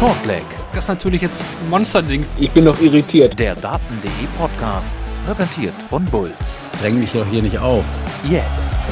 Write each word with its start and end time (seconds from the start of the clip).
Shortleg. 0.00 0.44
Das 0.72 0.84
ist 0.84 0.88
natürlich 0.88 1.20
jetzt 1.20 1.60
ein 1.60 1.68
Monsterding. 1.68 2.24
Ich 2.38 2.50
bin 2.52 2.64
noch 2.64 2.80
irritiert. 2.80 3.38
Der 3.38 3.54
Daten.de 3.54 4.10
Podcast. 4.38 5.04
Präsentiert 5.26 5.74
von 5.74 6.06
Bulls. 6.06 6.62
Dräng 6.80 6.98
mich 6.98 7.12
doch 7.12 7.26
hier 7.26 7.42
nicht 7.42 7.58
auf. 7.58 7.84
Jetzt. 8.24 8.78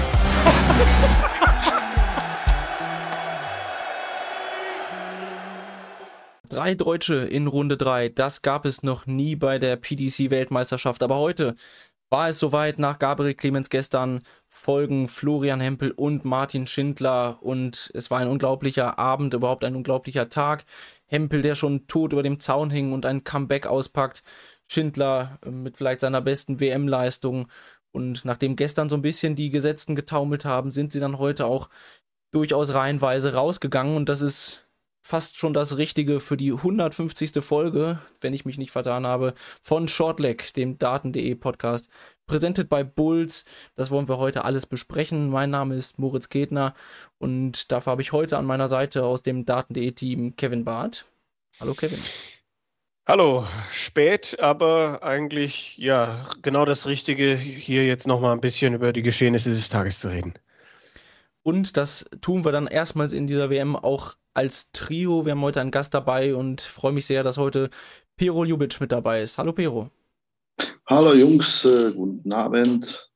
Drei 6.50 6.74
Deutsche 6.74 7.14
in 7.14 7.46
Runde 7.46 7.78
3, 7.78 8.10
das 8.10 8.42
gab 8.42 8.66
es 8.66 8.82
noch 8.82 9.06
nie 9.06 9.34
bei 9.34 9.58
der 9.58 9.76
PDC-Weltmeisterschaft. 9.76 11.02
Aber 11.02 11.16
heute 11.16 11.54
war 12.10 12.28
es 12.28 12.38
soweit. 12.38 12.78
Nach 12.78 12.98
Gabriel 12.98 13.34
Clemens 13.34 13.70
gestern 13.70 14.22
folgen 14.46 15.08
Florian 15.08 15.60
Hempel 15.60 15.90
und 15.90 16.24
Martin 16.24 16.66
Schindler. 16.66 17.38
Und 17.42 17.90
es 17.94 18.10
war 18.10 18.18
ein 18.18 18.28
unglaublicher 18.28 18.98
Abend, 18.98 19.34
überhaupt 19.34 19.64
ein 19.64 19.76
unglaublicher 19.76 20.28
Tag. 20.28 20.64
Hempel, 21.08 21.42
der 21.42 21.54
schon 21.54 21.86
tot 21.88 22.12
über 22.12 22.22
dem 22.22 22.38
Zaun 22.38 22.70
hing 22.70 22.92
und 22.92 23.06
ein 23.06 23.24
Comeback 23.24 23.66
auspackt. 23.66 24.22
Schindler 24.66 25.38
äh, 25.44 25.50
mit 25.50 25.76
vielleicht 25.76 26.00
seiner 26.00 26.20
besten 26.20 26.60
WM-Leistung. 26.60 27.48
Und 27.90 28.24
nachdem 28.24 28.54
gestern 28.54 28.88
so 28.88 28.96
ein 28.96 29.02
bisschen 29.02 29.34
die 29.34 29.50
Gesetzten 29.50 29.96
getaumelt 29.96 30.44
haben, 30.44 30.70
sind 30.72 30.92
sie 30.92 31.00
dann 31.00 31.18
heute 31.18 31.46
auch 31.46 31.70
durchaus 32.30 32.74
reihenweise 32.74 33.32
rausgegangen. 33.32 33.96
Und 33.96 34.08
das 34.08 34.20
ist 34.20 34.68
fast 35.00 35.38
schon 35.38 35.54
das 35.54 35.78
Richtige 35.78 36.20
für 36.20 36.36
die 36.36 36.52
150. 36.52 37.42
Folge, 37.42 37.98
wenn 38.20 38.34
ich 38.34 38.44
mich 38.44 38.58
nicht 38.58 38.70
vertan 38.70 39.06
habe, 39.06 39.32
von 39.62 39.88
Shortleg, 39.88 40.52
dem 40.52 40.78
Daten.de 40.78 41.34
Podcast. 41.34 41.88
Präsentiert 42.28 42.68
bei 42.68 42.84
Bulls. 42.84 43.44
Das 43.74 43.90
wollen 43.90 44.06
wir 44.06 44.18
heute 44.18 44.44
alles 44.44 44.66
besprechen. 44.66 45.30
Mein 45.30 45.50
Name 45.50 45.74
ist 45.74 45.98
Moritz 45.98 46.28
Ketner 46.28 46.74
und 47.18 47.72
dafür 47.72 47.92
habe 47.92 48.02
ich 48.02 48.12
heute 48.12 48.38
an 48.38 48.44
meiner 48.44 48.68
Seite 48.68 49.04
aus 49.04 49.22
dem 49.22 49.44
Daten.de 49.44 49.90
Team 49.92 50.36
Kevin 50.36 50.64
Barth. 50.64 51.06
Hallo 51.58 51.74
Kevin. 51.74 51.98
Hallo, 53.06 53.46
spät, 53.70 54.38
aber 54.38 55.02
eigentlich 55.02 55.78
ja 55.78 56.26
genau 56.42 56.66
das 56.66 56.86
Richtige, 56.86 57.34
hier 57.34 57.86
jetzt 57.86 58.06
nochmal 58.06 58.34
ein 58.34 58.42
bisschen 58.42 58.74
über 58.74 58.92
die 58.92 59.02
Geschehnisse 59.02 59.48
des 59.50 59.70
Tages 59.70 59.98
zu 59.98 60.08
reden. 60.08 60.34
Und 61.42 61.78
das 61.78 62.10
tun 62.20 62.44
wir 62.44 62.52
dann 62.52 62.66
erstmals 62.66 63.12
in 63.12 63.26
dieser 63.26 63.48
WM 63.48 63.74
auch 63.74 64.16
als 64.34 64.70
Trio. 64.72 65.24
Wir 65.24 65.32
haben 65.32 65.40
heute 65.40 65.62
einen 65.62 65.70
Gast 65.70 65.94
dabei 65.94 66.34
und 66.34 66.60
freue 66.60 66.92
mich 66.92 67.06
sehr, 67.06 67.22
dass 67.22 67.38
heute 67.38 67.70
Pero 68.16 68.44
Ljubic 68.44 68.78
mit 68.82 68.92
dabei 68.92 69.22
ist. 69.22 69.38
Hallo 69.38 69.54
Pero. 69.54 69.90
Hallo 70.90 71.12
Jungs, 71.12 71.66
äh, 71.66 71.92
guten 71.92 72.32
Abend. 72.32 73.10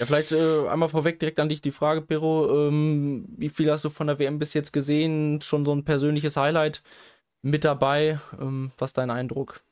Ja, 0.00 0.06
vielleicht 0.06 0.32
äh, 0.32 0.66
einmal 0.66 0.88
vorweg 0.88 1.20
direkt 1.20 1.38
an 1.38 1.48
dich 1.48 1.62
die 1.62 1.70
Frage, 1.70 2.02
Pero. 2.02 2.66
Ähm, 2.66 3.26
wie 3.36 3.48
viel 3.48 3.70
hast 3.70 3.84
du 3.84 3.90
von 3.90 4.08
der 4.08 4.18
WM 4.18 4.40
bis 4.40 4.52
jetzt 4.52 4.72
gesehen? 4.72 5.40
Schon 5.40 5.64
so 5.64 5.72
ein 5.72 5.84
persönliches 5.84 6.36
Highlight 6.36 6.82
mit 7.42 7.64
dabei. 7.64 8.18
Ähm, 8.40 8.72
was 8.76 8.90
ist 8.90 8.98
dein 8.98 9.10
Eindruck? 9.10 9.62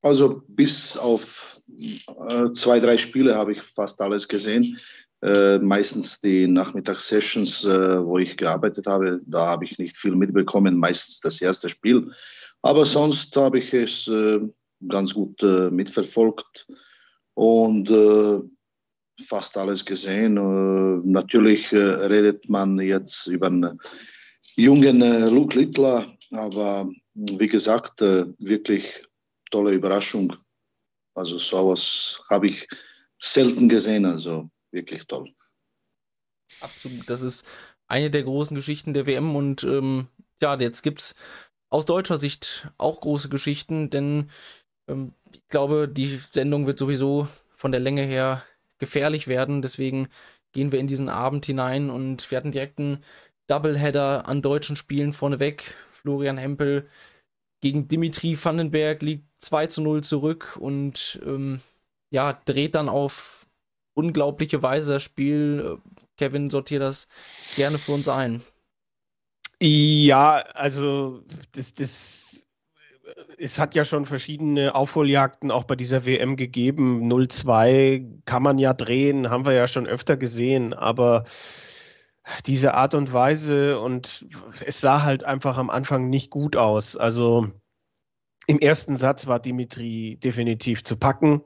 Also 0.00 0.42
bis 0.48 0.96
auf 0.96 1.60
äh, 1.68 2.50
zwei, 2.54 2.80
drei 2.80 2.96
Spiele 2.96 3.34
habe 3.34 3.52
ich 3.52 3.60
fast 3.60 4.00
alles 4.00 4.26
gesehen. 4.26 4.78
Äh, 5.22 5.58
meistens 5.58 6.22
die 6.22 6.46
Nachmittagssessions, 6.46 7.66
äh, 7.66 8.02
wo 8.02 8.16
ich 8.16 8.38
gearbeitet 8.38 8.86
habe, 8.86 9.20
da 9.26 9.48
habe 9.48 9.66
ich 9.66 9.76
nicht 9.76 9.98
viel 9.98 10.16
mitbekommen, 10.16 10.78
meistens 10.78 11.20
das 11.20 11.42
erste 11.42 11.68
Spiel. 11.68 12.10
Aber 12.62 12.86
sonst 12.86 13.36
habe 13.36 13.58
ich 13.58 13.74
es 13.74 14.08
äh, 14.08 14.40
ganz 14.88 15.14
gut 15.14 15.42
äh, 15.42 15.70
mitverfolgt 15.70 16.66
und 17.34 17.90
äh, 17.90 18.40
fast 19.22 19.56
alles 19.58 19.84
gesehen. 19.84 20.34
natürlich 21.04 21.72
redet 21.72 22.48
man 22.48 22.78
jetzt 22.78 23.26
über 23.26 23.48
einen 23.48 23.78
jungen 24.56 25.00
Luke 25.28 25.58
Littler, 25.58 26.06
aber 26.30 26.90
wie 27.12 27.46
gesagt, 27.46 28.00
wirklich 28.00 29.02
tolle 29.50 29.72
Überraschung. 29.72 30.34
Also 31.14 31.36
sowas 31.36 32.22
habe 32.30 32.46
ich 32.46 32.66
selten 33.18 33.68
gesehen. 33.68 34.06
Also 34.06 34.50
wirklich 34.72 35.06
toll. 35.06 35.32
Absolut, 36.60 37.08
das 37.08 37.22
ist 37.22 37.46
eine 37.86 38.10
der 38.10 38.22
großen 38.22 38.54
Geschichten 38.54 38.94
der 38.94 39.06
WM 39.06 39.36
und 39.36 39.64
ähm, 39.64 40.08
ja, 40.40 40.58
jetzt 40.58 40.82
gibt 40.82 41.00
es 41.00 41.14
aus 41.68 41.86
deutscher 41.86 42.16
Sicht 42.18 42.68
auch 42.78 43.00
große 43.00 43.28
Geschichten, 43.28 43.90
denn 43.90 44.30
ich 45.32 45.48
glaube, 45.48 45.88
die 45.88 46.18
Sendung 46.30 46.66
wird 46.66 46.78
sowieso 46.78 47.28
von 47.54 47.72
der 47.72 47.80
Länge 47.80 48.02
her 48.02 48.42
gefährlich 48.78 49.28
werden. 49.28 49.62
Deswegen 49.62 50.08
gehen 50.52 50.72
wir 50.72 50.78
in 50.78 50.86
diesen 50.86 51.08
Abend 51.08 51.46
hinein 51.46 51.90
und 51.90 52.30
wir 52.30 52.38
hatten 52.38 52.52
direkt 52.52 52.78
einen 52.78 53.04
Doubleheader 53.46 54.26
an 54.26 54.42
deutschen 54.42 54.76
Spielen 54.76 55.12
vorneweg. 55.12 55.76
Florian 55.88 56.38
Hempel 56.38 56.88
gegen 57.60 57.88
Dimitri 57.88 58.42
Vandenberg 58.42 59.02
liegt 59.02 59.24
2 59.38 59.66
zu 59.66 59.82
0 59.82 60.02
zurück 60.02 60.56
und 60.58 61.20
ähm, 61.24 61.60
ja, 62.10 62.32
dreht 62.44 62.74
dann 62.74 62.88
auf 62.88 63.46
unglaubliche 63.94 64.62
Weise 64.62 64.94
das 64.94 65.02
Spiel. 65.02 65.78
Kevin, 66.16 66.50
sortiert 66.50 66.82
das 66.82 67.06
gerne 67.56 67.78
für 67.78 67.92
uns 67.92 68.08
ein. 68.08 68.42
Ja, 69.62 70.36
also 70.54 71.22
das, 71.54 71.74
das, 71.74 72.46
es 73.38 73.58
hat 73.58 73.74
ja 73.74 73.84
schon 73.84 74.04
verschiedene 74.04 74.74
Aufholjagden 74.74 75.50
auch 75.50 75.64
bei 75.64 75.76
dieser 75.76 76.04
WM 76.04 76.36
gegeben. 76.36 77.10
0-2 77.10 78.22
kann 78.24 78.42
man 78.42 78.58
ja 78.58 78.74
drehen, 78.74 79.30
haben 79.30 79.46
wir 79.46 79.52
ja 79.52 79.66
schon 79.66 79.86
öfter 79.86 80.16
gesehen, 80.16 80.74
aber 80.74 81.24
diese 82.46 82.74
Art 82.74 82.94
und 82.94 83.12
Weise 83.12 83.80
und 83.80 84.26
es 84.64 84.80
sah 84.80 85.02
halt 85.02 85.24
einfach 85.24 85.56
am 85.58 85.70
Anfang 85.70 86.10
nicht 86.10 86.30
gut 86.30 86.56
aus. 86.56 86.96
Also 86.96 87.50
im 88.46 88.58
ersten 88.58 88.96
Satz 88.96 89.26
war 89.26 89.40
Dimitri 89.40 90.18
definitiv 90.22 90.82
zu 90.82 90.96
packen. 90.96 91.42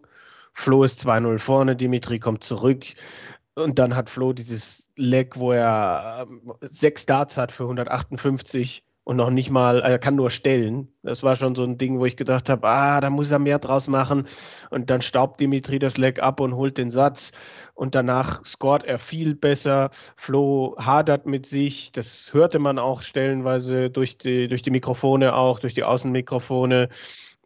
Flo 0.53 0.84
ist 0.84 1.06
2-0 1.06 1.38
vorne, 1.38 1.76
Dimitri 1.76 2.19
kommt 2.19 2.44
zurück. 2.44 2.84
Und 3.54 3.78
dann 3.78 3.94
hat 3.94 4.10
Flo 4.10 4.32
dieses 4.32 4.91
Leg, 4.97 5.38
wo 5.38 5.53
er 5.53 6.26
ähm, 6.28 6.53
sechs 6.60 7.06
Darts 7.06 7.36
hat 7.36 7.53
für 7.53 7.64
158 7.64 8.84
und 9.04 9.16
noch 9.16 9.31
nicht 9.31 9.50
mal, 9.50 9.82
er 9.82 9.98
kann 9.98 10.16
nur 10.16 10.31
stellen. 10.31 10.88
Das 11.03 11.22
war 11.22 11.37
schon 11.37 11.54
so 11.54 11.62
ein 11.62 11.76
Ding, 11.76 11.98
wo 11.98 12.06
ich 12.06 12.16
gedacht 12.16 12.48
habe, 12.48 12.66
ah, 12.66 13.00
da 13.03 13.10
muss 13.10 13.31
er 13.31 13.38
mehr 13.38 13.59
draus 13.59 13.87
machen. 13.87 14.26
Und 14.70 14.88
dann 14.88 15.03
staubt 15.03 15.41
Dimitri 15.41 15.78
das 15.78 15.98
Leg 15.98 16.22
ab 16.22 16.41
und 16.41 16.56
holt 16.56 16.78
den 16.78 16.91
Satz. 16.91 17.32
Und 17.75 17.94
danach 17.94 18.42
scoret 18.47 18.84
er 18.84 18.98
viel 18.98 19.34
besser. 19.34 19.91
Flo 20.16 20.76
hadert 20.78 21.26
mit 21.26 21.44
sich. 21.44 21.92
Das 21.92 22.32
hörte 22.32 22.59
man 22.59 22.78
auch 22.78 23.03
stellenweise 23.03 23.91
durch 23.91 24.16
die, 24.16 24.48
durch 24.48 24.62
die 24.62 24.70
Mikrofone 24.70 25.34
auch, 25.34 25.59
durch 25.59 25.75
die 25.75 25.84
Außenmikrofone. 25.84 26.88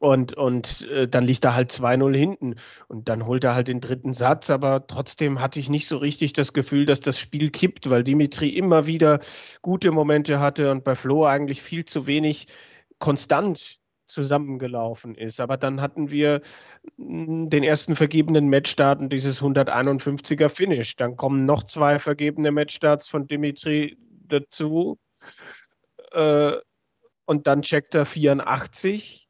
Und, 0.01 0.35
und 0.35 0.89
äh, 0.91 1.09
dann 1.09 1.25
liegt 1.25 1.45
er 1.45 1.55
halt 1.55 1.73
2-0 1.73 2.17
hinten. 2.17 2.55
Und 2.87 3.09
dann 3.09 3.27
holt 3.27 3.45
er 3.45 3.55
halt 3.55 3.69
den 3.69 3.81
dritten 3.81 4.15
Satz. 4.15 4.51
Aber 4.51 4.87
trotzdem 4.87 5.41
hatte 5.41 5.59
ich 5.59 5.69
nicht 5.69 5.89
so 5.89 5.97
richtig 5.97 6.33
das 6.33 6.53
Gefühl, 6.53 6.87
dass 6.87 7.01
das 7.01 7.19
Spiel 7.19 7.51
kippt, 7.51 7.91
weil 7.91 8.05
Dimitri 8.05 8.49
immer 8.51 8.87
wieder 8.87 9.19
gute 9.63 9.91
Momente 9.91 10.39
hatte 10.39 10.71
und 10.71 10.85
bei 10.85 10.95
Flo 10.95 11.27
eigentlich 11.27 11.63
viel 11.63 11.85
zu 11.85 12.07
wenig 12.07 12.47
konstant 12.99 13.81
zusammengelaufen 14.05 15.15
ist. 15.15 15.41
Aber 15.41 15.57
dann 15.57 15.81
hatten 15.81 16.11
wir 16.11 16.41
hm, 16.97 17.51
den 17.51 17.65
ersten 17.65 17.97
vergebenen 17.97 18.49
Matchstart 18.49 19.01
und 19.01 19.13
dieses 19.13 19.43
151er 19.43 20.49
Finish. 20.49 20.97
Dann 20.97 21.17
kommen 21.17 21.45
noch 21.45 21.65
zwei 21.65 21.99
vergebene 21.99 22.53
Matchstarts 22.53 23.09
von 23.09 23.27
Dimitri 23.27 23.99
dazu. 24.29 24.99
Äh, 26.13 26.53
und 27.27 27.47
dann 27.47 27.63
checkt 27.63 27.95
er 27.95 28.07
84 28.07 29.28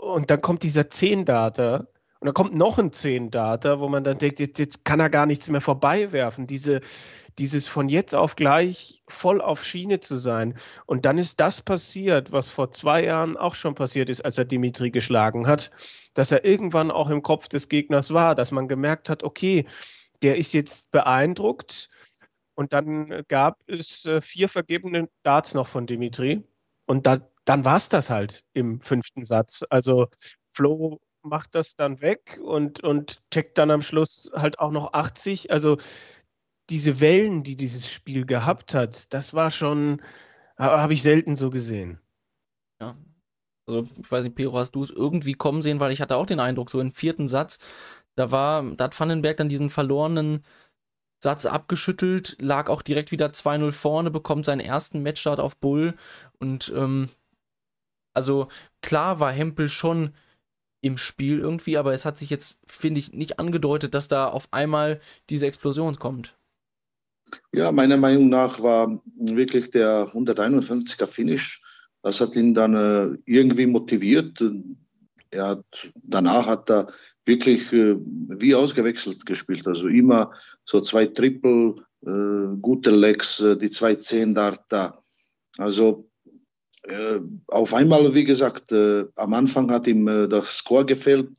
und 0.00 0.30
dann 0.30 0.40
kommt 0.40 0.62
dieser 0.62 0.82
10-Data 0.82 1.86
und 2.24 2.28
dann 2.28 2.34
kommt 2.34 2.54
noch 2.54 2.78
ein 2.78 2.90
10-Data, 2.90 3.80
wo 3.80 3.88
man 3.88 4.02
dann 4.02 4.16
denkt, 4.16 4.40
jetzt, 4.40 4.58
jetzt, 4.58 4.84
kann 4.86 4.98
er 4.98 5.10
gar 5.10 5.26
nichts 5.26 5.50
mehr 5.50 5.60
vorbeiwerfen. 5.60 6.46
Diese, 6.46 6.80
dieses 7.36 7.66
von 7.66 7.90
jetzt 7.90 8.14
auf 8.14 8.34
gleich 8.34 9.02
voll 9.08 9.42
auf 9.42 9.62
Schiene 9.62 10.00
zu 10.00 10.16
sein. 10.16 10.56
Und 10.86 11.04
dann 11.04 11.18
ist 11.18 11.38
das 11.40 11.60
passiert, 11.60 12.32
was 12.32 12.48
vor 12.48 12.70
zwei 12.70 13.04
Jahren 13.04 13.36
auch 13.36 13.54
schon 13.54 13.74
passiert 13.74 14.08
ist, 14.08 14.24
als 14.24 14.38
er 14.38 14.46
Dimitri 14.46 14.90
geschlagen 14.90 15.46
hat, 15.46 15.70
dass 16.14 16.32
er 16.32 16.46
irgendwann 16.46 16.90
auch 16.90 17.10
im 17.10 17.20
Kopf 17.20 17.48
des 17.48 17.68
Gegners 17.68 18.14
war, 18.14 18.34
dass 18.34 18.52
man 18.52 18.68
gemerkt 18.68 19.10
hat, 19.10 19.22
okay, 19.22 19.66
der 20.22 20.38
ist 20.38 20.54
jetzt 20.54 20.90
beeindruckt. 20.92 21.90
Und 22.54 22.72
dann 22.72 23.24
gab 23.28 23.60
es 23.66 24.06
äh, 24.06 24.22
vier 24.22 24.48
vergebene 24.48 25.10
Darts 25.24 25.52
noch 25.52 25.66
von 25.66 25.86
Dimitri. 25.86 26.42
Und 26.86 27.06
da, 27.06 27.18
dann 27.44 27.64
war 27.64 27.76
es 27.76 27.88
das 27.88 28.10
halt 28.10 28.44
im 28.52 28.80
fünften 28.80 29.24
Satz. 29.24 29.64
Also 29.70 30.08
Flo 30.46 31.00
macht 31.22 31.54
das 31.54 31.74
dann 31.74 32.00
weg 32.00 32.38
und, 32.42 32.80
und 32.80 33.22
checkt 33.30 33.58
dann 33.58 33.70
am 33.70 33.82
Schluss 33.82 34.30
halt 34.34 34.58
auch 34.58 34.70
noch 34.70 34.92
80. 34.92 35.50
Also 35.50 35.78
diese 36.70 37.00
Wellen, 37.00 37.42
die 37.42 37.56
dieses 37.56 37.90
Spiel 37.92 38.24
gehabt 38.26 38.74
hat, 38.74 39.12
das 39.12 39.34
war 39.34 39.50
schon, 39.50 40.00
habe 40.58 40.92
ich 40.92 41.02
selten 41.02 41.36
so 41.36 41.50
gesehen. 41.50 42.00
Ja. 42.80 42.96
Also, 43.66 43.88
ich 44.02 44.10
weiß 44.10 44.24
nicht, 44.24 44.36
Pedro, 44.36 44.58
hast 44.58 44.72
du 44.72 44.82
es 44.82 44.90
irgendwie 44.90 45.34
kommen 45.34 45.62
sehen, 45.62 45.80
weil 45.80 45.92
ich 45.92 46.00
hatte 46.00 46.16
auch 46.16 46.26
den 46.26 46.40
Eindruck, 46.40 46.70
so 46.70 46.80
im 46.80 46.92
vierten 46.92 47.28
Satz, 47.28 47.58
da 48.14 48.30
war, 48.30 48.62
da 48.62 48.84
hat 48.84 48.98
Vandenberg 48.98 49.36
dann 49.36 49.48
diesen 49.48 49.70
verlorenen 49.70 50.44
Satz 51.22 51.46
abgeschüttelt, 51.46 52.36
lag 52.40 52.68
auch 52.68 52.82
direkt 52.82 53.10
wieder 53.10 53.28
2-0 53.28 53.72
vorne, 53.72 54.10
bekommt 54.10 54.44
seinen 54.44 54.60
ersten 54.60 55.02
Matchstart 55.02 55.40
auf 55.40 55.56
Bull 55.56 55.94
und 56.38 56.72
ähm, 56.76 57.08
also 58.14 58.48
klar 58.80 59.20
war 59.20 59.32
Hempel 59.32 59.68
schon 59.68 60.14
im 60.80 60.98
Spiel 60.98 61.38
irgendwie, 61.38 61.78
aber 61.78 61.94
es 61.94 62.04
hat 62.04 62.18
sich 62.18 62.30
jetzt, 62.30 62.60
finde 62.66 63.00
ich, 63.00 63.12
nicht 63.12 63.38
angedeutet, 63.38 63.94
dass 63.94 64.06
da 64.06 64.28
auf 64.28 64.48
einmal 64.52 65.00
diese 65.30 65.46
Explosion 65.46 65.98
kommt. 65.98 66.36
Ja, 67.52 67.72
meiner 67.72 67.96
Meinung 67.96 68.28
nach 68.28 68.62
war 68.62 69.02
wirklich 69.16 69.70
der 69.70 70.08
151er 70.12 71.06
Finish. 71.06 71.62
Das 72.02 72.20
hat 72.20 72.36
ihn 72.36 72.52
dann 72.52 72.74
äh, 72.74 73.16
irgendwie 73.24 73.66
motiviert. 73.66 74.44
Er 75.30 75.46
hat, 75.48 75.90
danach 75.94 76.46
hat 76.46 76.70
er 76.70 76.88
wirklich 77.24 77.72
äh, 77.72 77.96
wie 77.98 78.54
ausgewechselt 78.54 79.24
gespielt. 79.24 79.66
Also 79.66 79.88
immer 79.88 80.32
so 80.64 80.82
zwei 80.82 81.06
Triple, 81.06 81.76
äh, 82.02 82.56
gute 82.60 82.90
Legs, 82.90 83.40
äh, 83.40 83.56
die 83.56 83.70
zwei 83.70 83.94
Zehn 83.94 84.34
da. 84.34 84.54
Also 85.56 86.10
auf 87.48 87.72
einmal, 87.72 88.14
wie 88.14 88.24
gesagt, 88.24 88.72
äh, 88.72 89.06
am 89.16 89.34
Anfang 89.34 89.70
hat 89.70 89.86
ihm 89.86 90.06
äh, 90.08 90.28
das 90.28 90.58
Score 90.58 90.84
gefehlt. 90.84 91.30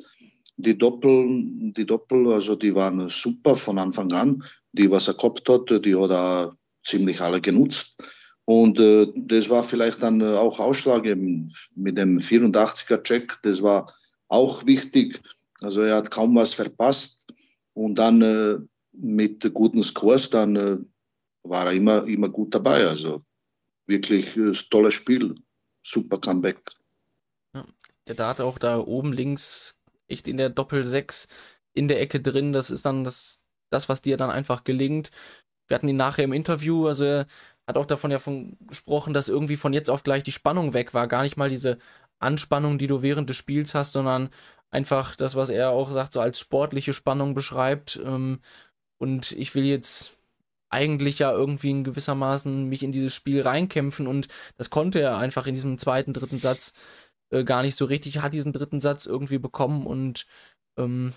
Die 0.58 0.78
Doppel, 0.78 1.44
die 1.78 1.86
Doppel, 1.86 2.32
also 2.32 2.56
die 2.56 2.74
waren 2.74 3.10
super 3.10 3.56
von 3.56 3.78
Anfang 3.78 4.12
an. 4.14 4.44
Die, 4.72 4.90
was 4.90 5.08
er 5.08 5.14
gehabt 5.14 5.48
hat, 5.50 5.70
die 5.86 5.96
hat 5.96 6.12
er 6.12 6.58
ziemlich 6.84 7.22
alle 7.22 7.42
genutzt. 7.42 8.04
Und 8.46 8.80
äh, 8.80 9.08
das 9.16 9.50
war 9.50 9.64
vielleicht 9.64 10.02
dann 10.02 10.22
auch 10.22 10.60
ausschlaggebend 10.60 11.70
mit 11.76 11.98
dem 11.98 12.20
84er-Check. 12.20 13.40
Das 13.44 13.62
war 13.62 13.94
auch 14.28 14.66
wichtig. 14.66 15.22
Also 15.62 15.82
er 15.82 15.98
hat 15.98 16.12
kaum 16.12 16.36
was 16.36 16.54
verpasst. 16.54 17.28
Und 17.74 17.96
dann 17.96 18.22
äh, 18.22 18.58
mit 18.94 19.54
guten 19.54 19.84
Scores, 19.84 20.30
dann 20.30 20.56
äh, 20.56 20.78
war 21.44 21.66
er 21.66 21.74
immer, 21.74 22.06
immer 22.08 22.30
gut 22.30 22.56
dabei. 22.56 22.88
Also 22.88 23.24
wirklich 23.88 24.36
äh, 24.38 24.52
tolles 24.70 24.94
Spiel. 24.94 25.36
Super 25.84 26.20
Comeback. 26.20 26.60
Ja, 27.54 27.66
der 28.08 28.16
Dart 28.16 28.42
auch 28.42 28.58
da 28.58 28.80
oben 28.80 29.14
links, 29.14 29.78
echt 30.08 30.28
in 30.28 30.38
der 30.38 30.50
Doppel 30.50 30.84
6 30.84 31.28
in 31.74 31.88
der 31.88 32.02
Ecke 32.02 32.20
drin. 32.20 32.54
Das 32.54 32.72
ist 32.72 32.86
dann 32.86 33.04
das, 33.04 33.44
das, 33.70 33.90
was 33.90 34.02
dir 34.02 34.18
dann 34.18 34.32
einfach 34.32 34.64
gelingt. 34.64 35.12
Wir 35.68 35.76
hatten 35.76 35.88
ihn 35.88 35.96
nachher 35.96 36.24
im 36.24 36.34
Interview, 36.34 36.88
also 36.88 37.04
er 37.06 37.28
hat 37.68 37.78
auch 37.78 37.86
davon 37.86 38.12
ja 38.12 38.20
von 38.20 38.58
gesprochen, 38.68 39.14
dass 39.14 39.30
irgendwie 39.30 39.58
von 39.58 39.74
jetzt 39.74 39.90
auf 39.90 40.04
gleich 40.04 40.24
die 40.24 40.32
Spannung 40.32 40.74
weg 40.74 40.94
war. 40.94 41.08
Gar 41.08 41.24
nicht 41.24 41.38
mal 41.38 41.50
diese 41.50 41.80
Anspannung, 42.20 42.78
die 42.78 42.88
du 42.88 43.02
während 43.02 43.30
des 43.30 43.38
Spiels 43.38 43.74
hast, 43.74 43.94
sondern 43.94 44.30
einfach 44.70 45.16
das, 45.16 45.36
was 45.36 45.50
er 45.50 45.72
auch 45.72 45.92
sagt, 45.92 46.14
so 46.14 46.20
als 46.20 46.40
sportliche 46.40 46.94
Spannung 46.94 47.34
beschreibt. 47.34 48.00
Ähm, 48.04 48.40
und 48.98 49.32
ich 49.34 49.56
will 49.56 49.66
jetzt 49.66 50.15
eigentlich 50.76 51.20
ja 51.20 51.32
irgendwie 51.32 51.72
in 51.72 51.84
gewissermaßen 51.84 52.68
mich 52.70 52.84
in 52.84 52.92
dieses 52.92 53.16
Spiel 53.16 53.42
reinkämpfen 53.42 54.08
und 54.08 54.28
das 54.58 54.70
konnte 54.70 55.00
er 55.00 55.18
einfach 55.18 55.48
in 55.48 55.54
diesem 55.54 55.78
zweiten, 55.78 56.14
dritten 56.14 56.40
Satz 56.40 56.74
äh, 57.32 57.44
gar 57.44 57.64
nicht 57.64 57.76
so 57.76 57.86
richtig. 57.86 58.18
Er 58.18 58.24
hat 58.24 58.34
diesen 58.34 58.54
dritten 58.54 58.80
Satz 58.80 59.06
irgendwie 59.06 59.40
bekommen 59.40 59.88
und 59.88 60.28
ähm, 60.78 61.14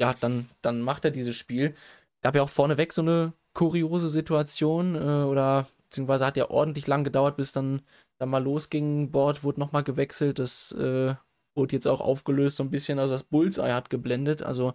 ja, 0.00 0.14
dann, 0.20 0.48
dann 0.62 0.80
macht 0.80 1.04
er 1.04 1.10
dieses 1.10 1.36
Spiel. 1.36 1.74
Gab 2.22 2.36
ja 2.36 2.42
auch 2.42 2.48
vorneweg 2.48 2.92
so 2.92 3.02
eine 3.02 3.32
kuriose 3.54 4.08
Situation 4.08 4.94
äh, 4.94 5.24
oder 5.24 5.68
beziehungsweise 5.84 6.26
hat 6.26 6.36
ja 6.36 6.50
ordentlich 6.50 6.86
lang 6.86 7.04
gedauert, 7.04 7.36
bis 7.36 7.52
dann, 7.52 7.82
dann 8.18 8.30
mal 8.30 8.42
losging. 8.42 9.10
Board 9.10 9.44
wurde 9.44 9.60
nochmal 9.60 9.84
gewechselt, 9.84 10.38
das 10.38 10.72
äh, 10.72 11.14
wurde 11.56 11.76
jetzt 11.76 11.86
auch 11.86 12.00
aufgelöst 12.00 12.56
so 12.56 12.64
ein 12.64 12.70
bisschen, 12.70 12.98
also 12.98 13.12
das 13.14 13.22
Bullseye 13.22 13.72
hat 13.72 13.90
geblendet, 13.90 14.42
also 14.42 14.74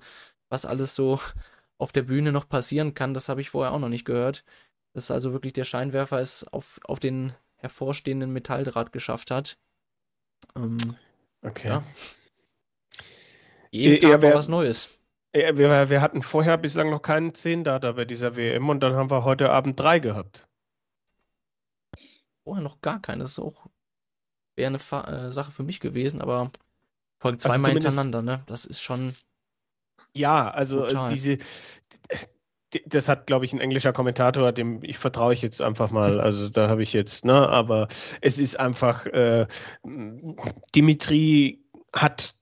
was 0.50 0.66
alles 0.66 0.96
so 0.96 1.20
auf 1.80 1.92
der 1.92 2.04
Bühne 2.04 2.32
noch 2.32 2.48
passieren 2.48 2.94
kann, 2.94 3.16
das 3.16 3.28
habe 3.28 3.42
ich 3.42 3.50
vorher 3.50 3.74
auch 3.74 3.80
noch 3.80 3.90
nicht 3.90 4.06
gehört. 4.06 4.46
Dass 4.94 5.10
also 5.10 5.34
wirklich 5.34 5.54
der 5.54 5.66
Scheinwerfer 5.66 6.20
es 6.20 6.48
auf, 6.48 6.80
auf 6.84 7.00
den 7.00 7.34
hervorstehenden 7.56 8.32
Metalldraht 8.32 8.92
geschafft 8.92 9.32
hat. 9.32 9.58
Ähm, 10.56 10.78
okay. 11.42 11.70
Ja. 11.70 11.84
Jeden 13.72 14.00
Tag 14.00 14.22
war 14.22 14.34
was 14.34 14.48
Neues. 14.48 14.90
Wir, 15.32 15.90
wir, 15.90 16.02
hatten 16.02 16.22
vorher 16.22 16.58
bislang 16.58 16.90
noch 16.90 17.02
keinen 17.02 17.34
10 17.34 17.64
Data 17.64 17.92
bei 17.92 18.06
dieser 18.06 18.36
WM 18.36 18.70
und 18.70 18.80
dann 18.80 18.94
haben 18.94 19.12
wir 19.12 19.24
heute 19.24 19.52
Abend 19.52 19.80
drei 19.80 20.00
gehabt. 20.00 20.48
Vorher 22.44 22.64
noch 22.64 22.82
gar 22.82 23.00
keine. 23.00 23.22
Das 23.24 23.34
ist 23.34 23.40
auch 23.40 23.68
wäre 24.60 24.68
eine 24.68 24.80
Fa 24.80 25.04
äh, 25.06 25.34
Sache 25.34 25.52
für 25.52 25.64
mich 25.64 25.80
gewesen, 25.80 26.22
aber 26.22 26.52
vor 27.18 27.32
allem 27.32 27.40
zweimal 27.40 27.72
also 27.72 27.88
hintereinander, 27.88 28.22
ne? 28.22 28.44
Das 28.46 28.66
ist 28.66 28.82
schon. 28.82 29.16
Ja, 30.14 30.50
also 30.50 30.86
Total. 30.86 31.14
diese, 31.14 31.38
das 32.86 33.10
hat, 33.10 33.28
glaube 33.28 33.46
ich, 33.46 33.54
ein 33.54 33.60
englischer 33.60 33.94
Kommentator, 33.94 34.52
dem 34.52 34.84
ich 34.84 34.98
vertraue 34.98 35.34
ich 35.34 35.42
jetzt 35.42 35.62
einfach 35.62 35.92
mal. 35.92 36.20
Also 36.20 36.50
da 36.50 36.70
habe 36.70 36.84
ich 36.84 36.94
jetzt, 36.94 37.26
ne, 37.26 37.50
aber 37.50 37.88
es 38.22 38.38
ist 38.38 38.60
einfach, 38.60 39.06
äh, 39.08 39.48
Dimitri 40.76 41.64
hat 41.94 42.36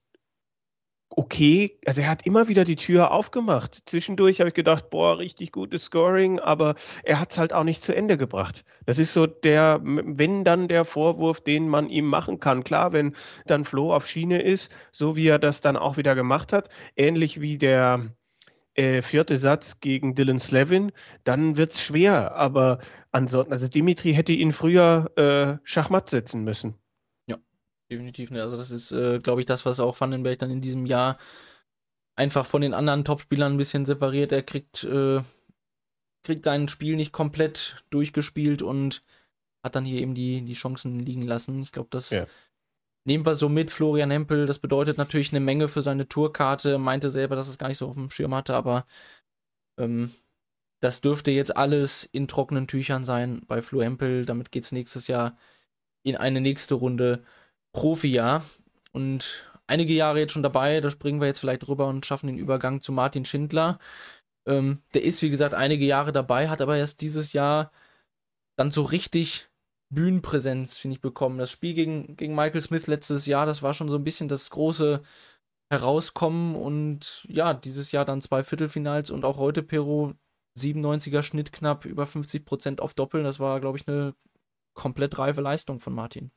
okay, 1.18 1.80
also 1.86 2.02
er 2.02 2.10
hat 2.10 2.28
immer 2.28 2.48
wieder 2.48 2.64
die 2.64 2.76
Tür 2.76 3.12
aufgemacht. 3.12 3.90
Zwischendurch 3.90 4.40
habe 4.40 4.50
ich 4.50 4.54
gedacht, 4.54 4.92
boah, 4.92 5.18
richtig 5.18 5.52
gutes 5.52 5.86
Scoring, 5.86 6.40
aber 6.40 6.76
er 7.04 7.20
hat 7.20 7.32
es 7.32 7.40
halt 7.40 7.54
auch 7.54 7.64
nicht 7.64 7.84
zu 7.84 7.96
Ende 7.96 8.18
gebracht. 8.18 8.64
Das 8.86 9.00
ist 9.00 9.14
so 9.14 9.26
der, 9.26 9.80
wenn 9.84 10.44
dann 10.44 10.68
der 10.68 10.86
Vorwurf, 10.86 11.42
den 11.42 11.70
man 11.70 11.90
ihm 11.90 12.06
machen 12.06 12.40
kann. 12.40 12.64
Klar, 12.64 12.94
wenn 12.94 13.16
dann 13.48 13.66
Flo 13.66 13.96
auf 13.96 14.08
Schiene 14.08 14.44
ist, 14.44 14.72
so 14.92 15.16
wie 15.16 15.28
er 15.28 15.40
das 15.40 15.60
dann 15.62 15.76
auch 15.76 15.98
wieder 15.98 16.14
gemacht 16.14 16.54
hat, 16.54 16.70
ähnlich 16.96 17.42
wie 17.42 17.58
der 17.58 18.16
äh, 18.76 19.02
vierte 19.02 19.38
Satz 19.38 19.80
gegen 19.80 20.14
Dylan 20.14 20.40
Slevin, 20.40 20.92
dann 21.24 21.58
wird 21.58 21.72
es 21.72 21.84
schwer. 21.84 22.36
Aber 22.36 22.78
ansonsten, 23.12 23.54
also 23.54 23.68
Dimitri 23.68 24.14
hätte 24.14 24.34
ihn 24.34 24.52
früher 24.52 25.12
äh, 25.18 25.58
Schachmatt 25.64 26.10
setzen 26.10 26.44
müssen. 26.44 26.76
Definitiv, 27.90 28.32
ne? 28.32 28.42
Also 28.42 28.58
das 28.58 28.72
ist, 28.72 28.92
äh, 28.92 29.20
glaube 29.20 29.42
ich, 29.42 29.46
das, 29.46 29.66
was 29.66 29.80
auch 29.80 30.00
Vandenberg 30.00 30.40
dann 30.40 30.52
in 30.52 30.62
diesem 30.62 30.86
Jahr 30.86 31.18
einfach 32.16 32.46
von 32.46 32.62
den 32.62 32.74
anderen 32.74 33.06
Topspielern 33.06 33.54
ein 33.54 33.58
bisschen 33.58 33.86
separiert. 33.86 34.32
Er 34.32 34.44
kriegt, 34.44 34.84
äh, 34.84 35.22
kriegt 36.24 36.46
sein 36.46 36.68
Spiel 36.68 36.96
nicht 36.96 37.14
komplett 37.14 37.84
durchgespielt 37.90 38.62
und 38.62 39.04
hat 39.64 39.76
dann 39.76 39.86
hier 39.86 40.02
eben 40.02 40.16
die, 40.16 40.42
die 40.42 40.54
Chancen 40.54 41.00
liegen 41.00 41.22
lassen. 41.22 41.62
Ich 41.62 41.72
glaube, 41.72 41.90
das 41.92 42.10
ja. 42.10 42.26
nehmen 43.06 43.26
wir 43.26 43.36
so 43.36 43.48
mit. 43.48 43.72
Florian 43.72 44.12
Hempel, 44.12 44.46
das 44.46 44.60
bedeutet 44.60 44.98
natürlich 44.98 45.32
eine 45.32 45.40
Menge 45.40 45.68
für 45.70 45.82
seine 45.82 46.10
Tourkarte. 46.10 46.78
Meinte 46.80 47.10
selber, 47.10 47.36
dass 47.36 47.48
es 47.48 47.58
gar 47.58 47.68
nicht 47.68 47.78
so 47.78 47.88
auf 47.88 47.96
dem 47.96 48.10
Schirm 48.10 48.36
hatte, 48.36 48.56
aber 48.56 48.86
ähm, 49.80 50.12
das 50.82 51.02
dürfte 51.02 51.32
jetzt 51.32 51.56
alles 51.56 52.04
in 52.04 52.28
trockenen 52.28 52.68
Tüchern 52.68 53.04
sein 53.06 53.44
bei 53.48 53.62
Flo 53.62 53.82
Hempel. 53.82 54.26
Damit 54.26 54.52
geht 54.52 54.64
es 54.64 54.72
nächstes 54.72 55.08
Jahr 55.08 55.38
in 56.04 56.16
eine 56.16 56.42
nächste 56.42 56.76
Runde. 56.76 57.24
Profi-Jahr 57.78 58.44
und 58.92 59.48
einige 59.68 59.94
Jahre 59.94 60.18
jetzt 60.18 60.34
schon 60.34 60.42
dabei. 60.42 60.82
Da 60.82 60.90
springen 60.90 61.22
wir 61.22 61.28
jetzt 61.28 61.38
vielleicht 61.38 61.68
drüber 61.68 61.86
und 61.86 62.08
schaffen 62.08 62.26
den 62.26 62.40
Übergang 62.40 62.82
zu 62.82 62.92
Martin 62.92 63.24
Schindler. 63.24 63.78
Ähm, 64.48 64.82
der 64.96 65.04
ist, 65.04 65.22
wie 65.22 65.30
gesagt, 65.30 65.54
einige 65.54 65.86
Jahre 65.86 66.12
dabei, 66.12 66.50
hat 66.50 66.60
aber 66.60 66.76
erst 66.76 67.02
dieses 67.02 67.34
Jahr 67.34 67.72
dann 68.56 68.72
so 68.72 68.82
richtig 68.82 69.48
Bühnenpräsenz, 69.94 70.80
finde 70.80 70.96
ich, 70.96 71.02
bekommen. 71.02 71.38
Das 71.38 71.52
Spiel 71.52 71.76
gegen, 71.76 72.16
gegen 72.18 72.34
Michael 72.34 72.62
Smith 72.62 72.88
letztes 72.88 73.28
Jahr, 73.28 73.46
das 73.46 73.62
war 73.62 73.76
schon 73.76 73.90
so 73.90 73.98
ein 73.98 74.04
bisschen 74.04 74.28
das 74.28 74.50
große 74.50 75.04
Herauskommen 75.70 76.56
und 76.56 77.28
ja, 77.30 77.54
dieses 77.54 77.92
Jahr 77.92 78.06
dann 78.06 78.22
zwei 78.22 78.44
Viertelfinals 78.44 79.12
und 79.12 79.24
auch 79.24 79.38
heute 79.38 79.62
Peru 79.62 80.14
97er 80.58 81.22
Schnitt 81.22 81.52
knapp 81.52 81.86
über 81.86 82.06
50% 82.06 82.80
auf 82.80 82.96
Doppeln. 82.96 83.24
Das 83.24 83.40
war, 83.40 83.60
glaube 83.60 83.78
ich, 83.78 83.88
eine 83.88 84.16
komplett 84.74 85.20
reife 85.20 85.42
Leistung 85.42 85.80
von 85.80 85.94
Martin. 85.94 86.32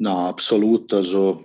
Na, 0.00 0.28
absolut. 0.28 0.92
Also, 0.94 1.44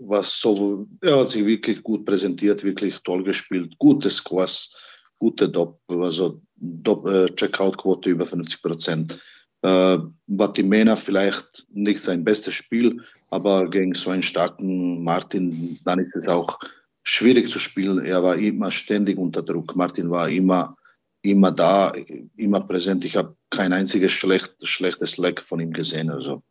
was 0.00 0.40
so, 0.40 0.86
er 1.02 1.20
hat 1.20 1.28
sich 1.28 1.44
wirklich 1.44 1.82
gut 1.82 2.06
präsentiert, 2.06 2.64
wirklich 2.64 2.98
toll 3.04 3.22
gespielt. 3.22 3.78
Gute 3.78 4.08
Scores, 4.08 4.74
gute 5.18 5.50
Doppel, 5.50 6.02
also 6.02 6.40
äh, 6.60 7.26
Checkout-Quote 7.26 8.08
über 8.08 8.24
50 8.24 8.62
Prozent. 8.62 9.18
Äh, 9.60 9.98
Vatimena 10.26 10.96
vielleicht 10.96 11.66
nicht 11.68 12.00
sein 12.00 12.24
bestes 12.24 12.54
Spiel, 12.54 13.02
aber 13.28 13.68
gegen 13.68 13.94
so 13.94 14.08
einen 14.08 14.22
starken 14.22 15.04
Martin, 15.04 15.78
dann 15.84 15.98
ist 15.98 16.16
es 16.16 16.28
auch 16.28 16.58
schwierig 17.02 17.50
zu 17.50 17.58
spielen. 17.58 17.98
Er 17.98 18.22
war 18.22 18.36
immer 18.36 18.70
ständig 18.70 19.18
unter 19.18 19.42
Druck. 19.42 19.76
Martin 19.76 20.08
war 20.08 20.30
immer, 20.30 20.74
immer 21.20 21.52
da, 21.52 21.92
immer 22.34 22.60
präsent. 22.60 23.04
Ich 23.04 23.14
habe 23.14 23.36
kein 23.50 23.74
einziges 23.74 24.12
schlecht, 24.12 24.54
schlechtes 24.66 25.18
Leck 25.18 25.42
von 25.42 25.60
ihm 25.60 25.74
gesehen. 25.74 26.08
Also 26.08 26.42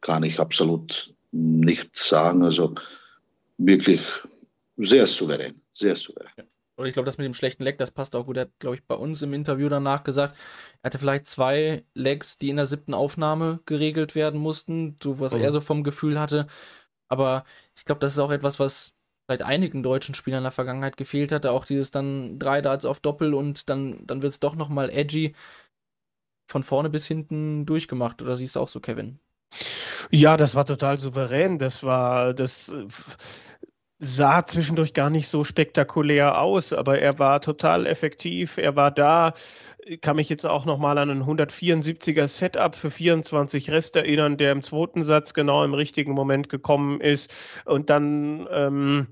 kann 0.00 0.22
ich 0.22 0.40
absolut 0.40 1.14
nicht 1.32 1.96
sagen. 1.96 2.42
Also 2.42 2.74
wirklich 3.58 4.02
sehr 4.76 5.06
souverän, 5.06 5.60
sehr 5.72 5.96
souverän. 5.96 6.32
Ja. 6.36 6.44
Und 6.76 6.86
ich 6.86 6.94
glaube, 6.94 7.06
das 7.06 7.18
mit 7.18 7.26
dem 7.26 7.34
schlechten 7.34 7.62
Leck, 7.62 7.76
das 7.76 7.90
passt 7.90 8.16
auch 8.16 8.24
gut. 8.24 8.38
Er 8.38 8.42
hat, 8.42 8.58
glaube 8.58 8.76
ich, 8.76 8.84
bei 8.84 8.94
uns 8.94 9.20
im 9.20 9.34
Interview 9.34 9.68
danach 9.68 10.02
gesagt, 10.02 10.34
er 10.80 10.86
hatte 10.86 10.98
vielleicht 10.98 11.26
zwei 11.26 11.84
Legs, 11.92 12.38
die 12.38 12.48
in 12.48 12.56
der 12.56 12.64
siebten 12.64 12.94
Aufnahme 12.94 13.60
geregelt 13.66 14.14
werden 14.14 14.40
mussten, 14.40 14.96
so 15.02 15.20
was 15.20 15.34
oh. 15.34 15.36
er 15.36 15.52
so 15.52 15.60
vom 15.60 15.84
Gefühl 15.84 16.18
hatte. 16.18 16.46
Aber 17.08 17.44
ich 17.76 17.84
glaube, 17.84 17.98
das 18.00 18.12
ist 18.12 18.18
auch 18.18 18.30
etwas, 18.30 18.58
was, 18.58 18.94
vielleicht 19.30 19.42
einigen 19.42 19.84
deutschen 19.84 20.16
Spielern 20.16 20.38
in 20.38 20.44
der 20.44 20.50
Vergangenheit 20.50 20.96
gefehlt 20.96 21.30
hatte. 21.30 21.52
Auch 21.52 21.64
dieses 21.64 21.92
dann 21.92 22.40
drei 22.40 22.60
Darts 22.60 22.84
auf 22.84 22.98
Doppel 22.98 23.32
und 23.32 23.68
dann, 23.70 24.04
dann 24.04 24.22
wird 24.22 24.32
es 24.32 24.40
doch 24.40 24.56
nochmal 24.56 24.90
edgy 24.90 25.34
von 26.46 26.64
vorne 26.64 26.90
bis 26.90 27.06
hinten 27.06 27.64
durchgemacht. 27.64 28.22
Oder 28.22 28.34
siehst 28.34 28.56
du 28.56 28.60
auch 28.60 28.66
so, 28.66 28.80
Kevin? 28.80 29.20
Ja, 30.10 30.36
das 30.36 30.54
war 30.54 30.64
total 30.64 30.98
souverän. 30.98 31.58
Das 31.58 31.82
war, 31.82 32.34
das 32.34 32.72
sah 34.00 34.44
zwischendurch 34.44 34.94
gar 34.94 35.10
nicht 35.10 35.28
so 35.28 35.44
spektakulär 35.44 36.40
aus, 36.40 36.72
aber 36.72 36.98
er 36.98 37.18
war 37.18 37.40
total 37.42 37.86
effektiv. 37.86 38.56
Er 38.56 38.74
war 38.74 38.90
da. 38.90 39.34
Ich 39.84 40.00
kann 40.00 40.16
mich 40.16 40.28
jetzt 40.28 40.46
auch 40.46 40.64
nochmal 40.64 40.98
an 40.98 41.10
einen 41.10 41.22
174er 41.22 42.26
Setup 42.26 42.74
für 42.74 42.90
24 42.90 43.70
Rest 43.70 43.96
erinnern, 43.96 44.38
der 44.38 44.52
im 44.52 44.62
zweiten 44.62 45.02
Satz 45.02 45.34
genau 45.34 45.64
im 45.64 45.74
richtigen 45.74 46.12
Moment 46.12 46.48
gekommen 46.48 47.00
ist. 47.00 47.60
Und 47.66 47.90
dann 47.90 48.48
ähm, 48.50 49.08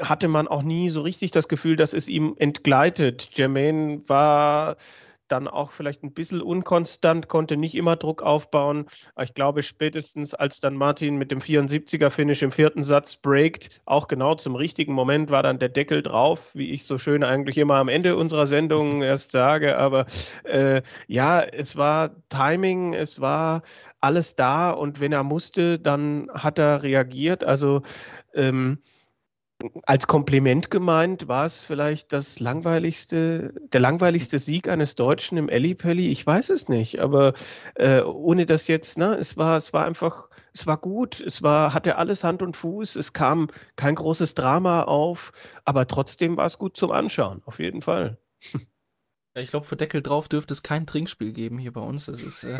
hatte 0.00 0.28
man 0.28 0.48
auch 0.48 0.62
nie 0.62 0.88
so 0.88 1.02
richtig 1.02 1.30
das 1.30 1.48
Gefühl, 1.48 1.76
dass 1.76 1.92
es 1.92 2.08
ihm 2.08 2.34
entgleitet. 2.38 3.28
Jermaine 3.34 3.98
war 4.08 4.76
dann 5.28 5.48
auch 5.48 5.70
vielleicht 5.70 6.02
ein 6.02 6.12
bisschen 6.12 6.40
unkonstant, 6.40 7.28
konnte 7.28 7.56
nicht 7.56 7.74
immer 7.74 7.96
Druck 7.96 8.22
aufbauen. 8.22 8.86
Aber 9.14 9.24
ich 9.24 9.34
glaube, 9.34 9.62
spätestens 9.62 10.34
als 10.34 10.60
dann 10.60 10.76
Martin 10.76 11.16
mit 11.16 11.30
dem 11.30 11.40
74er-Finish 11.40 12.42
im 12.42 12.50
vierten 12.50 12.82
Satz 12.82 13.16
breakt, 13.16 13.80
auch 13.84 14.08
genau 14.08 14.34
zum 14.34 14.54
richtigen 14.56 14.92
Moment 14.92 15.30
war 15.30 15.42
dann 15.42 15.58
der 15.58 15.68
Deckel 15.68 16.02
drauf, 16.02 16.54
wie 16.54 16.70
ich 16.70 16.84
so 16.84 16.98
schön 16.98 17.24
eigentlich 17.24 17.58
immer 17.58 17.76
am 17.76 17.88
Ende 17.88 18.16
unserer 18.16 18.46
Sendung 18.46 19.02
erst 19.02 19.30
sage. 19.30 19.78
Aber 19.78 20.06
äh, 20.44 20.82
ja, 21.06 21.40
es 21.42 21.76
war 21.76 22.10
Timing, 22.28 22.94
es 22.94 23.20
war 23.20 23.62
alles 24.00 24.36
da 24.36 24.70
und 24.70 25.00
wenn 25.00 25.12
er 25.12 25.24
musste, 25.24 25.78
dann 25.78 26.28
hat 26.32 26.58
er 26.58 26.82
reagiert. 26.82 27.44
Also 27.44 27.82
ähm, 28.34 28.78
als 29.84 30.06
Kompliment 30.06 30.70
gemeint, 30.70 31.28
war 31.28 31.46
es 31.46 31.62
vielleicht 31.62 32.12
das 32.12 32.40
langweiligste, 32.40 33.54
der 33.72 33.80
langweiligste 33.80 34.38
Sieg 34.38 34.68
eines 34.68 34.94
Deutschen 34.94 35.38
im 35.38 35.48
Ellipelli? 35.48 36.10
Ich 36.10 36.26
weiß 36.26 36.50
es 36.50 36.68
nicht, 36.68 37.00
aber 37.00 37.34
äh, 37.74 38.02
ohne 38.02 38.46
das 38.46 38.68
jetzt, 38.68 38.98
ne, 38.98 39.14
es 39.14 39.36
war, 39.36 39.56
es 39.56 39.72
war 39.72 39.84
einfach, 39.84 40.28
es 40.52 40.66
war 40.66 40.78
gut, 40.78 41.20
es 41.20 41.42
war, 41.42 41.74
hatte 41.74 41.96
alles 41.96 42.24
Hand 42.24 42.42
und 42.42 42.56
Fuß, 42.56 42.96
es 42.96 43.12
kam 43.12 43.48
kein 43.76 43.94
großes 43.94 44.34
Drama 44.34 44.82
auf, 44.82 45.32
aber 45.64 45.86
trotzdem 45.86 46.36
war 46.36 46.46
es 46.46 46.58
gut 46.58 46.76
zum 46.76 46.90
Anschauen, 46.90 47.42
auf 47.44 47.58
jeden 47.58 47.82
Fall. 47.82 48.18
Ja, 49.36 49.42
ich 49.42 49.48
glaube, 49.48 49.66
für 49.66 49.76
Deckel 49.76 50.00
drauf 50.00 50.28
dürfte 50.28 50.54
es 50.54 50.62
kein 50.62 50.86
Trinkspiel 50.86 51.32
geben 51.32 51.58
hier 51.58 51.72
bei 51.72 51.80
uns. 51.80 52.06
Das 52.06 52.22
ist, 52.22 52.44
äh, 52.44 52.58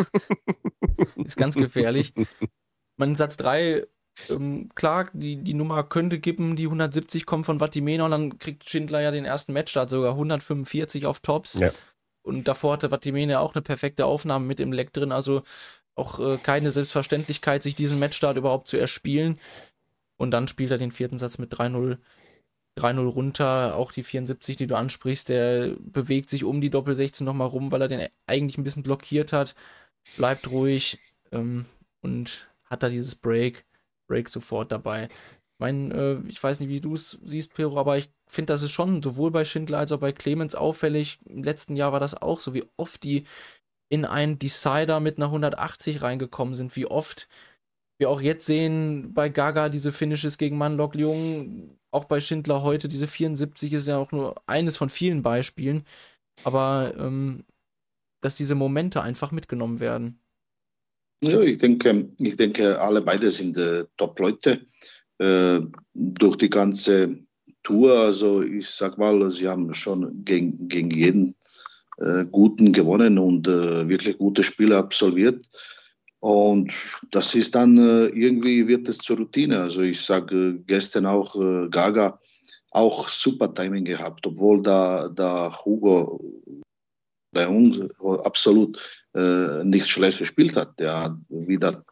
ist 1.24 1.36
ganz 1.36 1.54
gefährlich. 1.54 2.12
Man 2.96 3.14
Satz 3.14 3.36
3 3.36 3.86
ähm, 4.28 4.70
klar, 4.74 5.10
die, 5.12 5.36
die 5.36 5.54
Nummer 5.54 5.82
könnte 5.84 6.20
kippen, 6.20 6.56
die 6.56 6.64
170 6.64 7.26
kommen 7.26 7.44
von 7.44 7.60
Vatimena 7.60 8.04
und 8.04 8.10
dann 8.10 8.38
kriegt 8.38 8.68
Schindler 8.68 9.00
ja 9.00 9.10
den 9.10 9.24
ersten 9.24 9.52
Matchstart, 9.52 9.90
sogar 9.90 10.12
145 10.12 11.06
auf 11.06 11.20
Tops. 11.20 11.54
Ja. 11.54 11.72
Und 12.22 12.48
davor 12.48 12.74
hatte 12.74 12.90
Vatimena 12.90 13.40
auch 13.40 13.54
eine 13.54 13.62
perfekte 13.62 14.06
Aufnahme 14.06 14.46
mit 14.46 14.60
im 14.60 14.72
Leck 14.72 14.92
drin, 14.92 15.12
also 15.12 15.42
auch 15.94 16.18
äh, 16.18 16.38
keine 16.38 16.70
Selbstverständlichkeit, 16.70 17.62
sich 17.62 17.74
diesen 17.74 17.98
Matchstart 17.98 18.36
überhaupt 18.36 18.68
zu 18.68 18.76
erspielen. 18.76 19.38
Und 20.16 20.30
dann 20.30 20.48
spielt 20.48 20.70
er 20.70 20.78
den 20.78 20.92
vierten 20.92 21.18
Satz 21.18 21.38
mit 21.38 21.52
3-0 21.52 21.98
3-0 22.78 23.06
runter, 23.06 23.76
auch 23.76 23.92
die 23.92 24.02
74, 24.02 24.56
die 24.56 24.66
du 24.66 24.76
ansprichst, 24.76 25.28
der 25.28 25.76
bewegt 25.78 26.28
sich 26.28 26.44
um 26.44 26.60
die 26.60 26.70
Doppel 26.70 26.96
16 26.96 27.24
nochmal 27.24 27.46
rum, 27.46 27.70
weil 27.70 27.82
er 27.82 27.88
den 27.88 28.08
eigentlich 28.26 28.58
ein 28.58 28.64
bisschen 28.64 28.82
blockiert 28.82 29.32
hat, 29.32 29.54
bleibt 30.16 30.50
ruhig 30.50 30.98
ähm, 31.30 31.66
und 32.00 32.48
hat 32.64 32.82
da 32.82 32.88
dieses 32.88 33.14
Break. 33.14 33.64
Break 34.08 34.28
sofort 34.28 34.72
dabei. 34.72 35.04
Ich 35.04 35.60
meine, 35.60 35.94
äh, 35.94 36.28
ich 36.28 36.42
weiß 36.42 36.60
nicht, 36.60 36.68
wie 36.68 36.80
du 36.80 36.94
es 36.94 37.18
siehst, 37.24 37.54
Pero, 37.54 37.78
aber 37.78 37.96
ich 37.96 38.10
finde, 38.28 38.52
das 38.52 38.62
ist 38.62 38.72
schon 38.72 39.02
sowohl 39.02 39.30
bei 39.30 39.44
Schindler 39.44 39.78
als 39.78 39.92
auch 39.92 40.00
bei 40.00 40.12
Clemens 40.12 40.54
auffällig. 40.54 41.20
Im 41.26 41.44
letzten 41.44 41.76
Jahr 41.76 41.92
war 41.92 42.00
das 42.00 42.20
auch 42.20 42.40
so, 42.40 42.54
wie 42.54 42.64
oft 42.76 43.02
die 43.04 43.24
in 43.88 44.04
einen 44.04 44.38
Decider 44.38 45.00
mit 45.00 45.18
einer 45.18 45.26
180 45.26 46.02
reingekommen 46.02 46.54
sind, 46.54 46.74
wie 46.76 46.86
oft 46.86 47.28
wir 47.98 48.10
auch 48.10 48.20
jetzt 48.20 48.46
sehen 48.46 49.14
bei 49.14 49.28
Gaga 49.28 49.68
diese 49.68 49.92
Finishes 49.92 50.38
gegen 50.38 50.58
Manlock 50.58 50.96
Jung, 50.96 51.78
auch 51.92 52.06
bei 52.06 52.20
Schindler 52.20 52.62
heute, 52.62 52.88
diese 52.88 53.06
74 53.06 53.72
ist 53.72 53.86
ja 53.86 53.98
auch 53.98 54.10
nur 54.10 54.42
eines 54.46 54.76
von 54.76 54.88
vielen 54.88 55.22
Beispielen, 55.22 55.86
aber 56.42 56.94
ähm, 56.98 57.44
dass 58.20 58.34
diese 58.34 58.54
Momente 58.56 59.02
einfach 59.02 59.30
mitgenommen 59.30 59.80
werden. 59.80 60.18
Ja, 61.30 61.40
ich 61.40 61.58
denke, 61.58 62.10
ich 62.20 62.36
denke, 62.36 62.80
alle 62.80 63.02
beide 63.02 63.30
sind 63.30 63.56
äh, 63.56 63.84
Top-Leute 63.96 64.66
äh, 65.18 65.60
durch 65.94 66.36
die 66.36 66.50
ganze 66.50 67.18
Tour. 67.62 67.98
Also 67.98 68.42
ich 68.42 68.68
sag 68.68 68.98
mal, 68.98 69.30
sie 69.30 69.48
haben 69.48 69.72
schon 69.74 70.24
gegen, 70.24 70.68
gegen 70.68 70.90
jeden 70.90 71.34
äh, 71.98 72.24
Guten 72.24 72.72
gewonnen 72.72 73.18
und 73.18 73.46
äh, 73.48 73.88
wirklich 73.88 74.18
gute 74.18 74.42
Spiele 74.42 74.76
absolviert. 74.76 75.44
Und 76.20 76.72
das 77.10 77.34
ist 77.34 77.54
dann 77.54 77.76
äh, 77.78 78.06
irgendwie 78.06 78.66
wird 78.66 78.88
es 78.88 78.98
zur 78.98 79.18
Routine. 79.18 79.60
Also 79.60 79.82
ich 79.82 80.00
sage 80.00 80.58
gestern 80.66 81.06
auch 81.06 81.36
äh, 81.36 81.68
Gaga 81.68 82.18
auch 82.70 83.08
super 83.08 83.52
Timing 83.54 83.84
gehabt, 83.84 84.26
obwohl 84.26 84.62
da, 84.62 85.08
da 85.08 85.64
Hugo 85.64 86.20
Leung 87.32 87.90
absolut 88.24 89.03
äh, 89.14 89.64
nicht 89.64 89.88
schlecht 89.88 90.18
gespielt 90.18 90.56
hat. 90.56 90.78
Der 90.78 91.04
hat 91.04 91.16
wieder 91.28 91.84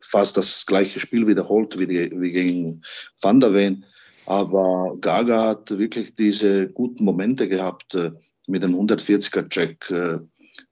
fast 0.00 0.36
das 0.36 0.66
gleiche 0.66 1.00
Spiel 1.00 1.26
wiederholt 1.26 1.78
wie, 1.78 1.86
die, 1.86 2.12
wie 2.20 2.32
gegen 2.32 2.82
Van 3.20 3.40
der 3.40 3.54
Ven. 3.54 3.84
Aber 4.26 4.96
Gaga 5.00 5.48
hat 5.48 5.76
wirklich 5.76 6.14
diese 6.14 6.68
guten 6.68 7.04
Momente 7.04 7.48
gehabt 7.48 7.94
äh, 7.94 8.12
mit 8.46 8.62
dem 8.62 8.74
140er 8.74 9.48
Check, 9.48 9.90
äh, 9.90 10.20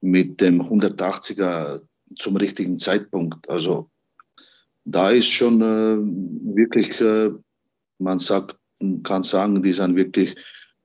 mit 0.00 0.40
dem 0.40 0.62
180er 0.62 1.80
zum 2.16 2.36
richtigen 2.36 2.78
Zeitpunkt. 2.78 3.48
Also 3.48 3.90
da 4.84 5.10
ist 5.10 5.28
schon 5.28 5.60
äh, 5.60 6.54
wirklich, 6.54 7.00
äh, 7.00 7.30
man 7.98 8.18
sagt, 8.18 8.56
kann 9.04 9.22
sagen, 9.22 9.62
die 9.62 9.72
sind 9.72 9.96
wirklich 9.96 10.34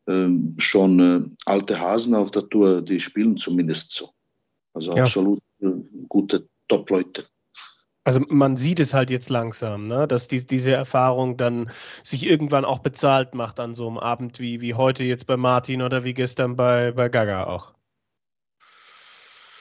ähm, 0.08 0.56
schon 0.58 1.36
alte 1.46 1.79
Hasen 1.79 2.15
auf 2.15 2.32
der 2.32 2.48
Tour, 2.48 2.82
die 2.82 3.00
spielen 3.00 3.38
zumindest 3.38 3.91
so. 3.91 4.12
Also 4.78 4.96
ja. 4.96 5.06
absolut 5.06 5.42
gute 6.08 6.48
Top-Leute. 6.68 7.26
Also 8.04 8.20
man 8.30 8.58
sieht 8.58 8.80
es 8.80 8.94
halt 8.94 9.10
jetzt 9.10 9.30
langsam, 9.30 9.88
ne? 9.88 10.08
dass 10.08 10.28
die, 10.28 10.46
diese 10.46 10.72
Erfahrung 10.72 11.36
dann 11.36 11.72
sich 12.04 12.28
irgendwann 12.28 12.64
auch 12.64 12.78
bezahlt 12.78 13.34
macht 13.34 13.60
an 13.60 13.74
so 13.74 13.88
einem 13.88 13.98
Abend 13.98 14.40
wie, 14.40 14.62
wie 14.62 14.76
heute 14.76 15.04
jetzt 15.04 15.26
bei 15.26 15.36
Martin 15.36 15.82
oder 15.82 16.04
wie 16.04 16.14
gestern 16.14 16.56
bei, 16.56 16.92
bei 16.92 17.10
Gaga 17.10 17.46
auch. 17.48 17.74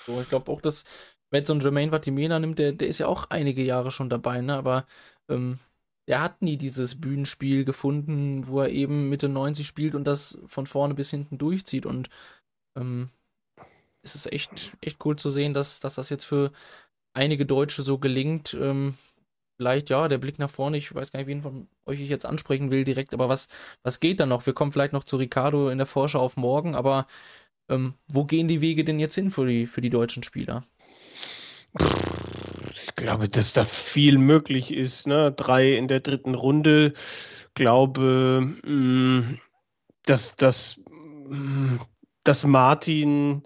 So, 0.04 0.20
ich 0.20 0.28
glaube 0.28 0.52
auch, 0.52 0.60
dass 0.60 0.84
wenn 1.30 1.46
so 1.46 1.54
ein 1.54 1.60
Jermaine 1.60 1.92
Vatimena 1.92 2.38
nimmt, 2.38 2.58
der, 2.58 2.72
der 2.72 2.88
ist 2.88 2.98
ja 2.98 3.06
auch 3.06 3.30
einige 3.30 3.64
Jahre 3.64 3.90
schon 3.90 4.10
dabei, 4.10 4.42
ne? 4.42 4.54
aber 4.54 4.86
ähm, 5.30 5.58
er 6.04 6.20
hat 6.20 6.42
nie 6.42 6.58
dieses 6.58 7.00
Bühnenspiel 7.00 7.64
gefunden, 7.64 8.46
wo 8.46 8.60
er 8.60 8.68
eben 8.68 9.08
Mitte 9.08 9.30
90 9.30 9.66
spielt 9.66 9.94
und 9.94 10.04
das 10.04 10.38
von 10.46 10.66
vorne 10.66 10.92
bis 10.92 11.10
hinten 11.10 11.38
durchzieht. 11.38 11.86
Und 11.86 12.10
ähm, 12.76 13.08
es 14.06 14.14
ist 14.14 14.32
echt, 14.32 14.76
echt 14.80 15.04
cool 15.04 15.16
zu 15.16 15.30
sehen, 15.30 15.52
dass, 15.52 15.80
dass 15.80 15.96
das 15.96 16.10
jetzt 16.10 16.24
für 16.24 16.52
einige 17.12 17.46
Deutsche 17.46 17.82
so 17.82 17.98
gelingt. 17.98 18.54
Ähm, 18.54 18.94
vielleicht, 19.56 19.90
ja, 19.90 20.08
der 20.08 20.18
Blick 20.18 20.38
nach 20.38 20.50
vorne, 20.50 20.76
ich 20.76 20.94
weiß 20.94 21.12
gar 21.12 21.18
nicht, 21.18 21.28
wen 21.28 21.42
von 21.42 21.68
euch 21.86 22.00
ich 22.00 22.08
jetzt 22.08 22.26
ansprechen 22.26 22.70
will 22.70 22.84
direkt, 22.84 23.14
aber 23.14 23.28
was, 23.28 23.48
was 23.82 24.00
geht 24.00 24.20
da 24.20 24.26
noch? 24.26 24.46
Wir 24.46 24.52
kommen 24.52 24.72
vielleicht 24.72 24.92
noch 24.92 25.04
zu 25.04 25.16
Ricardo 25.16 25.68
in 25.68 25.78
der 25.78 25.86
Vorschau 25.86 26.20
auf 26.20 26.36
morgen, 26.36 26.74
aber 26.74 27.06
ähm, 27.68 27.94
wo 28.06 28.24
gehen 28.24 28.48
die 28.48 28.60
Wege 28.60 28.84
denn 28.84 29.00
jetzt 29.00 29.14
hin 29.14 29.30
für 29.30 29.46
die, 29.46 29.66
für 29.66 29.80
die 29.80 29.90
deutschen 29.90 30.22
Spieler? 30.22 30.64
Ich 32.74 32.94
glaube, 32.94 33.28
dass 33.28 33.52
da 33.52 33.64
viel 33.64 34.18
möglich 34.18 34.72
ist. 34.72 35.06
Ne? 35.06 35.32
Drei 35.32 35.76
in 35.76 35.88
der 35.88 36.00
dritten 36.00 36.34
Runde. 36.34 36.92
Glaube, 37.54 38.40
mm, 38.64 39.38
dass, 40.04 40.36
dass, 40.36 40.80
mm, 41.28 41.76
dass 42.24 42.44
Martin 42.44 43.42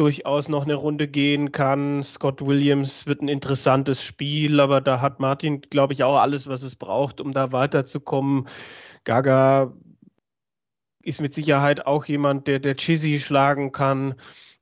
durchaus 0.00 0.48
noch 0.48 0.64
eine 0.64 0.76
Runde 0.76 1.08
gehen 1.08 1.52
kann. 1.52 2.02
Scott 2.02 2.44
Williams 2.46 3.06
wird 3.06 3.20
ein 3.20 3.28
interessantes 3.28 4.02
Spiel, 4.02 4.58
aber 4.58 4.80
da 4.80 5.02
hat 5.02 5.20
Martin, 5.20 5.60
glaube 5.60 5.92
ich, 5.92 6.04
auch 6.04 6.16
alles, 6.16 6.48
was 6.48 6.62
es 6.62 6.74
braucht, 6.74 7.20
um 7.20 7.32
da 7.32 7.52
weiterzukommen. 7.52 8.48
Gaga 9.04 9.74
ist 11.02 11.20
mit 11.20 11.34
Sicherheit 11.34 11.86
auch 11.86 12.06
jemand, 12.06 12.46
der 12.46 12.60
der 12.60 12.76
Chizzy 12.76 13.18
schlagen 13.18 13.72
kann. 13.72 14.14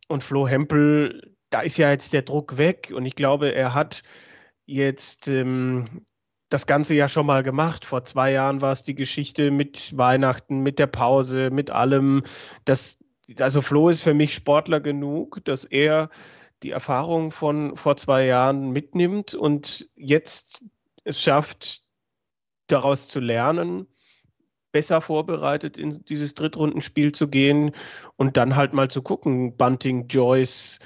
Und 0.09 0.25
Flo 0.25 0.49
Hempel, 0.49 1.37
da 1.51 1.61
ist 1.61 1.79
ja 1.79 1.89
jetzt 1.91 2.13
der 2.13 2.23
Druck 2.23 2.59
weg 2.59 2.93
und 2.93 3.07
ich 3.07 3.15
glaube, 3.15 3.55
er 3.55 3.75
hat 3.75 4.03
jetzt 4.67 5.29
ähm, 5.29 6.05
das 6.49 6.67
Ganze 6.67 6.97
ja 6.97 7.09
schon 7.09 7.27
mal 7.27 7.45
gemacht. 7.45 7.85
Vor 7.85 8.03
zwei 8.03 8.33
Jahren 8.33 8.61
war 8.61 8.73
es 8.73 8.83
die 8.83 8.97
Geschichte 8.97 9.53
mit 9.53 9.97
Weihnachten, 9.97 10.61
mit 10.65 10.81
der 10.81 10.89
Pause, 10.89 11.51
mit 11.51 11.71
allem. 11.71 12.25
Das, 12.65 12.99
also 13.39 13.61
Flo 13.61 13.89
ist 13.89 14.03
für 14.03 14.15
mich 14.15 14.35
Sportler 14.35 14.81
genug, 14.81 15.45
dass 15.45 15.65
er 15.65 16.11
die 16.63 16.71
Erfahrung 16.71 17.31
von 17.31 17.77
vor 17.77 17.97
zwei 17.97 18.27
Jahren 18.27 18.71
mitnimmt 18.71 19.35
und 19.35 19.91
jetzt 19.95 20.65
es 21.05 21.23
schafft, 21.23 21.83
daraus 22.67 23.09
zu 23.09 23.21
lernen, 23.21 23.87
besser 24.73 25.01
vorbereitet 25.01 25.79
in 25.79 26.05
dieses 26.05 26.35
Drittrundenspiel 26.35 27.13
zu 27.13 27.29
gehen 27.29 27.73
und 28.17 28.37
dann 28.37 28.57
halt 28.57 28.73
mal 28.73 28.91
zu 28.91 29.03
gucken, 29.03 29.57
Bunting, 29.57 30.09
Joyce, 30.09 30.79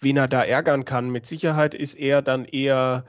wen 0.00 0.16
er 0.16 0.28
da 0.28 0.42
ärgern 0.42 0.84
kann. 0.84 1.10
Mit 1.10 1.26
Sicherheit 1.26 1.74
ist 1.74 1.94
er 1.94 2.22
dann 2.22 2.44
eher 2.44 3.04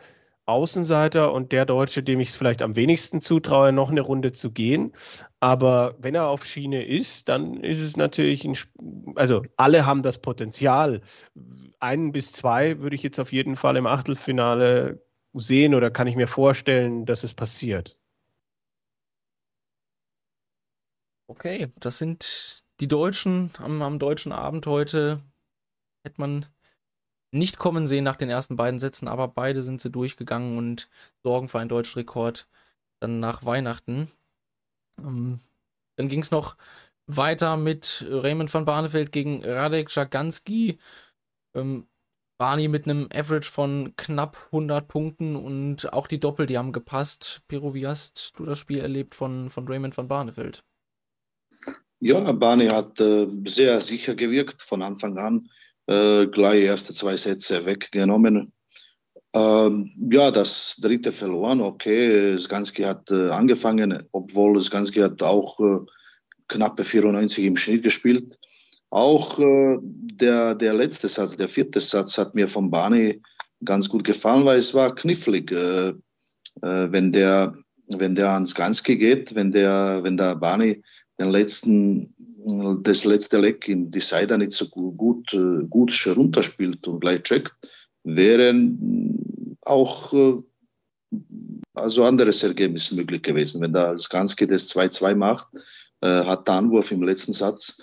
Außenseiter 0.46 1.32
und 1.32 1.52
der 1.52 1.66
Deutsche, 1.66 2.04
dem 2.04 2.20
ich 2.20 2.30
es 2.30 2.36
vielleicht 2.36 2.62
am 2.62 2.76
wenigsten 2.76 3.22
zutraue, 3.22 3.72
noch 3.72 3.90
eine 3.90 4.02
Runde 4.02 4.34
zu 4.34 4.52
gehen. 4.52 4.94
Aber 5.40 5.96
wenn 6.00 6.16
er 6.16 6.28
auf 6.28 6.46
Schiene 6.46 6.86
ist, 6.86 7.30
dann 7.30 7.64
ist 7.64 7.80
es 7.80 7.96
natürlich 7.96 8.44
ein, 8.46 8.58
also 9.16 9.44
alle 9.56 9.86
haben 9.86 10.02
das 10.02 10.20
Potenzial. 10.20 11.02
Einen 11.80 12.12
bis 12.12 12.32
zwei 12.34 12.82
würde 12.82 12.96
ich 12.96 13.04
jetzt 13.04 13.20
auf 13.20 13.32
jeden 13.32 13.56
Fall 13.56 13.78
im 13.78 13.88
Achtelfinale 13.88 15.06
sehen 15.34 15.74
oder 15.76 15.92
kann 15.92 16.08
ich 16.08 16.16
mir 16.16 16.28
vorstellen, 16.28 17.06
dass 17.06 17.24
es 17.24 17.34
passiert. 17.34 17.98
Okay, 21.28 21.72
das 21.80 21.98
sind 21.98 22.64
die 22.80 22.88
Deutschen 22.88 23.52
am, 23.58 23.82
am 23.82 23.98
deutschen 23.98 24.32
Abend 24.32 24.68
heute. 24.68 25.24
Hätte 26.06 26.20
man 26.20 26.46
nicht 27.34 27.58
kommen 27.58 27.88
sehen 27.88 28.04
nach 28.04 28.16
den 28.16 28.30
ersten 28.30 28.56
beiden 28.56 28.80
Sätzen, 28.80 29.08
aber 29.08 29.28
beide 29.28 29.62
sind 29.62 29.82
sie 29.82 29.90
durchgegangen 29.90 30.58
und 30.58 30.90
sorgen 31.24 31.50
für 31.50 31.60
einen 31.60 31.70
deutschen 31.70 32.00
Rekord 32.00 32.48
dann 33.00 33.18
nach 33.18 33.46
Weihnachten. 33.46 34.12
Ähm, 35.00 35.40
dann 35.96 36.08
ging 36.08 36.22
es 36.22 36.32
noch 36.32 36.56
weiter 37.08 37.58
mit 37.58 38.06
Raymond 38.08 38.54
van 38.54 38.66
Barneveld 38.66 39.12
gegen 39.12 39.44
Radek 39.44 39.94
Jaganski. 39.94 40.80
Ähm, 41.56 41.88
Barney 42.38 42.68
mit 42.68 42.86
einem 42.86 43.08
Average 43.13 43.50
von 43.50 43.94
knapp 43.96 44.38
100 44.48 44.88
Punkten 44.88 45.36
und 45.36 45.94
auch 45.94 46.08
die 46.08 46.20
Doppel, 46.20 46.46
die 46.46 46.58
haben 46.58 46.72
gepasst. 46.72 47.42
Pero, 47.48 47.74
wie 47.74 47.88
hast 47.88 48.34
du 48.38 48.46
das 48.46 48.60
Spiel 48.60 48.80
erlebt 48.80 49.16
von, 49.16 49.50
von 49.50 49.68
Raymond 49.68 49.96
van 49.96 50.08
Barneveld? 50.08 50.63
Ja, 52.00 52.32
Barney 52.32 52.68
hat 52.68 53.00
äh, 53.00 53.28
sehr 53.46 53.80
sicher 53.80 54.16
gewirkt 54.16 54.62
von 54.62 54.82
Anfang 54.82 55.18
an 55.18 55.50
äh, 55.88 56.28
gleich 56.28 56.63
erste 56.63 56.94
zwei 56.94 57.16
Sätze 57.18 57.66
weggenommen. 57.66 58.52
Ähm, 59.34 59.92
ja, 60.12 60.30
das 60.32 60.78
dritte 60.80 61.12
verloren, 61.12 61.62
okay. 61.62 62.38
Sganski 62.38 62.84
hat 62.84 63.10
äh, 63.10 63.30
angefangen, 63.30 64.04
obwohl 64.12 64.62
Sganski 64.62 65.00
hat 65.00 65.24
auch 65.24 65.60
äh, 65.60 65.80
knappe 66.48 66.84
94 66.84 67.46
im 67.46 67.58
Schnitt 67.58 67.84
gespielt. 67.84 68.38
Auch 68.92 69.40
äh, 69.40 69.78
der, 69.82 70.54
der 70.54 70.74
letzte 70.75 71.08
Satz, 71.08 71.36
der 71.36 71.50
vierte 71.50 71.80
Satz 71.80 72.18
hat 72.20 72.36
mir 72.36 72.48
von 72.48 72.70
Barney 72.70 73.22
ganz 73.66 73.90
gut 73.90 74.04
gefallen, 74.04 74.46
weil 74.46 74.60
es 74.60 74.75
war 74.75 74.94
knifflig. 74.94 75.52
Äh, 75.52 75.94
äh, 76.62 76.92
wenn 76.92 77.12
der, 77.12 77.56
wenn 77.88 78.13
der 78.13 78.30
ans 78.30 78.54
Ganski 78.54 78.98
geht, 78.98 79.34
wenn 79.34 79.52
der, 79.52 80.02
wenn 80.04 80.18
der 80.18 80.36
Barney 80.36 80.84
den 81.20 81.32
letzten 81.32 82.13
das 82.82 83.06
letzte 83.06 83.40
Leck 83.40 83.68
in 83.68 83.90
die 83.92 84.00
Seite 84.00 84.38
nicht 84.38 84.52
so 84.52 84.68
gut, 84.68 85.34
äh, 85.34 85.66
gut 85.70 85.94
runterspielt 86.08 86.88
und 86.88 87.00
gleich 87.00 87.24
checkt, 87.24 87.54
wären 88.04 89.58
auch 89.62 90.14
äh, 90.14 90.42
also 91.74 92.04
anderes 92.04 92.44
Ergebnis 92.44 92.92
möglich 92.92 93.22
gewesen. 93.22 93.62
Wenn 93.62 93.74
da 93.74 93.94
das 93.94 94.10
Ganze 94.10 94.48
das 94.48 94.68
2-2 94.76 95.16
macht, 95.16 95.48
äh, 96.02 96.24
hat 96.26 96.48
der 96.48 96.56
Anwurf 96.56 96.92
im 96.92 97.04
letzten 97.04 97.34
Satz. 97.34 97.82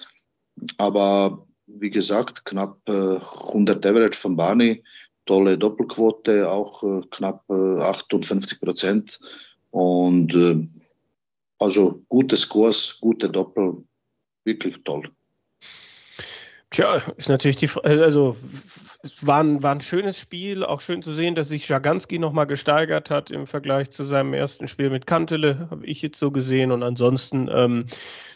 Aber 0.77 1.47
wie 1.67 1.91
gesagt, 1.91 2.45
knapp 2.45 2.79
100 2.87 3.87
Average 3.87 4.19
von 4.19 4.37
Barney, 4.37 4.83
tolle 5.25 5.57
Doppelquote, 5.57 6.51
auch 6.51 6.83
knapp 7.11 7.49
58 7.49 8.61
Prozent. 8.61 9.21
Und 9.71 10.69
also 11.59 12.03
gute 12.09 12.37
Scores, 12.37 12.99
gute 13.01 13.31
Doppel, 13.31 13.85
wirklich 14.45 14.83
toll. 14.85 15.11
Tja, 16.71 17.03
ist 17.17 17.29
natürlich 17.29 17.57
die 17.57 17.67
Frage, 17.67 18.05
also 18.05 18.37
es 19.03 19.27
war 19.27 19.43
ein, 19.43 19.61
war 19.61 19.75
ein 19.75 19.81
schönes 19.81 20.19
Spiel, 20.19 20.63
auch 20.63 20.81
schön 20.81 21.03
zu 21.03 21.13
sehen, 21.13 21.35
dass 21.35 21.49
sich 21.49 21.69
Jaganski 21.69 22.21
nochmal 22.21 22.47
gesteigert 22.47 23.11
hat 23.11 23.33
im 23.33 23.47
Vergleich 23.49 23.91
zu 23.91 24.05
seinem 24.05 24.35
ersten 24.35 24.69
Spiel 24.69 24.89
mit 24.89 25.05
Kantele, 25.05 25.69
habe 25.71 25.85
ich 25.85 26.01
jetzt 26.01 26.19
so 26.19 26.31
gesehen. 26.31 26.71
Und 26.71 26.85
ansonsten, 26.85 27.49
ähm, 27.53 27.87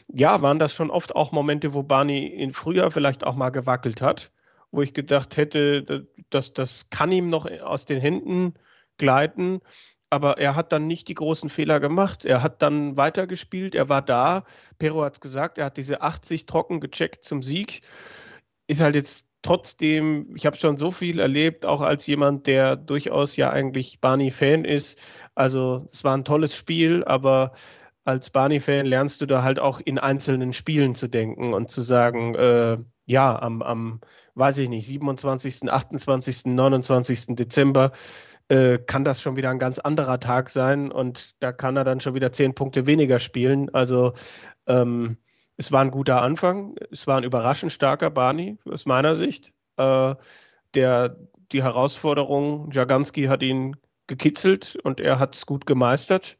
ja, 0.09 0.43
waren 0.43 0.59
das 0.59 0.75
schon 0.75 0.91
oft 0.91 1.15
auch 1.15 1.31
Momente, 1.31 1.75
wo 1.75 1.85
Barney 1.85 2.27
in 2.27 2.53
Frühjahr 2.53 2.91
vielleicht 2.91 3.25
auch 3.25 3.37
mal 3.37 3.51
gewackelt 3.51 4.03
hat, 4.03 4.33
wo 4.73 4.83
ich 4.83 4.95
gedacht 4.95 5.37
hätte, 5.37 6.09
dass 6.31 6.55
das 6.55 6.91
kann 6.91 7.13
ihm 7.13 7.31
noch 7.31 7.49
aus 7.61 7.85
den 7.85 8.01
Händen 8.01 8.55
gleiten 8.99 9.61
aber 10.11 10.39
er 10.39 10.57
hat 10.57 10.73
dann 10.73 10.87
nicht 10.87 11.09
die 11.09 11.15
großen 11.15 11.49
Fehler 11.49 11.81
gemacht. 11.81 12.25
Er 12.25 12.43
hat 12.43 12.63
dann 12.63 12.97
weitergespielt, 12.97 13.75
er 13.75 13.89
war 13.89 14.03
da. 14.03 14.45
Pero 14.79 15.05
hat 15.05 15.15
es 15.15 15.21
gesagt, 15.21 15.59
er 15.59 15.67
hat 15.67 15.77
diese 15.77 16.03
80 16.03 16.47
trocken 16.47 16.81
gecheckt 16.81 17.25
zum 17.25 17.43
Sieg. 17.43 17.81
Ist 18.67 18.81
halt 18.81 18.95
jetzt 18.95 19.31
trotzdem, 19.43 20.35
ich 20.35 20.47
habe 20.47 20.57
schon 20.57 20.77
so 20.77 20.91
viel 20.91 21.19
erlebt, 21.21 21.67
auch 21.67 21.83
als 21.83 22.07
jemand, 22.07 22.47
der 22.47 22.77
durchaus 22.77 23.37
ja 23.37 23.51
eigentlich 23.51 24.01
Barney-Fan 24.01 24.65
ist. 24.65 24.99
Also 25.35 25.87
es 25.93 26.03
war 26.05 26.17
ein 26.17 26.25
tolles 26.25 26.57
Spiel, 26.57 27.05
aber 27.05 27.53
als 28.05 28.31
Barney-Fan 28.31 28.87
lernst 28.87 29.21
du 29.23 29.27
da 29.27 29.43
halt 29.43 29.59
auch 29.59 29.81
in 29.81 29.99
einzelnen 29.99 30.53
Spielen 30.53 30.95
zu 30.95 31.09
denken 31.09 31.55
und 31.55 31.71
zu 31.71 31.83
sagen, 31.83 32.35
äh, 32.35 32.79
ja, 33.07 33.39
am, 33.41 33.63
am, 33.63 34.01
weiß 34.35 34.59
ich 34.59 34.69
nicht, 34.69 34.87
27., 34.87 35.71
28., 35.71 36.47
29. 36.47 37.37
Dezember 37.37 37.93
äh, 38.49 38.79
kann 38.79 39.05
das 39.05 39.23
schon 39.23 39.37
wieder 39.37 39.51
ein 39.51 39.59
ganz 39.59 39.79
anderer 39.79 40.21
Tag 40.21 40.51
sein 40.51 40.93
und 40.93 41.35
da 41.43 41.53
kann 41.53 41.77
er 41.77 41.85
dann 41.85 42.01
schon 42.01 42.15
wieder 42.15 42.33
zehn 42.33 42.55
Punkte 42.55 42.87
weniger 42.87 43.19
spielen. 43.19 43.73
Also 43.75 44.13
ähm, 44.67 45.17
es 45.57 45.73
war 45.73 45.83
ein 45.83 45.91
guter 45.91 46.23
Anfang, 46.23 46.77
es 46.91 47.07
war 47.07 47.17
ein 47.17 47.25
überraschend 47.25 47.73
starker 47.73 48.11
Barney 48.11 48.59
aus 48.65 48.87
meiner 48.87 49.15
Sicht. 49.15 49.53
Äh, 49.77 50.15
der 50.75 51.17
die 51.53 51.63
Herausforderung, 51.63 52.71
Jaganski 52.73 53.27
hat 53.27 53.43
ihn 53.43 53.77
gekitzelt 54.07 54.77
und 54.83 55.01
er 55.01 55.19
hat 55.19 55.35
es 55.35 55.47
gut 55.47 55.67
gemeistert. 55.67 56.39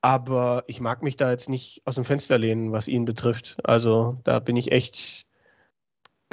Aber 0.00 0.64
ich 0.68 0.80
mag 0.80 1.02
mich 1.02 1.16
da 1.16 1.30
jetzt 1.30 1.48
nicht 1.48 1.82
aus 1.84 1.96
dem 1.96 2.04
Fenster 2.04 2.38
lehnen, 2.38 2.72
was 2.72 2.88
ihn 2.88 3.04
betrifft. 3.04 3.56
Also 3.64 4.20
da 4.24 4.38
bin 4.38 4.56
ich 4.56 4.70
echt 4.70 5.26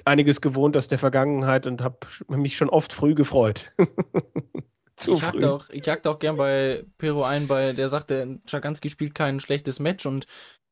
einiges 0.04 0.42
gewohnt 0.42 0.78
aus 0.78 0.88
der 0.88 1.00
Vergangenheit 1.00 1.66
und 1.66 1.82
habe 1.82 1.98
mich 2.28 2.58
schon 2.58 2.70
oft 2.70 2.94
früh 2.94 3.16
gefreut. 3.16 3.74
Zu 4.96 5.16
ich 5.16 5.22
jagte 5.22 5.52
auch, 5.52 5.70
ich 5.70 5.86
jagte 5.86 6.10
auch 6.10 6.20
gern 6.20 6.38
bei 6.38 6.86
Pero 6.98 7.24
ein, 7.24 7.48
bei 7.48 7.74
der 7.74 7.90
sagte, 7.90 8.40
Schaganski 8.46 8.90
spielt 8.90 9.14
kein 9.14 9.40
schlechtes 9.40 9.80
Match 9.80 10.06
und 10.06 10.26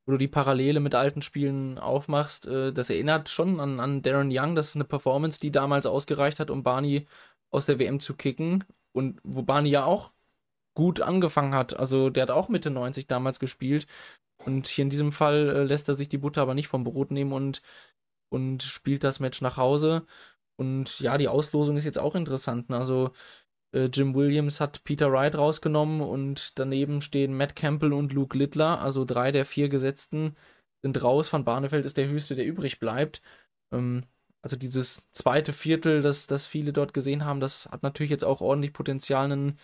wo 0.06 0.14
du 0.14 0.18
die 0.18 0.28
Parallele 0.28 0.80
mit 0.80 0.96
alten 0.96 1.22
Spielen 1.22 1.80
aufmachst, 1.80 2.46
äh, 2.48 2.74
das 2.74 2.90
erinnert 2.90 3.30
schon 3.30 3.60
an, 3.60 3.80
an 3.80 4.02
Darren 4.02 4.30
Young. 4.32 4.56
Das 4.56 4.70
ist 4.70 4.76
eine 4.76 4.84
Performance, 4.84 5.40
die 5.40 5.52
damals 5.52 5.86
ausgereicht 5.86 6.40
hat, 6.40 6.50
um 6.50 6.64
Barney 6.64 7.08
aus 7.52 7.66
der 7.66 7.80
WM 7.80 8.00
zu 8.00 8.16
kicken. 8.16 8.64
Und 8.92 9.20
wo 9.24 9.44
Barney 9.44 9.70
ja 9.70 9.86
auch 9.86 10.12
gut 10.76 11.02
angefangen 11.02 11.56
hat. 11.56 11.76
Also 11.78 12.10
der 12.10 12.24
hat 12.24 12.32
auch 12.32 12.50
Mitte 12.50 12.70
90 12.70 13.08
damals 13.08 13.40
gespielt. 13.40 13.88
Und 14.46 14.68
hier 14.68 14.84
in 14.84 14.90
diesem 14.90 15.12
Fall 15.12 15.50
äh, 15.50 15.64
lässt 15.64 15.88
er 15.88 15.96
sich 15.96 16.10
die 16.10 16.18
Butter 16.18 16.42
aber 16.42 16.54
nicht 16.54 16.68
vom 16.68 16.84
Brot 16.84 17.12
nehmen 17.12 17.32
und, 17.32 17.62
und 18.30 18.64
spielt 18.64 19.04
das 19.04 19.20
Match 19.20 19.42
nach 19.42 19.58
Hause. 19.58 20.06
Und 20.58 21.00
ja, 21.00 21.18
die 21.18 21.28
Auslosung 21.30 21.78
ist 21.78 21.86
jetzt 21.86 22.00
auch 22.00 22.16
interessant. 22.16 22.70
Ne? 22.70 22.78
Also 22.78 23.12
äh, 23.74 23.86
Jim 23.86 24.16
Williams 24.16 24.60
hat 24.62 24.84
Peter 24.84 25.12
Wright 25.12 25.36
rausgenommen 25.36 26.02
und 26.02 26.58
daneben 26.60 27.02
stehen 27.02 27.36
Matt 27.36 27.56
Campbell 27.56 27.94
und 27.94 28.14
Luke 28.14 28.38
Littler, 28.38 28.82
also 28.82 29.06
drei 29.06 29.32
der 29.32 29.46
vier 29.46 29.70
Gesetzten 29.70 30.36
sind 30.82 31.02
raus. 31.04 31.32
Van 31.34 31.46
Barneveld 31.46 31.86
ist 31.86 31.98
der 31.98 32.08
höchste, 32.08 32.36
der 32.36 32.46
übrig 32.46 32.80
bleibt. 32.80 33.22
Ähm, 33.72 34.02
also 34.42 34.56
dieses 34.58 35.10
zweite 35.14 35.54
Viertel, 35.54 36.02
das, 36.02 36.28
das 36.28 36.46
viele 36.48 36.74
dort 36.74 36.94
gesehen 36.94 37.26
haben, 37.26 37.40
das 37.40 37.68
hat 37.72 37.84
natürlich 37.84 38.12
jetzt 38.12 38.26
auch 38.26 38.42
ordentlich 38.42 38.74
Potenzial, 38.74 39.32
einen, 39.32 39.58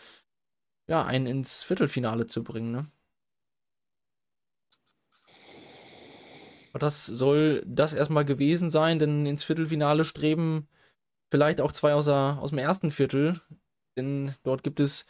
ja, 0.87 1.05
einen 1.05 1.27
ins 1.27 1.63
Viertelfinale 1.63 2.27
zu 2.27 2.43
bringen. 2.43 2.71
Ne? 2.71 2.87
Aber 6.71 6.79
das 6.79 7.05
soll 7.05 7.63
das 7.65 7.93
erstmal 7.93 8.25
gewesen 8.25 8.69
sein, 8.69 8.99
denn 8.99 9.25
ins 9.25 9.43
Viertelfinale 9.43 10.05
streben 10.05 10.67
vielleicht 11.31 11.61
auch 11.61 11.71
zwei 11.71 11.93
aus, 11.93 12.05
der, 12.05 12.39
aus 12.41 12.51
dem 12.51 12.59
ersten 12.59 12.91
Viertel 12.91 13.41
denn 13.99 14.35
dort 14.43 14.63
gibt 14.63 14.79
es 14.79 15.05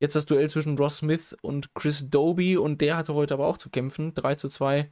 jetzt 0.00 0.16
das 0.16 0.26
Duell 0.26 0.48
zwischen 0.50 0.76
Ross 0.78 0.98
Smith 0.98 1.36
und 1.42 1.74
Chris 1.74 2.10
Doby 2.10 2.56
und 2.56 2.80
der 2.80 2.96
hatte 2.96 3.14
heute 3.14 3.34
aber 3.34 3.46
auch 3.46 3.56
zu 3.56 3.70
kämpfen. 3.70 4.14
3 4.14 4.34
zu 4.36 4.48
2 4.48 4.90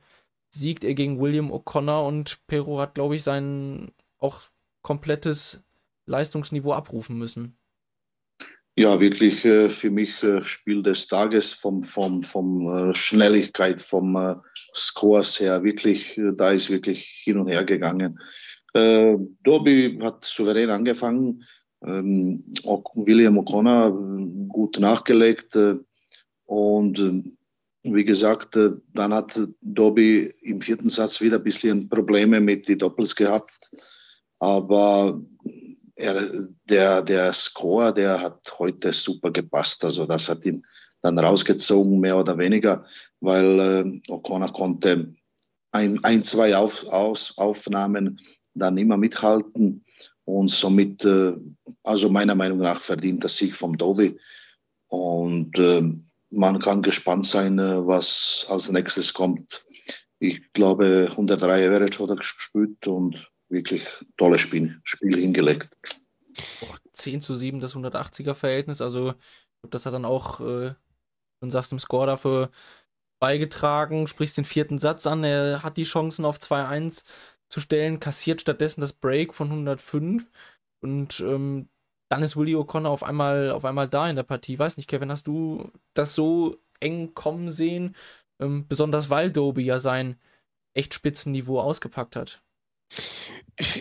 siegt 0.49 0.85
er 0.85 0.95
gegen 0.95 1.21
William 1.21 1.51
O'Connor 1.51 2.07
und 2.07 2.41
Pero 2.47 2.81
hat, 2.81 2.95
glaube 2.95 3.17
ich, 3.17 3.23
sein 3.23 3.93
auch 4.19 4.43
komplettes 4.83 5.63
Leistungsniveau 6.07 6.73
abrufen 6.73 7.17
müssen. 7.19 7.57
Ja, 8.75 9.01
wirklich 9.01 9.45
äh, 9.45 9.69
für 9.69 9.91
mich 9.91 10.23
äh, 10.23 10.43
Spiel 10.43 10.83
des 10.83 11.07
Tages 11.07 11.53
vom, 11.53 11.83
vom, 11.83 12.23
vom 12.23 12.67
äh, 12.67 12.95
Schnelligkeit, 12.95 13.83
vom 13.83 14.17
äh, 14.17 14.37
Scores 14.75 15.39
her. 15.41 15.63
Wirklich, 15.63 16.17
äh, 16.17 16.33
da 16.35 16.53
ist 16.53 16.71
wirklich 16.71 17.07
hin 17.23 17.39
und 17.39 17.49
her 17.49 17.65
gegangen. 17.65 18.19
Äh, 18.73 19.17
Doby 19.43 19.99
hat 20.03 20.25
souverän 20.25 20.71
angefangen, 20.71 21.45
ähm, 21.85 22.45
William 22.95 23.39
O'Connor 23.39 23.89
äh, 23.89 24.49
gut 24.49 24.79
nachgelegt 24.79 25.57
äh, 25.57 25.77
und 26.47 26.99
äh, 26.99 27.23
wie 27.85 28.05
gesagt, 28.05 28.57
dann 28.95 29.13
hat 29.13 29.41
Dobi 29.61 30.33
im 30.43 30.61
vierten 30.61 30.89
Satz 30.89 31.21
wieder 31.21 31.39
ein 31.39 31.43
bisschen 31.43 31.89
Probleme 31.89 32.41
mit 32.41 32.69
den 32.69 32.79
Doppels 32.79 33.17
gehabt. 33.17 33.71
Aber 34.39 35.21
er, 35.97 36.23
der, 36.69 37.03
der 37.03 37.33
Score, 37.33 37.93
der 37.93 38.21
hat 38.21 38.57
heute 38.59 38.93
super 38.93 39.33
gepasst. 39.33 39.85
Also 39.85 40.07
das 40.07 40.29
hat 40.29 40.47
ihn 40.47 40.63
dann 41.01 41.19
rausgezogen, 41.19 41.99
mehr 41.99 42.17
oder 42.17 42.39
weniger, 42.39 42.85
weil 43.21 43.59
äh, 43.59 44.13
O'Connor 44.13 44.53
konnte 44.53 45.15
ein, 45.73 46.03
ein 46.05 46.23
zwei 46.23 46.57
Auf, 46.57 46.87
Aus, 46.87 47.37
Aufnahmen 47.37 48.21
dann 48.55 48.79
immer 48.79 48.97
mithalten 48.97 49.85
und 50.25 50.49
somit, 50.49 51.05
äh, 51.05 51.35
also 51.83 52.09
meiner 52.09 52.35
Meinung 52.35 52.59
nach, 52.59 52.81
verdient 52.81 53.23
der 53.23 53.31
Sieg 53.31 53.57
vom 53.57 53.77
Dobi. 53.77 54.19
Und 54.89 55.59
äh, 55.59 55.83
man 56.31 56.59
kann 56.59 56.83
gespannt 56.83 57.27
sein, 57.27 57.59
äh, 57.59 57.87
was 57.87 58.47
als 58.49 58.71
nächstes 58.71 59.15
kommt. 59.15 59.65
Ich 60.19 60.53
glaube, 60.53 61.09
103 61.11 61.69
Average 61.69 62.03
hat 62.03 62.11
er 62.11 62.17
gespielt 62.17 62.87
und 62.87 63.31
wirklich 63.49 63.87
tolles 64.17 64.41
Spiel, 64.41 64.81
Spiel 64.85 65.19
hingelegt. 65.19 65.71
10 66.93 67.21
zu 67.21 67.35
7 67.35 67.61
das 67.61 67.75
180er 67.75 68.35
Verhältnis, 68.35 68.81
also 68.81 69.15
das 69.69 69.87
hat 69.87 69.95
dann 69.95 70.05
auch, 70.05 70.41
äh, 70.41 70.75
du 71.41 71.51
sagst 71.51 71.73
im 71.73 71.79
Score 71.79 72.07
dafür 72.07 72.51
beigetragen, 73.21 74.09
sprichst 74.09 74.37
den 74.37 74.45
vierten 74.45 74.79
Satz 74.79 75.07
an, 75.07 75.23
er 75.23 75.63
hat 75.63 75.77
die 75.77 75.85
Chancen 75.85 76.25
auf 76.25 76.39
2-1 76.39 77.05
zu 77.53 77.61
stellen, 77.61 78.01
kassiert 78.01 78.41
stattdessen 78.41 78.81
das 78.81 78.95
Break 78.95 79.35
von 79.35 79.51
105 79.51 80.27
und 80.81 81.21
ähm, 81.21 81.69
dann 82.09 82.23
ist 82.23 82.37
Willie 82.37 82.57
O'Connor 82.57 82.89
auf 82.89 83.03
einmal, 83.03 83.51
auf 83.51 83.67
einmal 83.67 83.89
da 83.89 84.09
in 84.09 84.17
der 84.17 84.23
Partie. 84.23 84.59
Weiß 84.59 84.79
nicht, 84.79 84.89
Kevin, 84.89 85.11
hast 85.11 85.27
du 85.27 85.71
das 85.93 86.15
so 86.15 86.57
eng 86.81 87.15
kommen 87.15 87.51
sehen? 87.51 87.95
Ähm, 88.41 88.67
besonders 88.69 89.11
weil 89.11 89.31
Doby 89.31 89.65
ja 89.65 89.79
sein 89.79 90.17
echt 90.75 90.95
Spitzenniveau 90.95 91.61
ausgepackt 91.61 92.17
hat. 92.17 92.43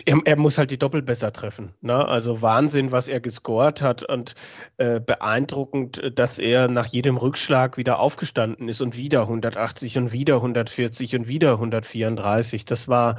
Er, 0.04 0.20
er, 0.24 0.36
muss 0.36 0.58
halt 0.58 0.70
die 0.70 0.78
Doppel 0.78 1.00
besser 1.00 1.32
treffen. 1.32 1.74
Ne? 1.80 2.06
Also 2.06 2.42
Wahnsinn, 2.42 2.92
was 2.92 3.08
er 3.08 3.20
gescored 3.20 3.80
hat 3.80 4.02
und 4.02 4.34
äh, 4.76 5.00
beeindruckend, 5.00 6.12
dass 6.14 6.38
er 6.38 6.68
nach 6.68 6.86
jedem 6.86 7.16
Rückschlag 7.16 7.78
wieder 7.78 7.98
aufgestanden 7.98 8.68
ist 8.68 8.82
und 8.82 8.98
wieder 8.98 9.22
180 9.22 9.96
und 9.96 10.12
wieder 10.12 10.36
140 10.36 11.16
und 11.16 11.26
wieder 11.26 11.52
134. 11.52 12.66
Das 12.66 12.88
war 12.88 13.16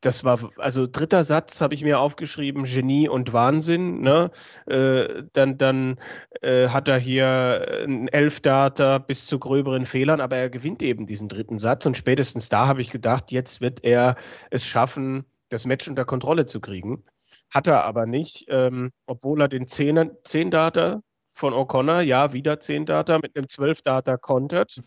das 0.00 0.24
war, 0.24 0.50
also 0.58 0.86
dritter 0.86 1.24
Satz 1.24 1.60
habe 1.60 1.74
ich 1.74 1.82
mir 1.82 1.98
aufgeschrieben, 1.98 2.64
Genie 2.64 3.08
und 3.08 3.32
Wahnsinn. 3.32 4.00
Ne? 4.00 4.30
Äh, 4.66 5.24
dann 5.32 5.58
dann 5.58 5.98
äh, 6.40 6.68
hat 6.68 6.88
er 6.88 6.98
hier 6.98 7.84
ein 7.84 8.08
Elfdata 8.08 8.98
bis 8.98 9.26
zu 9.26 9.38
gröberen 9.38 9.86
Fehlern, 9.86 10.20
aber 10.20 10.36
er 10.36 10.50
gewinnt 10.50 10.82
eben 10.82 11.06
diesen 11.06 11.28
dritten 11.28 11.58
Satz 11.58 11.86
und 11.86 11.96
spätestens 11.96 12.48
da 12.48 12.66
habe 12.66 12.80
ich 12.80 12.90
gedacht, 12.90 13.32
jetzt 13.32 13.60
wird 13.60 13.84
er 13.84 14.16
es 14.50 14.64
schaffen, 14.64 15.24
das 15.48 15.66
Match 15.66 15.88
unter 15.88 16.04
Kontrolle 16.04 16.46
zu 16.46 16.60
kriegen. 16.60 17.04
Hat 17.50 17.66
er 17.66 17.84
aber 17.84 18.06
nicht, 18.06 18.44
ähm, 18.48 18.92
obwohl 19.06 19.40
er 19.40 19.48
den 19.48 19.66
10 19.66 20.50
Data 20.50 21.02
von 21.32 21.54
O'Connor, 21.54 22.00
ja, 22.02 22.32
wieder 22.32 22.60
10 22.60 22.84
Data 22.86 23.18
mit 23.18 23.36
einem 23.36 23.48
12 23.48 23.82
Data 23.82 24.16
kontert. 24.16 24.80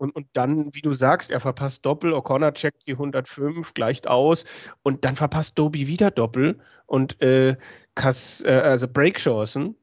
Und, 0.00 0.16
und 0.16 0.28
dann, 0.32 0.74
wie 0.74 0.80
du 0.80 0.94
sagst, 0.94 1.30
er 1.30 1.40
verpasst 1.40 1.84
Doppel, 1.84 2.14
O'Connor 2.14 2.54
checkt 2.54 2.86
die 2.86 2.92
105, 2.92 3.74
gleicht 3.74 4.08
aus 4.08 4.46
und 4.82 5.04
dann 5.04 5.14
verpasst 5.14 5.58
Doby 5.58 5.88
wieder 5.88 6.10
Doppel 6.10 6.58
und 6.86 7.20
äh, 7.20 7.58
Kass, 7.94 8.42
äh, 8.42 8.48
also 8.48 8.88
Breakchancen. 8.88 9.76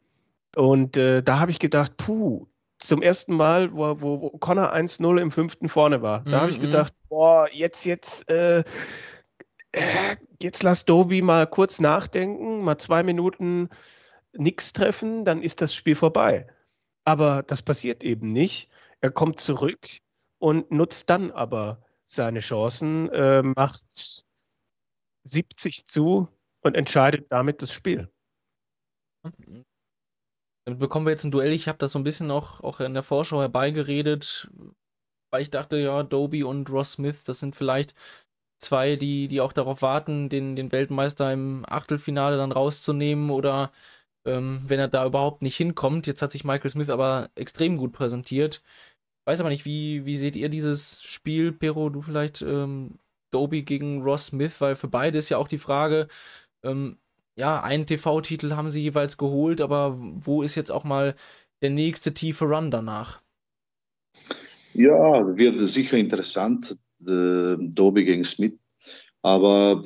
Und 0.55 0.97
äh, 0.97 1.21
da 1.21 1.37
habe 1.37 1.51
ich 1.51 1.59
gedacht, 1.59 1.97
puh, 1.97 2.47
zum 2.79 3.03
ersten 3.03 3.35
Mal, 3.35 3.71
wo, 3.73 4.01
wo 4.01 4.27
O'Connor 4.29 4.73
1-0 4.73 5.21
im 5.21 5.29
fünften 5.29 5.69
vorne 5.69 6.01
war, 6.01 6.23
da 6.23 6.41
habe 6.41 6.49
ich 6.49 6.57
mhm, 6.57 6.63
gedacht, 6.63 6.93
mhm. 7.03 7.07
boah, 7.09 7.47
jetzt, 7.51 7.85
jetzt, 7.85 8.27
äh, 8.31 8.63
äh, 9.71 10.15
jetzt 10.41 10.63
lass 10.63 10.85
Doby 10.85 11.21
mal 11.21 11.45
kurz 11.45 11.79
nachdenken, 11.79 12.63
mal 12.63 12.79
zwei 12.79 13.03
Minuten 13.03 13.69
nichts 14.33 14.73
treffen, 14.73 15.25
dann 15.25 15.43
ist 15.43 15.61
das 15.61 15.75
Spiel 15.75 15.93
vorbei. 15.93 16.47
Aber 17.05 17.43
das 17.43 17.61
passiert 17.61 18.03
eben 18.03 18.33
nicht. 18.33 18.71
Er 18.99 19.11
kommt 19.11 19.39
zurück, 19.39 19.77
und 20.39 20.71
nutzt 20.71 21.09
dann 21.09 21.31
aber 21.31 21.81
seine 22.05 22.39
Chancen, 22.39 23.09
äh, 23.09 23.41
macht 23.43 23.83
70 25.23 25.85
zu 25.85 26.27
und 26.61 26.75
entscheidet 26.75 27.31
damit 27.31 27.61
das 27.61 27.73
Spiel. 27.73 28.09
Damit 30.65 30.79
bekommen 30.79 31.05
wir 31.05 31.11
jetzt 31.11 31.23
ein 31.23 31.31
Duell. 31.31 31.53
Ich 31.53 31.67
habe 31.67 31.77
das 31.77 31.93
so 31.93 31.99
ein 31.99 32.03
bisschen 32.03 32.31
auch, 32.31 32.61
auch 32.61 32.79
in 32.79 32.93
der 32.93 33.03
Vorschau 33.03 33.39
herbeigeredet, 33.41 34.49
weil 35.31 35.41
ich 35.41 35.49
dachte, 35.49 35.77
ja, 35.77 36.03
Doby 36.03 36.43
und 36.43 36.69
Ross 36.69 36.93
Smith, 36.93 37.23
das 37.23 37.39
sind 37.39 37.55
vielleicht 37.55 37.93
zwei, 38.59 38.95
die, 38.95 39.27
die 39.27 39.41
auch 39.41 39.53
darauf 39.53 39.81
warten, 39.81 40.29
den, 40.29 40.55
den 40.55 40.71
Weltmeister 40.71 41.31
im 41.31 41.65
Achtelfinale 41.67 42.37
dann 42.37 42.51
rauszunehmen 42.51 43.29
oder 43.29 43.71
ähm, 44.25 44.61
wenn 44.65 44.79
er 44.79 44.87
da 44.87 45.05
überhaupt 45.05 45.41
nicht 45.41 45.57
hinkommt. 45.57 46.07
Jetzt 46.07 46.21
hat 46.21 46.31
sich 46.31 46.43
Michael 46.43 46.71
Smith 46.71 46.89
aber 46.89 47.29
extrem 47.35 47.77
gut 47.77 47.93
präsentiert. 47.93 48.61
Weiß 49.27 49.41
aber 49.41 49.49
nicht, 49.49 49.65
wie, 49.65 50.05
wie 50.05 50.15
seht 50.15 50.37
ihr 50.37 50.47
dieses 50.47 51.03
Spiel, 51.03 51.51
Pero, 51.51 51.89
du 51.89 52.01
vielleicht, 52.01 52.41
ähm, 52.41 52.97
Doby 53.29 53.63
gegen 53.63 54.01
Ross 54.01 54.27
Smith, 54.27 54.61
weil 54.61 54.75
für 54.75 54.87
beide 54.87 55.17
ist 55.17 55.27
ja 55.27 55.37
auch 55.37 55.49
die 55.49 55.57
Frage, 55.57 56.07
ähm, 56.63 56.97
ja, 57.35 57.61
einen 57.61 57.85
TV-Titel 57.85 58.51
haben 58.51 58.71
sie 58.71 58.81
jeweils 58.81 59.17
geholt, 59.17 59.59
aber 59.59 59.97
wo 59.99 60.43
ist 60.43 60.55
jetzt 60.55 60.71
auch 60.71 60.85
mal 60.85 61.13
der 61.61 61.71
nächste 61.71 62.13
tiefe 62.13 62.45
Run 62.45 62.71
danach? 62.71 63.21
Ja, 64.73 65.37
wird 65.37 65.57
sicher 65.59 65.97
interessant, 65.97 66.77
äh, 67.01 67.57
Doby 67.59 68.05
gegen 68.05 68.23
Smith. 68.23 68.53
Aber 69.23 69.83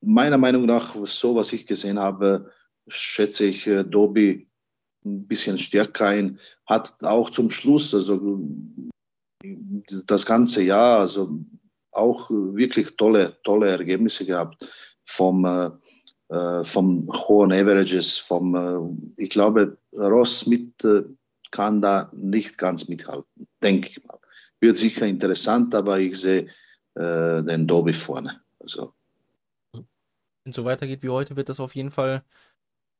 meiner 0.00 0.38
Meinung 0.38 0.64
nach, 0.64 0.94
so 1.06 1.34
was 1.34 1.52
ich 1.52 1.66
gesehen 1.66 1.98
habe, 1.98 2.52
schätze 2.86 3.46
ich 3.46 3.66
äh, 3.66 3.82
Doby 3.82 4.47
ein 5.04 5.26
bisschen 5.26 5.58
stärker 5.58 6.06
ein, 6.06 6.38
hat 6.66 7.02
auch 7.04 7.30
zum 7.30 7.50
Schluss, 7.50 7.94
also 7.94 8.40
das 10.06 10.26
ganze 10.26 10.62
Jahr, 10.62 11.00
also 11.00 11.38
auch 11.92 12.30
wirklich 12.30 12.96
tolle, 12.96 13.36
tolle 13.42 13.68
Ergebnisse 13.68 14.26
gehabt 14.26 14.68
vom, 15.04 15.44
äh, 15.44 16.64
vom 16.64 17.08
hohen 17.12 17.52
Averages, 17.52 18.18
vom, 18.18 18.54
äh, 18.54 19.22
ich 19.22 19.30
glaube, 19.30 19.78
Ross 19.92 20.46
mit 20.46 20.84
äh, 20.84 21.04
kann 21.50 21.80
da 21.80 22.10
nicht 22.14 22.58
ganz 22.58 22.88
mithalten, 22.88 23.48
denke 23.62 23.88
ich 23.88 24.04
mal. 24.04 24.18
Wird 24.60 24.76
sicher 24.76 25.06
interessant, 25.06 25.74
aber 25.74 25.98
ich 25.98 26.20
sehe 26.20 26.48
äh, 26.94 27.42
den 27.42 27.66
Doby 27.66 27.92
vorne. 27.92 28.42
Also. 28.58 28.92
Wenn 29.72 30.50
es 30.50 30.56
so 30.56 30.64
weitergeht 30.64 31.02
wie 31.02 31.08
heute, 31.08 31.36
wird 31.36 31.48
das 31.48 31.60
auf 31.60 31.74
jeden 31.74 31.90
Fall 31.90 32.24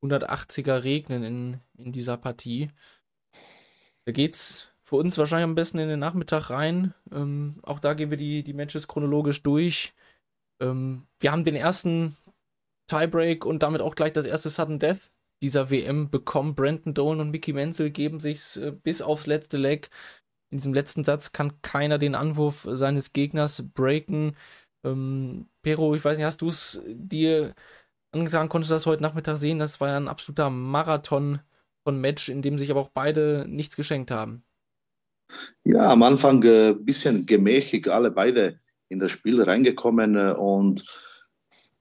180er 0.02 0.84
regnen 0.84 1.22
in, 1.24 1.60
in 1.76 1.92
dieser 1.92 2.16
Partie. 2.16 2.70
Da 4.06 4.12
geht's 4.12 4.68
für 4.82 4.96
uns 4.96 5.18
wahrscheinlich 5.18 5.44
am 5.44 5.54
besten 5.54 5.78
in 5.78 5.88
den 5.88 6.00
Nachmittag 6.00 6.50
rein. 6.50 6.94
Ähm, 7.12 7.60
auch 7.62 7.78
da 7.78 7.94
gehen 7.94 8.10
wir 8.10 8.16
die, 8.16 8.42
die 8.42 8.54
Matches 8.54 8.88
chronologisch 8.88 9.42
durch. 9.42 9.92
Ähm, 10.62 11.06
wir 11.20 11.30
haben 11.30 11.44
den 11.44 11.56
ersten 11.56 12.16
Tiebreak 12.88 13.44
und 13.44 13.62
damit 13.62 13.82
auch 13.82 13.94
gleich 13.94 14.14
das 14.14 14.24
erste 14.24 14.50
Sudden 14.50 14.78
Death 14.78 15.00
dieser 15.42 15.70
WM 15.70 16.10
bekommen. 16.10 16.54
Brandon 16.54 16.94
Dolan 16.94 17.20
und 17.20 17.30
Mickey 17.30 17.52
Menzel 17.52 17.90
geben 17.90 18.18
sich 18.18 18.56
äh, 18.56 18.72
bis 18.72 19.02
aufs 19.02 19.26
letzte 19.26 19.56
Leg. 19.56 19.90
In 20.50 20.58
diesem 20.58 20.72
letzten 20.72 21.04
Satz 21.04 21.32
kann 21.32 21.60
keiner 21.60 21.98
den 21.98 22.14
Anwurf 22.14 22.66
seines 22.70 23.12
Gegners 23.12 23.68
breaken. 23.74 24.36
Ähm, 24.84 25.48
Pero, 25.62 25.94
ich 25.94 26.04
weiß 26.04 26.16
nicht, 26.16 26.26
hast 26.26 26.40
du 26.40 26.48
es 26.48 26.82
dir 26.86 27.54
angetan, 28.12 28.48
konntest 28.48 28.70
du 28.70 28.74
das 28.74 28.86
heute 28.86 29.02
Nachmittag 29.02 29.36
sehen. 29.36 29.58
Das 29.58 29.80
war 29.80 29.88
ja 29.88 29.96
ein 29.96 30.08
absoluter 30.08 30.50
Marathon 30.50 31.40
von 31.84 32.00
Match, 32.00 32.28
in 32.28 32.42
dem 32.42 32.58
sich 32.58 32.70
aber 32.70 32.80
auch 32.80 32.90
beide 32.90 33.46
nichts 33.48 33.76
geschenkt 33.76 34.10
haben. 34.10 34.44
Ja, 35.64 35.90
am 35.90 36.02
Anfang 36.02 36.42
ein 36.42 36.48
äh, 36.48 36.74
bisschen 36.74 37.26
gemächig, 37.26 37.88
alle 37.88 38.10
beide 38.10 38.60
in 38.88 38.98
das 38.98 39.10
Spiel 39.10 39.42
reingekommen 39.42 40.16
äh, 40.16 40.32
und 40.32 40.84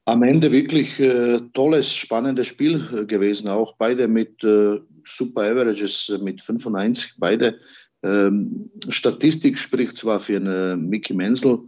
am 0.05 0.23
Ende 0.23 0.51
wirklich 0.51 0.99
äh, 0.99 1.39
tolles, 1.53 1.93
spannendes 1.93 2.47
Spiel 2.47 2.87
äh, 2.93 3.05
gewesen. 3.05 3.49
Auch 3.49 3.75
beide 3.77 4.07
mit 4.07 4.43
äh, 4.43 4.79
super 5.03 5.41
Averages, 5.41 6.09
äh, 6.09 6.17
mit 6.17 6.41
95, 6.41 7.15
beide. 7.17 7.59
Ähm, 8.03 8.69
Statistik 8.89 9.57
spricht 9.57 9.97
zwar 9.97 10.19
für 10.19 10.37
eine 10.37 10.77
Mickey 10.77 11.13
Menzel, 11.13 11.59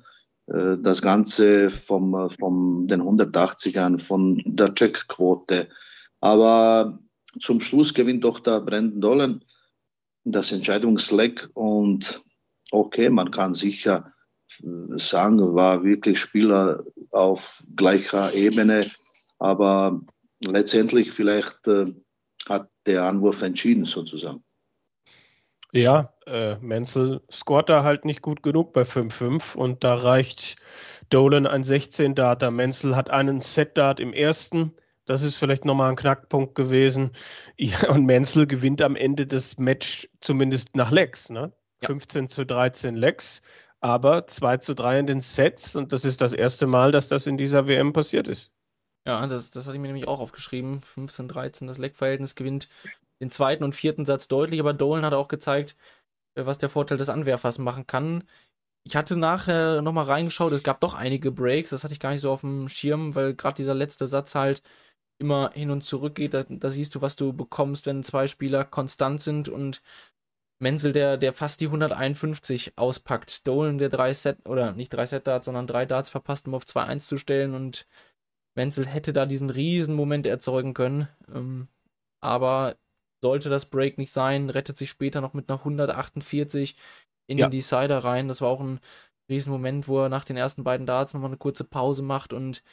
das 0.52 1.02
Ganze 1.02 1.70
vom, 1.70 2.30
vom 2.30 2.88
den 2.88 3.02
180ern, 3.02 3.98
von 3.98 4.42
der 4.46 4.74
Checkquote. 4.74 5.68
Aber 6.22 6.98
zum 7.40 7.60
Schluss 7.60 7.94
gewinnt 7.94 8.24
doch 8.24 8.40
der 8.40 8.60
Brandon 8.60 9.02
Dolan 9.02 9.46
das 10.24 10.52
Entscheidungsleck 10.52 11.50
und 11.54 12.22
okay, 12.72 13.10
man 13.10 13.32
kann 13.32 13.54
sicher 13.54 14.14
sagen, 14.96 15.56
war 15.56 15.84
wirklich 15.84 16.20
Spieler 16.20 16.84
auf 17.12 17.64
gleicher 17.76 18.34
Ebene, 18.34 18.90
aber 19.38 20.02
letztendlich 20.46 21.12
vielleicht 21.12 21.68
äh, 21.68 21.94
hat 22.48 22.70
der 22.86 23.04
Anwurf 23.04 23.42
entschieden 23.42 23.86
sozusagen. 23.86 24.44
Ja, 25.72 26.14
äh, 26.26 26.56
Menzel 26.58 27.22
scoret 27.32 27.70
da 27.70 27.84
halt 27.84 28.04
nicht 28.04 28.22
gut 28.22 28.42
genug 28.42 28.74
bei 28.74 28.82
5-5 28.82 29.56
und 29.56 29.84
da 29.84 29.96
reicht 29.96 30.56
Dolan 31.10 31.46
ein 31.46 31.64
16-Data. 31.64 32.50
Menzel 32.50 32.96
hat 32.96 33.12
einen 33.12 33.42
Set-Dart 33.42 34.00
im 34.00 34.14
ersten. 34.14 34.74
Das 35.06 35.22
ist 35.22 35.38
vielleicht 35.38 35.66
nochmal 35.66 35.90
ein 35.90 35.96
Knackpunkt 35.96 36.56
gewesen. 36.56 37.12
Ja, 37.58 37.90
und 37.90 38.06
Menzel 38.06 38.48
gewinnt 38.48 38.82
am 38.82 38.96
Ende 38.96 39.28
des 39.28 39.58
Match 39.58 40.10
zumindest 40.22 40.76
nach 40.76 40.92
Lex. 40.92 41.30
Ne? 41.30 41.52
Ja. 41.82 41.88
15 41.88 42.30
zu 42.30 42.46
13 42.46 42.96
Lex, 42.96 43.42
aber 43.80 44.28
2 44.28 44.58
zu 44.58 44.74
3 44.74 45.00
in 45.00 45.08
den 45.08 45.22
Sets. 45.22 45.76
Und 45.76 45.94
das 45.94 46.06
ist 46.06 46.22
das 46.22 46.34
erste 46.34 46.68
Mal, 46.68 46.92
dass 46.92 47.10
das 47.10 47.28
in 47.28 47.38
dieser 47.38 47.68
WM 47.68 47.94
passiert 47.94 48.28
ist. 48.28 48.52
Ja, 49.06 49.26
das, 49.28 49.50
das 49.52 49.66
hatte 49.66 49.76
ich 49.76 49.82
mir 49.82 49.88
nämlich 49.88 50.08
auch 50.08 50.20
aufgeschrieben. 50.20 50.82
15, 50.82 51.28
13, 51.28 51.68
das 51.68 51.78
Leck-Verhältnis 51.78 52.36
gewinnt 52.36 52.70
den 53.22 53.30
zweiten 53.30 53.64
und 53.64 53.76
vierten 53.76 54.06
Satz 54.06 54.28
deutlich, 54.28 54.60
aber 54.60 54.74
Dolan 54.74 55.06
hat 55.06 55.14
auch 55.14 55.28
gezeigt, 55.28 55.76
äh, 56.36 56.46
was 56.46 56.58
der 56.58 56.70
Vorteil 56.70 56.98
des 56.98 57.10
Anwerfers 57.10 57.58
machen 57.60 57.88
kann. 57.88 58.24
Ich 58.84 58.96
hatte 58.96 59.16
nachher 59.18 59.82
nochmal 59.82 60.06
reingeschaut, 60.06 60.54
es 60.54 60.64
gab 60.64 60.82
doch 60.82 60.96
einige 60.96 61.32
Breaks, 61.32 61.72
das 61.72 61.84
hatte 61.84 61.94
ich 61.94 62.00
gar 62.00 62.12
nicht 62.12 62.22
so 62.22 62.32
auf 62.32 62.42
dem 62.42 62.70
Schirm, 62.70 63.16
weil 63.16 63.36
gerade 63.36 63.56
dieser 63.56 63.76
letzte 63.76 64.08
Satz 64.08 64.36
halt 64.36 64.64
immer 65.20 65.52
hin 65.54 65.72
und 65.72 65.82
zurück 65.84 66.16
geht. 66.16 66.34
Da, 66.34 66.44
da, 66.48 66.70
siehst 66.70 66.96
du, 66.96 67.02
was 67.02 67.16
du 67.16 67.34
bekommst, 67.34 67.86
wenn 67.86 68.04
zwei 68.04 68.28
Spieler 68.28 68.66
konstant 68.66 69.22
sind 69.22 69.50
und 69.50 69.82
Menzel, 70.62 70.94
der, 70.94 71.18
der 71.18 71.34
fast 71.34 71.62
die 71.62 71.68
151 71.68 72.78
auspackt. 72.78 73.48
Dolan, 73.48 73.78
der 73.78 73.90
drei 73.90 74.14
Set, 74.14 74.38
oder 74.48 74.74
nicht 74.74 74.94
drei 74.94 75.06
Set 75.06 75.28
Darts, 75.28 75.46
sondern 75.46 75.68
drei 75.68 75.86
Darts 75.86 76.10
verpasst, 76.10 76.48
um 76.48 76.56
auf 76.56 76.66
2-1 76.66 77.00
zu 77.08 77.18
stellen 77.18 77.56
und 77.56 77.88
Menzel 78.56 78.88
hätte 78.88 79.14
da 79.14 79.26
diesen 79.26 79.50
riesen 79.50 79.96
Moment 79.96 80.26
erzeugen 80.26 80.74
können. 80.74 81.08
Ähm, 81.34 81.70
aber 82.22 82.76
sollte 83.22 83.50
das 83.50 83.66
Break 83.66 83.98
nicht 83.98 84.12
sein, 84.12 84.50
rettet 84.50 84.78
sich 84.78 84.90
später 84.90 85.22
noch 85.22 85.34
mit 85.34 85.50
einer 85.50 85.60
148 85.60 86.76
in 87.28 87.38
ja. 87.38 87.48
den 87.48 87.52
Decider 87.52 88.00
rein. 88.00 88.28
Das 88.28 88.42
war 88.42 88.50
auch 88.50 88.62
ein 88.62 88.80
Riesenmoment, 89.30 89.88
wo 89.88 90.02
er 90.02 90.10
nach 90.10 90.26
den 90.26 90.38
ersten 90.38 90.64
beiden 90.64 90.86
Darts 90.86 91.14
nochmal 91.14 91.30
eine 91.30 91.38
kurze 91.38 91.64
Pause 91.64 92.02
macht 92.02 92.34
und 92.34 92.64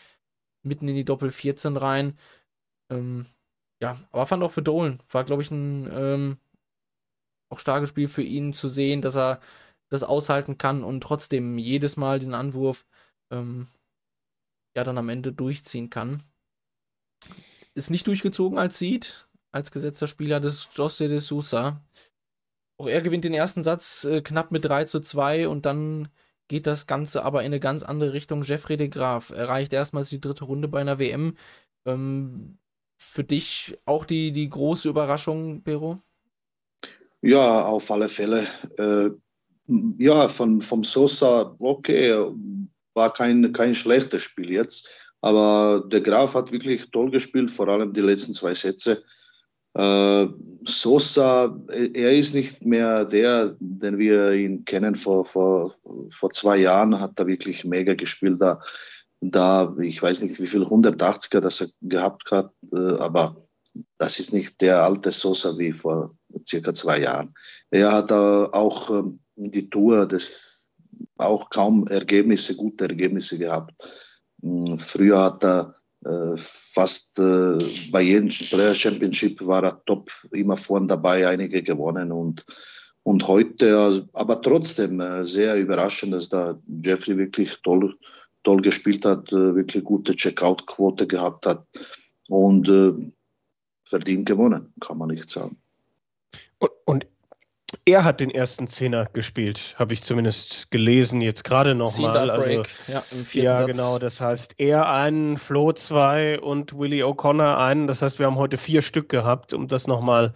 mitten 0.65 0.89
in 0.89 0.95
die 0.95 1.05
Doppel 1.05 1.31
14 1.31 1.77
rein. 1.77 2.19
Ähm, 2.91 3.27
ja, 3.83 3.97
aber 4.11 4.27
fand 4.27 4.43
auch 4.43 4.51
für 4.51 4.63
Dolan, 4.63 5.03
war 5.11 5.25
glaube 5.25 5.43
ich 5.43 5.51
ein 5.51 5.89
ähm, 5.93 6.39
auch 7.51 7.61
starkes 7.61 7.91
Spiel 7.91 8.09
für 8.09 8.23
ihn 8.23 8.53
zu 8.53 8.69
sehen, 8.69 9.03
dass 9.03 9.17
er 9.17 9.41
das 9.89 10.03
aushalten 10.03 10.59
kann 10.59 10.83
und 10.83 11.03
trotzdem 11.03 11.59
jedes 11.59 11.97
Mal 11.97 12.19
den 12.19 12.35
Anwurf 12.35 12.85
ähm, 13.31 13.69
ja 14.77 14.83
dann 14.83 14.99
am 14.99 15.09
Ende 15.09 15.33
durchziehen 15.33 15.91
kann. 15.91 16.23
Ist 17.75 17.91
nicht 17.91 18.07
durchgezogen 18.07 18.59
als 18.59 18.79
Seed, 18.79 19.26
als 19.57 19.71
gesetzter 19.71 20.07
Spieler 20.07 20.40
des 20.40 20.69
José 20.75 21.09
de 21.09 21.19
Sousa. 21.19 21.83
Auch 22.79 22.87
er 22.87 23.01
gewinnt 23.01 23.25
den 23.25 23.35
ersten 23.35 23.62
Satz 23.62 24.05
äh, 24.05 24.21
knapp 24.21 24.53
mit 24.53 24.64
3 24.64 24.85
zu 24.85 25.01
2 25.01 25.49
und 25.49 25.66
dann 25.66 26.09
geht 26.49 26.66
das 26.66 26.87
Ganze 26.87 27.25
aber 27.25 27.40
in 27.40 27.47
eine 27.47 27.61
ganz 27.61 27.83
andere 27.83 28.12
Richtung. 28.12 28.42
Jeffrey 28.42 28.77
de 28.77 28.88
Graaf 28.88 29.31
erreicht 29.31 29.73
erstmals 29.73 30.11
die 30.11 30.21
dritte 30.21 30.45
Runde 30.45 30.69
bei 30.69 30.81
einer 30.81 30.99
WM. 30.99 31.37
Ähm, 31.87 32.59
für 32.97 33.25
dich 33.25 33.79
auch 33.85 34.05
die, 34.05 34.33
die 34.33 34.49
große 34.49 34.88
Überraschung, 34.88 35.62
Pero? 35.62 36.01
Ja, 37.21 37.64
auf 37.64 37.90
alle 37.90 38.09
Fälle. 38.09 38.47
Äh, 38.79 39.11
ja, 39.99 40.29
von, 40.29 40.61
vom 40.61 40.85
Sosa, 40.85 41.57
okay, 41.59 42.14
war 42.95 43.12
kein, 43.12 43.53
kein 43.53 43.75
schlechtes 43.75 44.23
Spiel 44.23 44.53
jetzt. 44.53 44.88
Aber 45.21 45.83
der 45.87 46.01
Graf 46.01 46.35
hat 46.35 46.53
wirklich 46.53 46.90
toll 46.90 47.11
gespielt, 47.11 47.51
vor 47.51 47.69
allem 47.69 47.92
die 47.92 48.01
letzten 48.01 48.33
zwei 48.33 48.55
Sätze. 48.55 49.03
Äh, 49.77 50.29
Sosa, 50.65 51.57
er 51.69 52.12
ist 52.12 52.35
nicht 52.35 52.65
mehr 52.65 53.05
der, 53.05 53.57
den 53.61 53.99
wir 53.99 54.33
ihn 54.33 54.65
kennen. 54.65 54.95
Vor, 54.95 55.25
vor, 55.25 55.75
vor 56.09 56.31
zwei 56.31 56.57
Jahren 56.57 56.99
hat 57.01 57.19
er 57.21 57.27
wirklich 57.27 57.65
mega 57.65 57.95
gespielt. 57.95 58.41
Da, 58.41 58.61
da 59.21 59.75
ich 59.81 60.03
weiß 60.03 60.23
nicht, 60.23 60.41
wie 60.41 60.47
viel 60.47 60.65
180er 60.65 61.41
das 61.41 61.61
er 61.61 61.69
gehabt 61.83 62.31
hat, 62.33 62.53
äh, 62.73 62.99
aber 62.99 63.47
das 63.99 64.19
ist 64.19 64.33
nicht 64.33 64.61
der 64.61 64.83
alte 64.83 65.12
Sosa 65.12 65.57
wie 65.59 65.73
vor 65.73 66.17
circa 66.47 66.73
zwei 66.73 67.01
Jahren. 67.01 67.35
Er 67.71 67.93
hat 67.93 68.11
auch 68.11 68.91
ähm, 68.91 69.21
die 69.37 69.69
Tour 69.69 70.07
des 70.07 70.69
auch 71.19 71.51
kaum 71.51 71.87
Ergebnisse, 71.87 72.57
gute 72.57 72.89
Ergebnisse 72.89 73.39
gehabt. 73.39 73.75
Hm, 74.43 74.79
früher 74.79 75.23
hat 75.23 75.45
er 75.45 75.61
äh, 75.61 75.86
fast 76.37 77.19
äh, 77.19 77.59
bei 77.90 78.03
jedem 78.03 78.29
Player 78.29 78.75
Championship 78.75 79.45
war 79.47 79.64
er 79.64 79.85
top, 79.87 80.11
immer 80.33 80.57
vorn 80.57 80.87
dabei, 80.87 81.29
einige 81.29 81.62
gewonnen 81.62 82.12
und, 82.12 82.45
und 83.03 83.27
heute, 83.27 83.79
also, 83.79 84.03
aber 84.12 84.40
trotzdem 84.42 85.01
äh, 85.01 85.25
sehr 85.25 85.57
überraschend, 85.57 86.12
dass 86.12 86.29
da 86.29 86.59
Jeffrey 86.83 87.16
wirklich 87.19 87.57
toll, 87.62 87.97
toll 88.45 88.61
gespielt 88.61 89.05
hat, 89.05 89.33
wirklich 89.33 89.85
gute 89.85 90.14
Checkout-Quote 90.14 91.07
gehabt 91.07 91.47
hat 91.47 91.66
und 92.29 92.71
verdient 93.85 94.27
gewonnen, 94.27 94.73
kann 94.81 94.99
man 94.99 95.09
nicht 95.09 95.31
sagen. 95.31 95.57
Und, 96.59 96.71
und 96.85 97.07
er 97.88 98.03
hat 98.03 98.18
den 98.18 98.33
ersten 98.33 98.66
Zehner 98.66 99.07
gespielt, 99.12 99.77
habe 99.79 99.94
ich 99.94 100.03
zumindest 100.03 100.72
gelesen, 100.72 101.20
jetzt 101.20 101.44
gerade 101.44 101.77
nochmal. 101.77 102.31
Also, 102.31 102.64
ja, 102.88 103.05
im 103.12 103.25
vierten 103.25 103.46
ja 103.46 103.57
Satz. 103.57 103.66
genau. 103.70 103.99
Das 104.01 104.20
heißt, 104.20 104.55
er 104.59 104.90
einen, 104.90 105.38
Flo 105.38 105.72
zwei 105.72 106.40
und 106.40 106.77
Willie 106.77 107.05
O'Connor 107.05 107.57
einen. 107.59 107.87
Das 107.87 108.03
heißt, 108.03 108.18
wir 108.18 108.27
haben 108.27 108.37
heute 108.37 108.57
vier 108.57 108.83
Stück 108.83 109.09
gehabt, 109.09 109.53
um 109.53 109.68
das 109.68 109.87
nochmal 109.87 110.33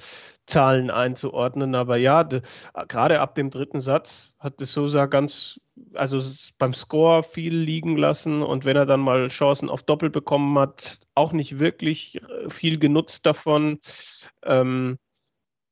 Zahlen 0.46 0.90
einzuordnen. 0.90 1.74
Aber 1.74 1.96
ja, 1.96 2.22
gerade 2.22 3.20
ab 3.20 3.34
dem 3.34 3.50
dritten 3.50 3.80
Satz 3.80 4.36
hat 4.38 4.60
de 4.60 4.66
Sousa 4.68 5.06
ganz, 5.06 5.60
also 5.94 6.20
beim 6.58 6.72
Score 6.72 7.24
viel 7.24 7.54
liegen 7.56 7.96
lassen 7.96 8.42
und 8.42 8.64
wenn 8.64 8.76
er 8.76 8.86
dann 8.86 9.00
mal 9.00 9.26
Chancen 9.26 9.70
auf 9.70 9.82
Doppel 9.82 10.08
bekommen 10.08 10.56
hat, 10.56 11.00
auch 11.16 11.32
nicht 11.32 11.58
wirklich 11.58 12.22
äh, 12.22 12.48
viel 12.48 12.78
genutzt 12.78 13.26
davon. 13.26 13.80
Ähm, 14.44 14.98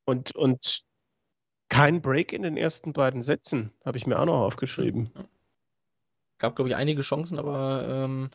und, 0.04 0.34
und 0.34 0.87
kein 1.68 2.00
Break 2.00 2.32
in 2.32 2.42
den 2.42 2.56
ersten 2.56 2.92
beiden 2.92 3.22
Sätzen, 3.22 3.72
habe 3.84 3.98
ich 3.98 4.06
mir 4.06 4.18
auch 4.18 4.26
noch 4.26 4.40
aufgeschrieben. 4.40 5.10
Gab, 6.38 6.56
glaube 6.56 6.70
ich, 6.70 6.76
einige 6.76 7.02
Chancen, 7.02 7.38
aber 7.38 7.86
ähm, 7.88 8.30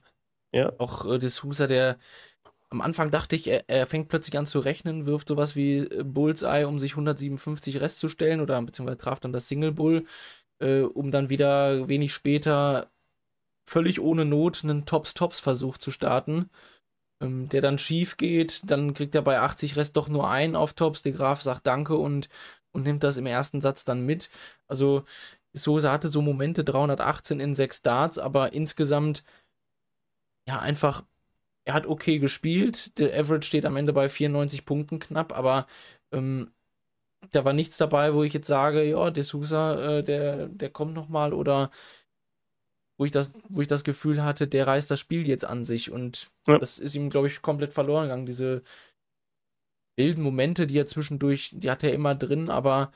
ja. 0.52 0.72
auch 0.78 1.06
äh, 1.06 1.18
D'Souza, 1.18 1.68
der 1.68 1.98
am 2.70 2.82
Anfang 2.82 3.12
dachte 3.12 3.36
ich, 3.36 3.48
er, 3.48 3.70
er, 3.70 3.88
fängt 3.88 4.10
plötzlich 4.10 4.38
an 4.38 4.46
zu 4.46 4.60
rechnen, 4.60 5.06
wirft 5.06 5.30
sowas 5.30 5.56
wie 5.56 5.78
äh, 5.78 6.04
Bullseye, 6.04 6.68
um 6.68 6.80
sich 6.80 6.94
157 6.94 7.80
Rest 7.80 8.00
zu 8.00 8.10
stellen, 8.10 8.42
oder 8.42 8.62
beziehungsweise 8.62 8.98
traf 8.98 9.20
dann 9.20 9.32
das 9.32 9.48
Single 9.48 9.72
Bull, 9.72 10.06
äh, 10.60 10.82
um 10.82 11.12
dann 11.12 11.30
wieder 11.30 11.88
wenig 11.88 12.14
später 12.14 12.90
völlig 13.66 14.00
ohne 14.02 14.26
Not 14.26 14.64
einen 14.64 14.86
Tops-Tops-Versuch 14.86 15.78
zu 15.78 15.92
starten, 15.92 16.50
ähm, 17.22 17.50
der 17.50 17.62
dann 17.62 17.78
schief 17.78 18.18
geht. 18.18 18.62
Dann 18.66 18.94
kriegt 18.94 19.16
er 19.16 19.22
bei 19.22 19.40
80 19.40 19.76
Rest 19.78 19.98
doch 19.98 20.10
nur 20.10 20.30
einen 20.30 20.56
auf 20.56 20.74
Tops. 20.74 21.02
Der 21.04 21.14
Graf 21.14 21.42
sagt 21.42 21.68
Danke 21.68 21.96
und 21.96 22.30
und 22.74 22.84
nimmt 22.84 23.04
das 23.04 23.18
im 23.18 23.26
ersten 23.26 23.62
Satz 23.62 23.86
dann 23.86 24.06
mit. 24.06 24.30
Also 24.68 25.04
Sosa 25.54 25.92
hatte 25.92 26.10
so 26.10 26.22
Momente 26.22 26.64
318 26.64 27.40
in 27.40 27.54
sechs 27.54 27.82
Darts, 27.82 28.18
aber 28.18 28.54
insgesamt 28.54 29.24
ja 30.48 30.60
einfach, 30.60 31.04
er 31.66 31.76
hat 31.76 31.86
okay 31.88 32.20
gespielt. 32.20 32.98
Der 32.98 33.18
Average 33.18 33.48
steht 33.48 33.66
am 33.66 33.78
Ende 33.78 33.94
bei 33.94 34.10
94 34.10 34.66
Punkten 34.66 35.00
knapp, 35.00 35.32
aber 35.38 35.68
ähm, 36.12 36.52
da 37.32 37.46
war 37.46 37.54
nichts 37.54 37.78
dabei, 37.78 38.14
wo 38.14 38.24
ich 38.24 38.34
jetzt 38.34 38.48
sage, 38.48 38.84
ja, 38.84 39.10
der 39.10 39.24
Sousa, 39.24 40.00
äh, 40.00 40.04
der, 40.04 40.48
der 40.50 40.70
kommt 40.70 40.94
nochmal 40.94 41.34
oder 41.34 41.72
wo 42.98 43.06
ich, 43.06 43.12
das, 43.12 43.34
wo 43.50 43.62
ich 43.62 43.68
das 43.68 43.84
Gefühl 43.84 44.24
hatte, 44.24 44.48
der 44.48 44.68
reißt 44.68 44.92
das 44.92 45.00
Spiel 45.00 45.28
jetzt 45.28 45.46
an 45.46 45.66
sich 45.66 45.92
und 45.92 46.32
ja. 46.48 46.58
das 46.58 46.80
ist 46.80 46.96
ihm, 46.96 47.10
glaube 47.10 47.28
ich, 47.28 47.42
komplett 47.42 47.74
verloren 47.74 48.04
gegangen, 48.04 48.26
diese 48.26 48.62
wilden 49.98 50.24
Momente, 50.24 50.68
die 50.68 50.78
er 50.78 50.86
zwischendurch, 50.88 51.52
die 51.54 51.70
hat 51.70 51.84
er 51.84 51.94
immer 51.94 52.16
drin, 52.16 52.50
aber 52.50 52.92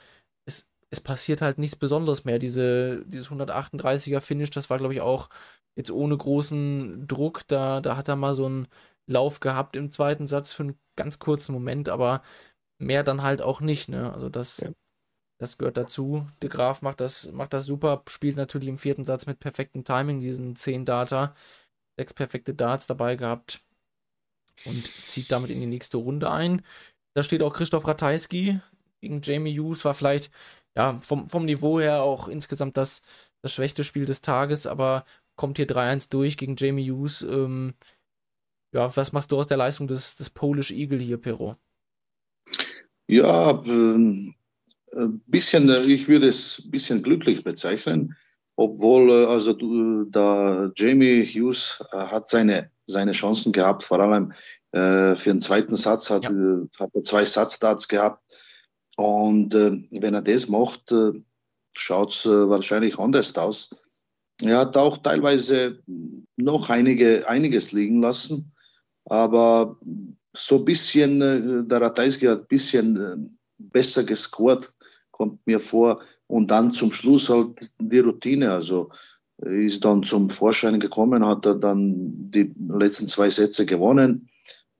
es, 0.47 0.69
es 0.89 1.01
passiert 1.01 1.41
halt 1.41 1.57
nichts 1.57 1.75
Besonderes 1.75 2.25
mehr. 2.25 2.39
Diese, 2.39 3.03
dieses 3.05 3.29
138er 3.29 4.21
Finish, 4.21 4.49
das 4.51 4.69
war, 4.69 4.77
glaube 4.77 4.93
ich, 4.93 5.01
auch 5.01 5.29
jetzt 5.77 5.91
ohne 5.91 6.17
großen 6.17 7.07
Druck. 7.07 7.47
Da, 7.47 7.81
da 7.81 7.97
hat 7.97 8.07
er 8.07 8.15
mal 8.15 8.36
so 8.36 8.45
einen 8.45 8.67
Lauf 9.10 9.39
gehabt 9.39 9.75
im 9.75 9.89
zweiten 9.91 10.27
Satz 10.27 10.51
für 10.53 10.63
einen 10.63 10.79
ganz 10.97 11.19
kurzen 11.19 11.53
Moment, 11.53 11.89
aber 11.89 12.23
mehr 12.79 13.03
dann 13.03 13.21
halt 13.23 13.41
auch 13.41 13.62
nicht. 13.62 13.89
Ne? 13.89 14.12
Also 14.12 14.29
das, 14.29 14.57
ja. 14.60 14.71
das 15.39 15.57
gehört 15.57 15.77
dazu. 15.77 16.27
De 16.41 16.49
Graf 16.49 16.81
macht 16.81 16.99
das, 16.99 17.31
macht 17.31 17.53
das 17.53 17.65
super, 17.65 18.03
spielt 18.07 18.38
natürlich 18.38 18.69
im 18.69 18.77
vierten 18.77 19.03
Satz 19.03 19.27
mit 19.27 19.39
perfektem 19.39 19.83
Timing, 19.83 20.19
diesen 20.19 20.55
10 20.55 20.86
Data, 20.86 21.36
sechs 21.99 22.13
perfekte 22.13 22.53
Darts 22.53 22.88
dabei 22.88 23.15
gehabt 23.15 23.66
und 24.65 24.86
zieht 25.04 25.32
damit 25.32 25.50
in 25.50 25.60
die 25.60 25.67
nächste 25.67 25.98
Runde 25.98 26.32
ein. 26.32 26.63
Da 27.15 27.24
steht 27.24 27.41
auch 27.41 27.54
Christoph 27.54 27.88
Ratajski 27.88 28.60
gegen 29.02 29.22
Jamie 29.22 29.58
Hughes, 29.58 29.86
war 29.86 29.93
vielleicht 29.93 30.32
ja, 30.76 31.00
vom, 31.02 31.30
vom 31.30 31.46
Niveau 31.46 31.80
her 31.80 32.04
auch 32.04 32.28
insgesamt 32.28 32.78
das, 32.78 33.02
das 33.41 33.54
schwächste 33.54 33.84
Spiel 33.84 34.06
des 34.06 34.22
Tages, 34.22 34.67
aber 34.67 35.06
kommt 35.36 35.58
hier 35.58 35.67
3-1 35.67 36.12
durch 36.12 36.38
gegen 36.38 36.56
Jamie 36.56 36.91
Hughes. 36.91 37.24
Ähm, 37.24 37.74
ja, 38.74 38.96
was 38.96 39.12
machst 39.12 39.32
du 39.32 39.38
aus 39.38 39.48
der 39.48 39.58
Leistung 39.58 39.88
des, 39.88 40.15
des 40.15 40.30
Polish 40.30 40.72
Eagle 40.72 41.00
hier, 41.00 41.17
Pero? 41.17 41.56
Ja, 43.08 43.63
ähm, 43.65 44.36
ein 44.96 45.20
bisschen, 45.26 45.70
ich 45.89 46.08
würde 46.08 46.28
es 46.28 46.62
ein 46.63 46.72
bisschen 46.72 47.02
glücklich 47.02 47.43
bezeichnen, 47.43 48.15
obwohl 48.58 49.28
also 49.28 49.54
da 50.10 50.72
Jamie 50.76 51.24
Hughes 51.24 51.82
hat 51.91 52.28
seine, 52.28 52.70
seine 52.88 53.13
Chancen 53.13 53.54
gehabt, 53.54 53.84
vor 53.84 54.00
allem 54.00 54.34
äh, 54.72 55.15
für 55.15 55.30
den 55.30 55.41
zweiten 55.41 55.76
Satz 55.76 56.10
hat, 56.10 56.24
ja. 56.24 56.32
hat 56.80 56.89
er 56.93 57.04
zwei 57.04 57.24
Satzstarts 57.24 57.88
gehabt. 57.88 58.22
Und 58.98 59.54
äh, 59.54 59.84
wenn 59.91 60.15
er 60.15 60.24
das 60.24 60.50
macht, 60.50 60.91
äh, 60.91 61.13
schaut 61.74 62.12
es 62.13 62.26
äh, 62.26 62.50
wahrscheinlich 62.50 62.98
anders 62.98 63.38
aus. 63.38 63.70
Er 64.41 64.58
hat 64.58 64.76
auch 64.76 64.98
teilweise 64.98 65.80
noch 66.36 66.70
einige, 66.70 67.28
einiges 67.30 67.72
liegen 67.72 68.02
lassen, 68.02 68.52
aber 69.06 69.80
so 70.36 70.58
ein 70.58 70.65
bisschen, 70.65 71.22
äh, 71.22 71.63
der 71.63 71.82
Ratajski 71.82 72.26
hat 72.26 72.41
ein 72.41 72.48
bisschen 72.48 72.98
äh, 72.98 73.15
besser 73.60 74.04
gescored, 74.04 74.74
kommt 75.12 75.46
mir 75.46 75.60
vor. 75.60 76.02
Und 76.27 76.51
dann 76.51 76.71
zum 76.71 76.91
Schluss 76.91 77.29
halt 77.29 77.71
die 77.79 77.99
Routine. 77.99 78.51
Also 78.51 78.89
ist 79.37 79.85
dann 79.85 80.03
zum 80.03 80.29
Vorschein 80.29 80.79
gekommen, 80.79 81.25
hat 81.25 81.45
er 81.45 81.55
dann 81.55 82.31
die 82.31 82.53
letzten 82.69 83.07
zwei 83.07 83.29
Sätze 83.29 83.65
gewonnen, 83.65 84.29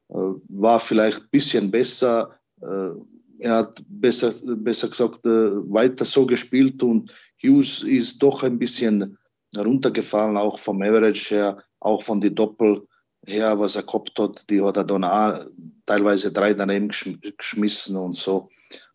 war 0.10 0.79
vielleicht 0.79 1.21
ein 1.21 1.29
bisschen 1.29 1.69
besser. 1.69 2.39
Er 2.60 3.55
hat 3.55 3.83
besser, 3.88 4.33
besser 4.55 4.89
gesagt 4.89 5.19
weiter 5.23 6.05
so 6.05 6.25
gespielt 6.25 6.81
und 6.81 7.13
Hughes 7.41 7.83
ist 7.83 8.23
doch 8.23 8.41
ein 8.41 8.57
bisschen 8.57 9.17
runtergefallen, 9.55 10.38
auch 10.38 10.57
vom 10.57 10.81
Average 10.81 11.36
her, 11.36 11.63
auch 11.79 12.01
von 12.01 12.19
den 12.19 12.33
Doppel 12.33 12.88
her, 13.27 13.60
was 13.60 13.75
er 13.75 13.83
gehabt 13.83 14.17
hat. 14.17 14.49
Die 14.49 14.62
hat 14.62 14.77
er 14.77 14.86
dann 14.86 15.03
auch 15.03 15.39
teilweise 15.86 16.31
drei 16.31 16.55
daneben 16.55 16.89
geschmissen 17.38 17.95
und 17.95 18.15
so. 18.15 18.49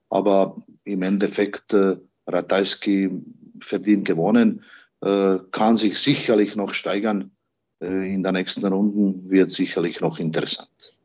Aber 0.09 0.57
im 0.85 1.03
Endeffekt, 1.03 1.73
äh, 1.73 1.99
Ratajski 2.27 3.11
verdient 3.61 4.07
gewonnen, 4.07 4.65
äh, 5.01 5.39
kann 5.51 5.77
sich 5.77 5.99
sicherlich 5.99 6.57
noch 6.57 6.73
steigern. 6.73 7.31
Äh, 7.83 8.15
in 8.15 8.23
der 8.23 8.33
nächsten 8.33 8.65
Runde 8.65 9.31
wird 9.31 9.51
sicherlich 9.51 10.01
noch 10.01 10.19
interessant. 10.19 10.99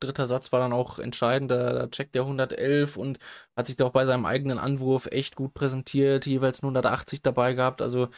Dritter 0.00 0.26
Satz 0.26 0.52
war 0.52 0.60
dann 0.60 0.72
auch 0.72 0.98
entscheidend. 0.98 1.50
Da, 1.50 1.72
da 1.72 1.86
checkt 1.88 2.16
er 2.16 2.22
111 2.22 2.96
und 2.96 3.18
hat 3.56 3.66
sich 3.66 3.76
da 3.76 3.86
auch 3.86 3.92
bei 3.92 4.04
seinem 4.04 4.26
eigenen 4.26 4.58
Anwurf 4.58 5.06
echt 5.06 5.36
gut 5.36 5.54
präsentiert, 5.54 6.26
jeweils 6.26 6.62
180 6.62 7.22
dabei 7.22 7.52
gehabt. 7.54 7.82
Also 7.82 8.08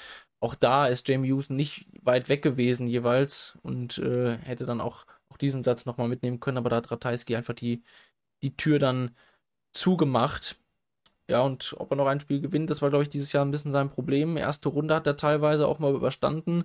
auch 0.40 0.54
da 0.54 0.86
ist 0.86 1.08
Jamie 1.08 1.32
Hughes 1.32 1.50
nicht 1.50 1.86
weit 2.02 2.28
weg 2.28 2.42
gewesen 2.42 2.86
jeweils 2.86 3.58
und 3.62 3.98
äh, 3.98 4.38
hätte 4.38 4.64
dann 4.66 4.80
auch, 4.80 5.04
auch 5.28 5.36
diesen 5.36 5.62
Satz 5.62 5.84
nochmal 5.86 6.08
mitnehmen 6.08 6.40
können, 6.40 6.58
aber 6.58 6.70
da 6.70 6.76
hat 6.76 6.90
Ratajski 6.90 7.36
einfach 7.36 7.54
die, 7.54 7.82
die 8.42 8.56
Tür 8.56 8.78
dann 8.78 9.14
zugemacht. 9.72 10.56
Ja, 11.30 11.42
und 11.42 11.76
ob 11.78 11.92
er 11.92 11.96
noch 11.96 12.08
ein 12.08 12.18
Spiel 12.18 12.40
gewinnt, 12.40 12.70
das 12.70 12.82
war, 12.82 12.90
glaube 12.90 13.04
ich, 13.04 13.08
dieses 13.08 13.32
Jahr 13.32 13.44
ein 13.44 13.52
bisschen 13.52 13.70
sein 13.70 13.88
Problem. 13.88 14.36
Erste 14.36 14.68
Runde 14.68 14.94
hat 14.96 15.06
er 15.06 15.16
teilweise 15.16 15.68
auch 15.68 15.78
mal 15.78 15.94
überstanden, 15.94 16.64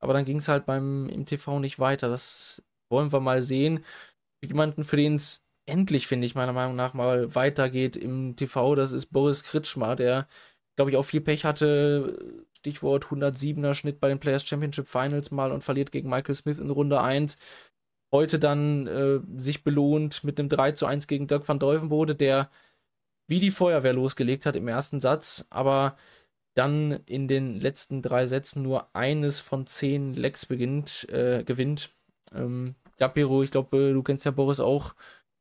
aber 0.00 0.12
dann 0.12 0.26
ging 0.26 0.36
es 0.36 0.48
halt 0.48 0.66
beim 0.66 1.08
im 1.08 1.24
TV 1.24 1.58
nicht 1.60 1.78
weiter. 1.78 2.08
Das 2.10 2.62
wollen 2.90 3.10
wir 3.12 3.20
mal 3.20 3.40
sehen. 3.40 3.84
Jemanden, 4.44 4.84
für 4.84 4.96
den 4.98 5.14
es 5.14 5.42
endlich, 5.66 6.06
finde 6.06 6.26
ich, 6.26 6.34
meiner 6.34 6.52
Meinung 6.52 6.76
nach 6.76 6.92
mal 6.94 7.34
weitergeht 7.34 7.96
im 7.96 8.36
TV, 8.36 8.74
das 8.74 8.92
ist 8.92 9.06
Boris 9.06 9.44
Kritschmer, 9.44 9.96
der, 9.96 10.28
glaube 10.76 10.90
ich, 10.90 10.98
auch 10.98 11.04
viel 11.04 11.22
Pech 11.22 11.44
hatte 11.46 12.18
Stichwort 12.58 13.06
107er 13.06 13.74
Schnitt 13.74 14.00
bei 14.00 14.08
den 14.08 14.20
Players 14.20 14.44
Championship 14.46 14.88
Finals 14.88 15.30
mal 15.30 15.52
und 15.52 15.64
verliert 15.64 15.90
gegen 15.90 16.10
Michael 16.10 16.34
Smith 16.34 16.58
in 16.58 16.70
Runde 16.70 17.00
1. 17.00 17.38
Heute 18.12 18.38
dann 18.38 18.86
äh, 18.86 19.20
sich 19.40 19.64
belohnt 19.64 20.22
mit 20.22 20.38
einem 20.38 20.50
3 20.50 20.72
zu 20.72 20.86
1 20.86 21.06
gegen 21.06 21.26
Dirk 21.28 21.48
van 21.48 21.58
Deuvenbode, 21.58 22.14
der 22.14 22.50
wie 23.26 23.40
die 23.40 23.50
Feuerwehr 23.50 23.92
losgelegt 23.92 24.46
hat 24.46 24.56
im 24.56 24.68
ersten 24.68 25.00
Satz, 25.00 25.46
aber 25.50 25.96
dann 26.54 27.00
in 27.06 27.28
den 27.28 27.60
letzten 27.60 28.02
drei 28.02 28.26
Sätzen 28.26 28.62
nur 28.62 28.88
eines 28.94 29.40
von 29.40 29.66
zehn 29.66 30.14
Lecks 30.14 30.46
beginnt, 30.46 31.06
äh, 31.10 31.44
gewinnt. 31.44 31.90
Ähm, 32.34 32.74
ja, 32.98 33.08
Pero, 33.08 33.42
ich 33.42 33.50
glaube, 33.50 33.92
du 33.92 34.02
kennst 34.02 34.24
ja 34.24 34.30
Boris 34.30 34.60
auch 34.60 34.94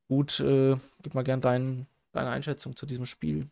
gut. 0.10 0.39
Äh, 0.41 0.76
gib 1.04 1.13
mal 1.13 1.24
gern 1.24 1.39
dein, 1.41 1.88
deine 2.12 2.32
Einschätzung 2.32 2.76
zu 2.76 2.86
diesem 2.86 3.06
Spiel. 3.06 3.48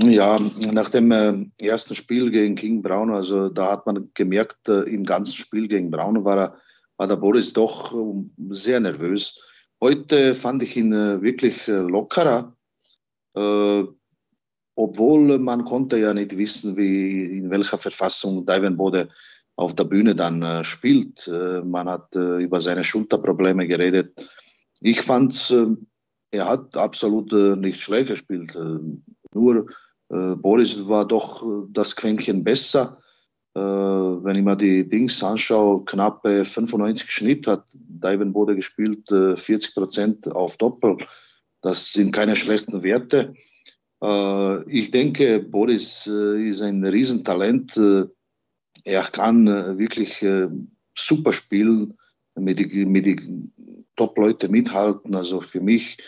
Ja, 0.00 0.38
nach 0.72 0.90
dem 0.90 1.10
äh, 1.10 1.46
ersten 1.58 1.94
Spiel 1.96 2.30
gegen 2.30 2.54
King 2.54 2.82
Brown, 2.82 3.12
also 3.12 3.48
da 3.48 3.72
hat 3.72 3.86
man 3.86 4.10
gemerkt, 4.14 4.68
äh, 4.68 4.82
im 4.82 5.04
ganzen 5.04 5.34
Spiel 5.34 5.66
gegen 5.66 5.90
Brown 5.90 6.24
war, 6.24 6.56
war 6.96 7.06
der 7.08 7.16
Boris 7.16 7.52
doch 7.52 7.92
äh, 7.92 8.24
sehr 8.50 8.78
nervös. 8.78 9.44
Heute 9.80 10.36
fand 10.36 10.62
ich 10.62 10.76
ihn 10.76 10.92
äh, 10.92 11.20
wirklich 11.20 11.66
äh, 11.66 11.72
lockerer, 11.72 12.56
äh, 13.34 13.84
obwohl 14.74 15.38
man 15.38 15.64
konnte 15.64 15.98
ja 15.98 16.14
nicht 16.14 16.36
wissen, 16.38 16.76
wie, 16.76 17.38
in 17.38 17.50
welcher 17.50 17.78
Verfassung 17.78 18.46
Bode 18.76 19.08
auf 19.56 19.74
der 19.74 19.84
Bühne 19.84 20.14
dann 20.14 20.62
spielt. 20.62 21.28
man 21.64 21.88
hat 21.88 22.14
über 22.14 22.60
seine 22.60 22.84
Schulterprobleme 22.84 23.66
geredet. 23.66 24.30
Ich 24.80 25.02
fand, 25.02 25.52
er 26.30 26.48
hat 26.48 26.76
absolut 26.76 27.32
nicht 27.58 27.80
schlecht 27.80 28.06
gespielt. 28.06 28.56
nur 29.34 29.66
äh, 30.10 30.34
Boris 30.34 30.88
war 30.88 31.06
doch 31.06 31.42
äh, 31.42 31.66
das 31.70 31.94
Quäntchen 31.94 32.44
besser. 32.44 32.98
Äh, 33.54 33.60
wenn 33.60 34.36
ich 34.36 34.42
mir 34.42 34.56
die 34.56 34.88
Dings 34.88 35.22
anschaue, 35.22 35.84
knappe 35.84 36.44
95 36.44 37.10
Schnitt 37.10 37.46
hat 37.46 37.64
Bode 38.32 38.56
gespielt, 38.56 39.08
40 39.08 39.74
Prozent 39.74 40.32
auf 40.32 40.56
Doppel. 40.56 40.98
Das 41.62 41.92
sind 41.92 42.12
keine 42.12 42.36
schlechten 42.36 42.82
Werte. 42.82 43.34
ich 44.68 44.90
denke, 44.92 45.40
Boris 45.40 46.06
ist 46.06 46.62
ein 46.62 46.84
Riesentalent. 46.84 47.80
er 48.84 49.02
kann 49.02 49.46
wirklich 49.76 50.24
super 50.94 51.32
spielen, 51.32 51.98
mit 52.36 52.60
den 52.60 52.92
mit 52.92 53.06
die 53.06 53.50
Top-Leuten 53.96 54.50
mithalten. 54.50 55.14
Also 55.14 55.40
für 55.40 55.60
mich 55.60 55.98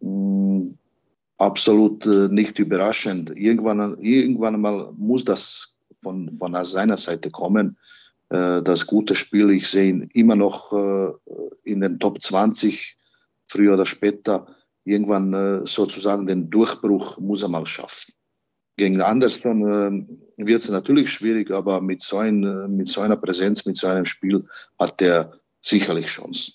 mm, 0.00 0.70
absolut 1.38 2.04
äh, 2.06 2.28
nicht 2.28 2.58
überraschend. 2.58 3.32
Irgendwann, 3.34 3.96
irgendwann 4.00 4.60
mal 4.60 4.92
muss 4.96 5.24
das 5.24 5.78
von, 5.92 6.30
von 6.30 6.64
seiner 6.64 6.96
Seite 6.96 7.30
kommen. 7.30 7.78
Äh, 8.28 8.62
das 8.62 8.86
gute 8.86 9.14
Spiel, 9.14 9.50
ich 9.50 9.68
sehe 9.68 9.88
ihn 9.88 10.02
immer 10.12 10.36
noch 10.36 10.72
äh, 10.72 11.12
in 11.62 11.80
den 11.80 11.98
Top 11.98 12.20
20, 12.20 12.96
früher 13.46 13.74
oder 13.74 13.86
später. 13.86 14.54
Irgendwann 14.88 15.34
äh, 15.34 15.66
sozusagen 15.66 16.26
den 16.26 16.50
Durchbruch 16.50 17.18
muss 17.18 17.42
er 17.42 17.48
mal 17.48 17.66
schaffen. 17.66 18.14
Gegen 18.76 19.00
Anderson 19.02 20.08
äh, 20.38 20.46
wird 20.46 20.62
es 20.62 20.70
natürlich 20.70 21.10
schwierig, 21.10 21.50
aber 21.50 21.80
mit 21.80 22.00
so, 22.00 22.18
ein, 22.18 22.44
äh, 22.44 22.68
mit 22.68 22.86
so 22.86 23.00
einer 23.00 23.16
Präsenz, 23.16 23.66
mit 23.66 23.76
so 23.76 23.88
einem 23.88 24.04
Spiel 24.04 24.46
hat 24.78 25.02
er 25.02 25.32
sicherlich 25.60 26.06
Chancen. 26.06 26.54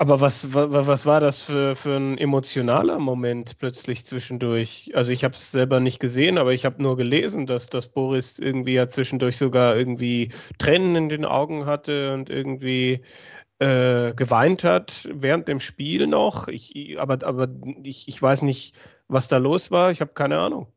Aber 0.00 0.22
was, 0.22 0.54
was, 0.54 0.86
was 0.86 1.04
war 1.04 1.20
das 1.20 1.42
für, 1.42 1.76
für 1.76 1.94
ein 1.94 2.16
emotionaler 2.16 2.98
Moment 2.98 3.58
plötzlich 3.58 4.06
zwischendurch? 4.06 4.90
Also 4.94 5.12
ich 5.12 5.24
habe 5.24 5.34
es 5.34 5.52
selber 5.52 5.78
nicht 5.78 6.00
gesehen, 6.00 6.38
aber 6.38 6.54
ich 6.54 6.64
habe 6.64 6.82
nur 6.82 6.96
gelesen, 6.96 7.46
dass, 7.46 7.66
dass 7.66 7.88
Boris 7.88 8.38
irgendwie 8.38 8.72
ja 8.72 8.88
zwischendurch 8.88 9.36
sogar 9.36 9.76
irgendwie 9.76 10.30
Tränen 10.56 10.96
in 10.96 11.08
den 11.10 11.26
Augen 11.26 11.66
hatte 11.66 12.14
und 12.14 12.30
irgendwie 12.30 13.02
äh, 13.60 14.14
geweint 14.14 14.64
hat 14.64 15.08
während 15.12 15.46
dem 15.46 15.60
Spiel 15.60 16.06
noch. 16.06 16.48
Ich, 16.48 16.98
aber 16.98 17.24
aber 17.26 17.48
ich, 17.82 18.08
ich 18.08 18.20
weiß 18.20 18.42
nicht, 18.42 18.74
was 19.06 19.28
da 19.28 19.36
los 19.36 19.70
war. 19.70 19.90
Ich 19.90 20.00
habe 20.00 20.14
keine 20.14 20.38
Ahnung. 20.38 20.72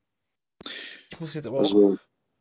Ich 1.09 1.19
muss 1.19 1.33
jetzt 1.33 1.47
aber 1.47 1.59
also, 1.59 1.97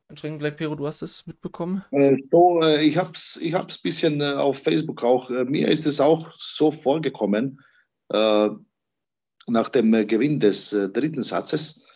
Entschuldigung, 0.09 0.41
Black 0.41 0.57
Pero, 0.57 0.75
du 0.75 0.87
hast 0.87 1.03
es 1.03 1.27
mitbekommen? 1.27 1.85
Äh, 1.93 2.17
so, 2.31 2.61
äh, 2.61 2.83
ich 2.83 2.99
habe 2.99 3.13
es 3.15 3.39
ich 3.41 3.55
hab's 3.55 3.79
ein 3.79 3.83
bisschen 3.83 4.21
äh, 4.21 4.33
auf 4.33 4.59
Facebook 4.59 5.03
auch. 5.05 5.31
Äh, 5.31 5.45
mir 5.45 5.69
ist 5.69 5.87
es 5.87 6.01
auch 6.01 6.31
so 6.33 6.71
vorgekommen, 6.71 7.61
äh, 8.11 8.49
nach 9.47 9.69
dem 9.69 9.95
äh, 9.95 10.05
Gewinn 10.05 10.41
des 10.41 10.71
dritten 10.71 11.23
Satzes. 11.23 11.89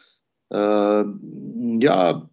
ja, 0.48 2.30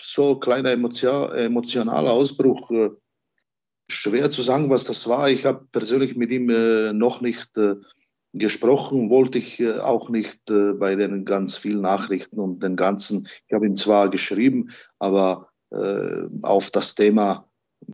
so 0.00 0.38
kleiner 0.38 0.70
emotion, 0.70 1.30
emotionaler 1.32 2.10
Ausbruch. 2.10 2.70
Schwer 3.92 4.30
zu 4.30 4.42
sagen, 4.42 4.70
was 4.70 4.84
das 4.84 5.08
war. 5.08 5.30
Ich 5.30 5.44
habe 5.44 5.66
persönlich 5.72 6.16
mit 6.16 6.30
ihm 6.30 6.46
noch 6.96 7.20
nicht 7.20 7.50
gesprochen 8.32 9.10
wollte 9.10 9.38
ich 9.38 9.60
äh, 9.60 9.78
auch 9.78 10.08
nicht 10.08 10.50
äh, 10.50 10.72
bei 10.72 10.94
den 10.94 11.24
ganz 11.24 11.56
vielen 11.56 11.82
Nachrichten 11.82 12.40
und 12.40 12.62
den 12.62 12.76
ganzen. 12.76 13.28
Ich 13.46 13.54
habe 13.54 13.66
ihm 13.66 13.76
zwar 13.76 14.10
geschrieben, 14.10 14.70
aber 14.98 15.48
äh, 15.70 16.24
auf 16.42 16.70
das 16.70 16.94
Thema 16.94 17.46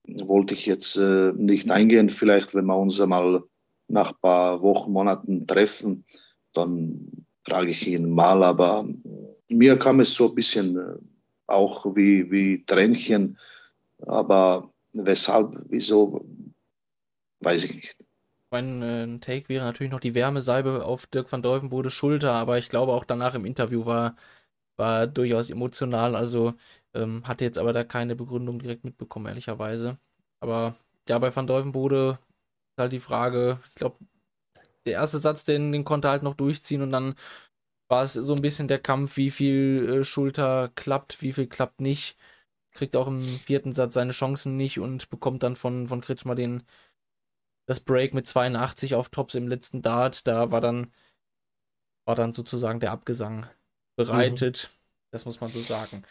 wollte 0.07 0.55
ich 0.55 0.67
jetzt 0.67 0.97
äh, 0.97 1.33
nicht 1.35 1.71
eingehen. 1.71 2.11
Vielleicht, 2.11 2.55
wenn 2.55 2.67
wir 2.67 2.77
uns 2.77 3.01
einmal 3.01 3.43
nach 3.89 4.13
ein 4.13 4.21
paar 4.21 4.63
Wochen, 4.63 4.93
Monaten 4.93 5.47
treffen, 5.47 6.05
dann 6.53 7.27
frage 7.43 7.71
ich 7.71 7.87
ihn 7.87 8.11
mal. 8.11 8.45
Aber 8.45 8.87
mir 9.49 9.79
kam 9.79 10.01
es 10.01 10.15
so 10.15 10.29
ein 10.29 10.35
bisschen 10.35 10.77
äh, 10.77 10.99
auch 11.47 11.97
wie, 11.97 12.31
wie 12.31 12.65
Tränchen. 12.65 13.39
Aber 14.07 14.71
weshalb, 15.07 15.55
wieso, 15.69 16.25
weiß 17.41 17.65
ich 17.65 17.75
nicht. 17.75 18.07
Mein 18.51 18.83
äh, 18.83 19.19
Take 19.19 19.49
wäre 19.49 19.65
natürlich 19.65 19.93
noch 19.93 20.01
die 20.01 20.15
Wärmesalbe 20.15 20.85
auf 20.85 21.07
Dirk 21.07 21.31
van 21.31 21.43
Dolvenbode 21.43 21.91
Schulter, 21.91 22.33
aber 22.33 22.59
ich 22.59 22.69
glaube 22.69 22.93
auch 22.93 23.05
danach 23.05 23.35
im 23.35 23.45
Interview 23.45 23.85
war, 23.85 24.17
war 24.77 25.07
durchaus 25.07 25.51
emotional. 25.51 26.17
Also 26.17 26.55
ähm, 26.95 27.27
hatte 27.29 27.45
jetzt 27.45 27.59
aber 27.59 27.73
da 27.73 27.85
keine 27.85 28.17
Begründung 28.17 28.59
direkt 28.59 28.85
mitbekommen, 28.85 29.27
ehrlicherweise. 29.27 29.99
Aber 30.41 30.77
ja, 31.09 31.19
bei 31.19 31.35
van 31.35 31.47
Dolvenbode 31.47 32.19
ist 32.77 32.83
halt 32.83 32.93
die 32.93 33.01
Frage, 33.01 33.61
ich 33.69 33.75
glaube, 33.75 33.99
der 34.87 34.95
erste 34.95 35.19
Satz, 35.19 35.45
den, 35.45 35.73
den 35.73 35.85
konnte 35.85 36.09
er 36.09 36.13
halt 36.13 36.23
noch 36.23 36.35
durchziehen 36.35 36.83
und 36.83 36.93
dann 36.93 37.15
war 37.89 38.03
es 38.03 38.15
so 38.15 38.35
ein 38.35 38.43
bisschen 38.43 38.69
der 38.69 38.79
Kampf, 38.81 39.17
wie 39.17 39.31
viel 39.31 40.01
äh, 40.01 40.05
Schulter 40.05 40.71
klappt, 40.75 41.23
wie 41.23 41.33
viel 41.33 41.47
klappt 41.49 41.81
nicht. 41.81 42.17
Kriegt 42.79 42.97
auch 42.97 43.07
im 43.07 43.21
vierten 43.21 43.73
Satz 43.73 43.95
seine 43.95 44.13
Chancen 44.13 44.57
nicht 44.57 44.79
und 44.79 45.11
bekommt 45.11 45.43
dann 45.43 45.57
von, 45.57 45.87
von 45.87 46.01
Kretschmer 46.01 46.35
den, 46.35 46.63
das 47.67 47.81
Break 47.81 48.15
mit 48.15 48.27
82 48.27 48.95
auf 48.95 49.09
Tops 49.09 49.35
im 49.35 49.49
letzten 49.49 49.83
Dart. 49.83 50.27
Da 50.27 50.51
war 50.51 50.61
dann, 50.61 50.93
war 52.07 52.15
dann 52.15 52.33
sozusagen 52.33 52.81
der 52.81 52.93
Abgesang 52.93 53.47
bereitet. 53.97 54.71
Mhm. 54.71 54.79
Das 55.11 55.25
muss 55.25 55.41
man 55.41 55.51
so 55.51 55.61
sagen. 55.61 56.05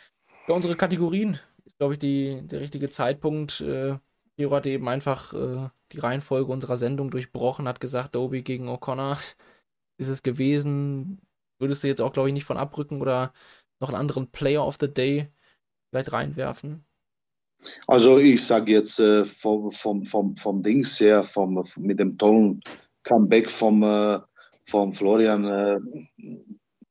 Für 0.46 0.54
unsere 0.54 0.76
Kategorien 0.76 1.40
ist, 1.66 1.78
glaube 1.78 1.94
ich, 1.94 2.00
die, 2.00 2.42
der 2.46 2.62
richtige 2.62 2.90
Zeitpunkt. 2.90 3.62
Äh, 3.62 3.98
Hero 4.38 4.56
hat 4.56 4.68
eben 4.68 4.88
einfach 4.88 5.34
äh, 5.34 5.70
die 5.92 6.00
Reihenfolge 6.00 6.52
unserer 6.52 6.78
Sendung 6.78 7.10
durchbrochen, 7.10 7.68
hat 7.68 7.80
gesagt, 7.80 8.16
Doby 8.16 8.44
gegen 8.44 8.70
O'Connor 8.70 9.18
ist 9.98 10.10
es 10.10 10.22
gewesen 10.22 11.22
würdest 11.60 11.84
du 11.84 11.88
jetzt 11.88 12.02
auch, 12.02 12.14
glaube 12.14 12.30
ich, 12.30 12.34
nicht 12.34 12.46
von 12.46 12.58
abrücken 12.58 13.02
oder 13.02 13.34
noch 13.80 13.90
einen 13.90 13.98
anderen 13.98 14.32
Player 14.32 14.66
of 14.66 14.78
the 14.80 14.92
Day 14.92 15.32
vielleicht 15.90 16.12
reinwerfen? 16.12 16.86
Also 17.88 18.18
ich 18.20 18.46
sage 18.46 18.72
jetzt 18.72 19.00
äh, 19.00 19.26
vom, 19.26 19.72
vom, 19.72 20.06
vom, 20.06 20.36
vom 20.36 20.62
Dings 20.62 21.00
her, 21.00 21.24
vom, 21.24 21.64
mit 21.78 22.00
dem 22.00 22.18
tollen 22.18 22.62
Comeback 23.04 23.50
vom, 23.50 23.84
äh, 23.84 24.20
vom 24.64 24.94
Florian, 24.94 25.46
äh, 25.46 25.80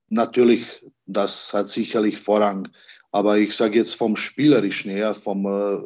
natürlich, 0.09 0.85
das 1.07 1.53
hat 1.55 1.69
sicherlich 1.69 2.19
Vorrang. 2.19 2.69
Aber 3.13 3.39
ich 3.39 3.55
sage 3.55 3.77
jetzt 3.77 3.95
vom 3.95 4.17
Spielerischen 4.17 4.91
her, 4.91 5.15
vom, 5.15 5.47
äh, 5.47 5.79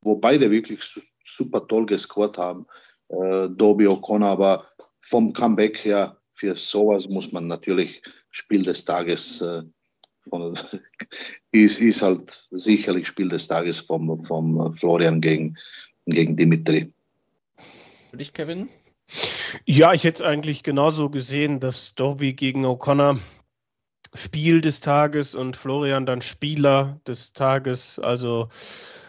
wo 0.00 0.16
beide 0.16 0.50
wirklich 0.50 0.82
super 1.24 1.66
toll 1.66 1.86
gescored 1.86 2.36
haben, 2.38 2.66
äh, 3.08 3.48
Dobi 3.48 3.86
O'Connor, 3.86 4.30
aber 4.30 4.66
vom 5.00 5.32
Comeback 5.32 5.84
her 5.84 6.16
für 6.32 6.54
sowas 6.56 7.08
muss 7.08 7.32
man 7.32 7.46
natürlich 7.46 8.02
Spiel 8.30 8.62
des 8.62 8.84
Tages 8.84 9.40
äh, 9.40 9.62
von, 10.28 10.58
ist, 11.52 11.80
ist 11.80 12.02
halt 12.02 12.46
sicherlich 12.50 13.06
Spiel 13.06 13.28
des 13.28 13.48
Tages 13.48 13.80
vom, 13.80 14.22
vom 14.22 14.72
Florian 14.72 15.20
gegen, 15.20 15.56
gegen 16.06 16.36
Dimitri. 16.36 16.92
Für 18.10 18.16
dich, 18.16 18.32
Kevin? 18.32 18.68
Ja, 19.64 19.92
ich 19.92 20.04
hätte 20.04 20.22
es 20.22 20.28
eigentlich 20.28 20.62
genauso 20.62 21.10
gesehen, 21.10 21.60
dass 21.60 21.94
Dobby 21.94 22.32
gegen 22.32 22.64
O'Connor 22.64 23.18
Spiel 24.14 24.60
des 24.60 24.80
Tages 24.80 25.34
und 25.34 25.56
Florian 25.56 26.06
dann 26.06 26.22
Spieler 26.22 27.00
des 27.06 27.32
Tages. 27.32 27.98
Also 27.98 28.48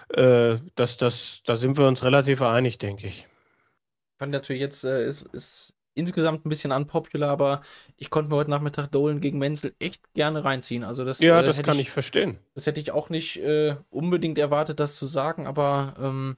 äh, 0.09 0.57
das, 0.75 0.97
das, 0.97 1.41
da 1.45 1.57
sind 1.57 1.77
wir 1.77 1.87
uns 1.87 2.03
relativ 2.03 2.41
einig, 2.41 2.77
denke 2.77 3.07
ich. 3.07 3.19
Ich 3.19 4.19
fand 4.19 4.31
natürlich 4.31 4.61
jetzt 4.61 4.83
äh, 4.83 5.07
ist, 5.07 5.21
ist 5.33 5.73
insgesamt 5.97 6.45
ein 6.45 6.49
bisschen 6.49 6.71
unpopular, 6.71 7.29
aber 7.29 7.61
ich 7.97 8.09
konnte 8.09 8.29
mir 8.29 8.37
heute 8.37 8.49
Nachmittag 8.49 8.91
Dolan 8.91 9.19
gegen 9.19 9.39
Menzel 9.39 9.75
echt 9.79 10.13
gerne 10.13 10.43
reinziehen. 10.43 10.83
Also 10.83 11.03
das, 11.03 11.19
ja, 11.19 11.41
äh, 11.41 11.43
das 11.43 11.61
kann 11.61 11.75
ich, 11.75 11.87
ich, 11.87 11.91
verstehen. 11.91 12.39
Das 12.53 12.67
hätte 12.67 12.79
ich 12.79 12.91
auch 12.91 13.09
nicht 13.09 13.37
äh, 13.37 13.75
unbedingt 13.89 14.37
erwartet, 14.37 14.79
das 14.79 14.95
zu 14.95 15.07
sagen, 15.07 15.47
aber 15.47 15.95
ähm, 15.99 16.37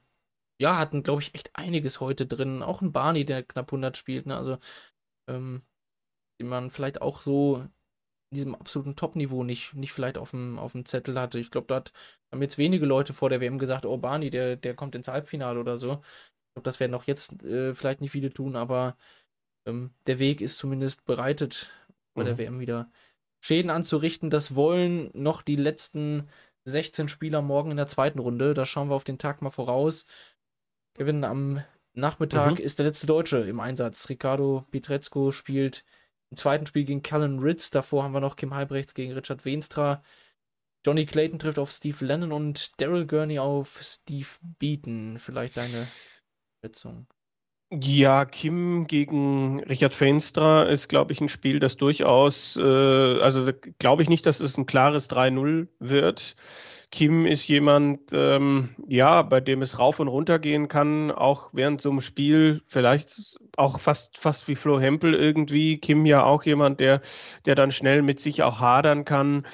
ja, 0.60 0.78
hatten, 0.78 1.02
glaube 1.02 1.22
ich, 1.22 1.34
echt 1.34 1.50
einiges 1.54 2.00
heute 2.00 2.26
drin. 2.26 2.62
Auch 2.62 2.82
ein 2.82 2.92
Barney, 2.92 3.24
der 3.24 3.42
knapp 3.42 3.68
100 3.68 3.96
spielt, 3.96 4.26
ne? 4.26 4.36
also 4.36 4.58
ähm, 5.28 5.62
den 6.40 6.48
man 6.48 6.70
vielleicht 6.70 7.02
auch 7.02 7.22
so 7.22 7.64
in 8.32 8.36
diesem 8.36 8.54
absoluten 8.54 8.96
Top-Niveau 8.96 9.42
nicht, 9.42 9.74
nicht 9.74 9.92
vielleicht 9.92 10.16
auf 10.16 10.30
dem, 10.30 10.58
auf 10.58 10.72
dem 10.72 10.84
Zettel 10.84 11.18
hatte. 11.18 11.38
Ich 11.38 11.50
glaube, 11.50 11.66
da 11.66 11.82
haben 12.32 12.42
jetzt 12.42 12.58
wenige 12.58 12.86
Leute 12.86 13.12
vor 13.12 13.28
der 13.28 13.40
WM 13.40 13.58
gesagt, 13.58 13.84
oh, 13.86 13.96
Barney, 13.96 14.30
der, 14.30 14.56
der 14.56 14.74
kommt 14.74 14.94
ins 14.94 15.08
Halbfinale 15.08 15.58
oder 15.58 15.76
so. 15.76 15.94
Ich 15.94 16.54
glaube, 16.54 16.64
das 16.64 16.80
werden 16.80 16.94
auch 16.94 17.04
jetzt 17.04 17.42
äh, 17.42 17.74
vielleicht 17.74 18.00
nicht 18.00 18.12
viele 18.12 18.30
tun, 18.32 18.56
aber 18.56 18.96
ähm, 19.66 19.90
der 20.06 20.18
Weg 20.18 20.40
ist 20.40 20.58
zumindest 20.58 21.04
bereitet, 21.04 21.72
bei 22.14 22.22
mhm. 22.22 22.26
der 22.26 22.38
WM 22.38 22.60
wieder 22.60 22.90
Schäden 23.40 23.70
anzurichten. 23.70 24.30
Das 24.30 24.54
wollen 24.54 25.10
noch 25.14 25.42
die 25.42 25.56
letzten 25.56 26.28
16 26.64 27.08
Spieler 27.08 27.42
morgen 27.42 27.70
in 27.70 27.76
der 27.76 27.86
zweiten 27.86 28.18
Runde. 28.18 28.54
Da 28.54 28.66
schauen 28.66 28.88
wir 28.88 28.94
auf 28.94 29.04
den 29.04 29.18
Tag 29.18 29.42
mal 29.42 29.50
voraus. 29.50 30.06
Kevin, 30.94 31.24
am 31.24 31.62
Nachmittag 31.94 32.58
mhm. 32.58 32.64
ist 32.64 32.78
der 32.78 32.86
letzte 32.86 33.06
Deutsche 33.06 33.38
im 33.38 33.60
Einsatz. 33.60 34.08
Ricardo 34.08 34.66
Pietrezco 34.70 35.30
spielt 35.30 35.84
im 36.30 36.36
zweiten 36.36 36.66
Spiel 36.66 36.84
gegen 36.84 37.02
Callan 37.02 37.40
Ritz. 37.40 37.70
Davor 37.70 38.04
haben 38.04 38.12
wir 38.12 38.20
noch 38.20 38.36
Kim 38.36 38.54
Halbrechts 38.54 38.94
gegen 38.94 39.12
Richard 39.12 39.44
Wenstra. 39.44 40.02
Johnny 40.86 41.04
Clayton 41.04 41.38
trifft 41.38 41.58
auf 41.58 41.70
Steve 41.70 42.04
Lennon 42.04 42.32
und 42.32 42.80
Daryl 42.80 43.06
Gurney 43.06 43.38
auf 43.38 43.80
Steve 43.82 44.28
Beaton. 44.58 45.18
Vielleicht 45.18 45.56
deine 45.56 45.86
Schätzung. 46.64 47.06
Ja, 47.72 48.24
Kim 48.24 48.88
gegen 48.88 49.62
Richard 49.62 49.94
Feenstra 49.94 50.64
ist, 50.64 50.88
glaube 50.88 51.12
ich, 51.12 51.20
ein 51.20 51.28
Spiel, 51.28 51.60
das 51.60 51.76
durchaus, 51.76 52.56
äh, 52.56 52.62
also 52.62 53.48
glaube 53.78 54.02
ich 54.02 54.08
nicht, 54.08 54.26
dass 54.26 54.40
es 54.40 54.56
ein 54.58 54.66
klares 54.66 55.08
3-0 55.08 55.68
wird. 55.78 56.34
Kim 56.90 57.26
ist 57.26 57.46
jemand, 57.46 58.00
ähm, 58.12 58.70
ja, 58.88 59.22
bei 59.22 59.40
dem 59.40 59.62
es 59.62 59.78
rauf 59.78 60.00
und 60.00 60.08
runter 60.08 60.40
gehen 60.40 60.66
kann, 60.66 61.12
auch 61.12 61.50
während 61.52 61.80
so 61.80 61.90
einem 61.90 62.00
Spiel, 62.00 62.60
vielleicht 62.64 63.38
auch 63.56 63.78
fast, 63.78 64.18
fast 64.18 64.48
wie 64.48 64.56
Flo 64.56 64.80
Hempel 64.80 65.14
irgendwie. 65.14 65.78
Kim 65.78 66.04
ja 66.06 66.24
auch 66.24 66.42
jemand, 66.42 66.80
der, 66.80 67.00
der 67.46 67.54
dann 67.54 67.70
schnell 67.70 68.02
mit 68.02 68.20
sich 68.20 68.42
auch 68.42 68.58
hadern 68.58 69.04
kann. 69.04 69.46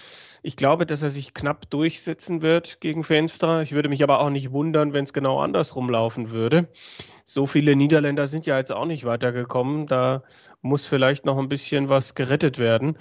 Ich 0.47 0.55
glaube, 0.55 0.87
dass 0.87 1.03
er 1.03 1.11
sich 1.11 1.35
knapp 1.35 1.69
durchsetzen 1.71 2.41
wird 2.41 2.81
gegen 2.81 3.03
Fenster. 3.03 3.63
Ich 3.63 3.73
würde 3.73 3.89
mich 3.89 4.05
aber 4.05 4.21
auch 4.21 4.31
nicht 4.31 4.53
wundern, 4.53 4.93
wenn 4.93 5.03
es 5.03 5.13
genau 5.13 5.41
andersrum 5.41 5.91
laufen 5.91 6.31
würde. 6.31 6.69
So 7.25 7.47
viele 7.47 7.75
Niederländer 7.75 8.29
sind 8.29 8.47
ja 8.47 8.57
jetzt 8.57 8.71
auch 8.71 8.87
nicht 8.87 9.05
weitergekommen. 9.05 9.89
Da 9.89 10.23
muss 10.63 10.87
vielleicht 10.87 11.27
noch 11.27 11.37
ein 11.39 11.49
bisschen 11.49 11.89
was 11.89 12.15
gerettet 12.15 12.61
werden. 12.61 12.97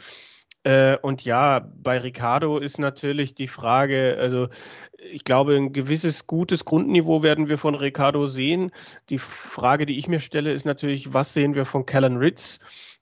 Äh, 0.64 0.98
und 0.98 1.24
ja, 1.24 1.60
bei 1.60 2.00
Ricardo 2.00 2.58
ist 2.58 2.80
natürlich 2.80 3.36
die 3.36 3.48
Frage, 3.48 4.18
also 4.20 4.48
ich 4.98 5.24
glaube, 5.24 5.56
ein 5.56 5.72
gewisses 5.72 6.26
gutes 6.26 6.66
Grundniveau 6.66 7.22
werden 7.22 7.48
wir 7.48 7.60
von 7.60 7.76
Ricardo 7.76 8.26
sehen. 8.26 8.72
Die 9.12 9.20
Frage, 9.20 9.86
die 9.86 10.00
ich 10.00 10.08
mir 10.08 10.20
stelle, 10.20 10.52
ist 10.52 10.66
natürlich, 10.66 11.14
was 11.14 11.36
sehen 11.36 11.54
wir 11.54 11.66
von 11.66 11.86
Callan 11.86 12.18
Ritz? 12.18 12.60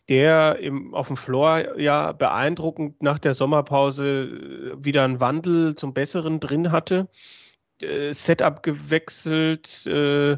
Der 0.09 0.59
im, 0.59 0.93
auf 0.93 1.07
dem 1.07 1.17
Floor 1.17 1.79
ja 1.79 2.11
beeindruckend 2.11 3.01
nach 3.01 3.19
der 3.19 3.33
Sommerpause 3.33 4.73
äh, 4.75 4.85
wieder 4.85 5.03
einen 5.03 5.21
Wandel 5.21 5.75
zum 5.75 5.93
Besseren 5.93 6.39
drin 6.39 6.71
hatte. 6.71 7.07
Äh, 7.81 8.13
Setup 8.13 8.63
gewechselt, 8.63 9.85
äh, 9.87 10.33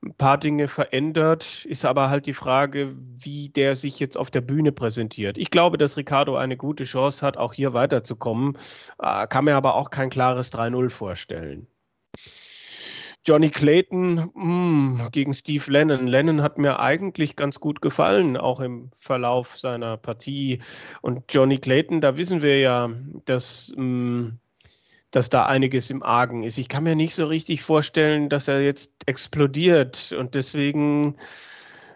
ein 0.00 0.14
paar 0.16 0.38
Dinge 0.38 0.68
verändert, 0.68 1.64
ist 1.64 1.84
aber 1.84 2.08
halt 2.10 2.26
die 2.26 2.32
Frage, 2.32 2.94
wie 2.96 3.48
der 3.48 3.74
sich 3.74 3.98
jetzt 3.98 4.16
auf 4.16 4.30
der 4.30 4.40
Bühne 4.40 4.70
präsentiert. 4.70 5.38
Ich 5.38 5.50
glaube, 5.50 5.76
dass 5.76 5.96
Ricardo 5.96 6.36
eine 6.36 6.56
gute 6.56 6.84
Chance 6.84 7.26
hat, 7.26 7.36
auch 7.36 7.52
hier 7.52 7.74
weiterzukommen, 7.74 8.56
kann 8.98 9.44
mir 9.44 9.56
aber 9.56 9.74
auch 9.74 9.90
kein 9.90 10.08
klares 10.08 10.52
3-0 10.52 10.90
vorstellen. 10.90 11.66
Johnny 13.24 13.50
Clayton 13.50 14.14
mh, 14.14 14.32
hm, 14.34 15.08
gegen 15.12 15.34
Steve 15.34 15.70
Lennon. 15.70 16.06
Lennon 16.06 16.42
hat 16.42 16.58
mir 16.58 16.80
eigentlich 16.80 17.36
ganz 17.36 17.60
gut 17.60 17.82
gefallen, 17.82 18.36
auch 18.36 18.60
im 18.60 18.90
Verlauf 18.92 19.58
seiner 19.58 19.96
Partie. 19.96 20.60
Und 21.02 21.32
Johnny 21.32 21.58
Clayton, 21.58 22.00
da 22.00 22.16
wissen 22.16 22.42
wir 22.42 22.58
ja, 22.58 22.90
dass, 23.24 23.72
mh, 23.76 23.82
hm, 23.82 24.38
dass 25.10 25.30
da 25.30 25.46
einiges 25.46 25.90
im 25.90 26.02
Argen 26.02 26.42
ist. 26.42 26.58
Ich 26.58 26.68
kann 26.68 26.84
mir 26.84 26.94
nicht 26.94 27.14
so 27.14 27.26
richtig 27.26 27.62
vorstellen, 27.62 28.28
dass 28.28 28.48
er 28.48 28.60
jetzt 28.60 28.92
explodiert. 29.06 30.12
Und 30.12 30.34
deswegen 30.34 31.16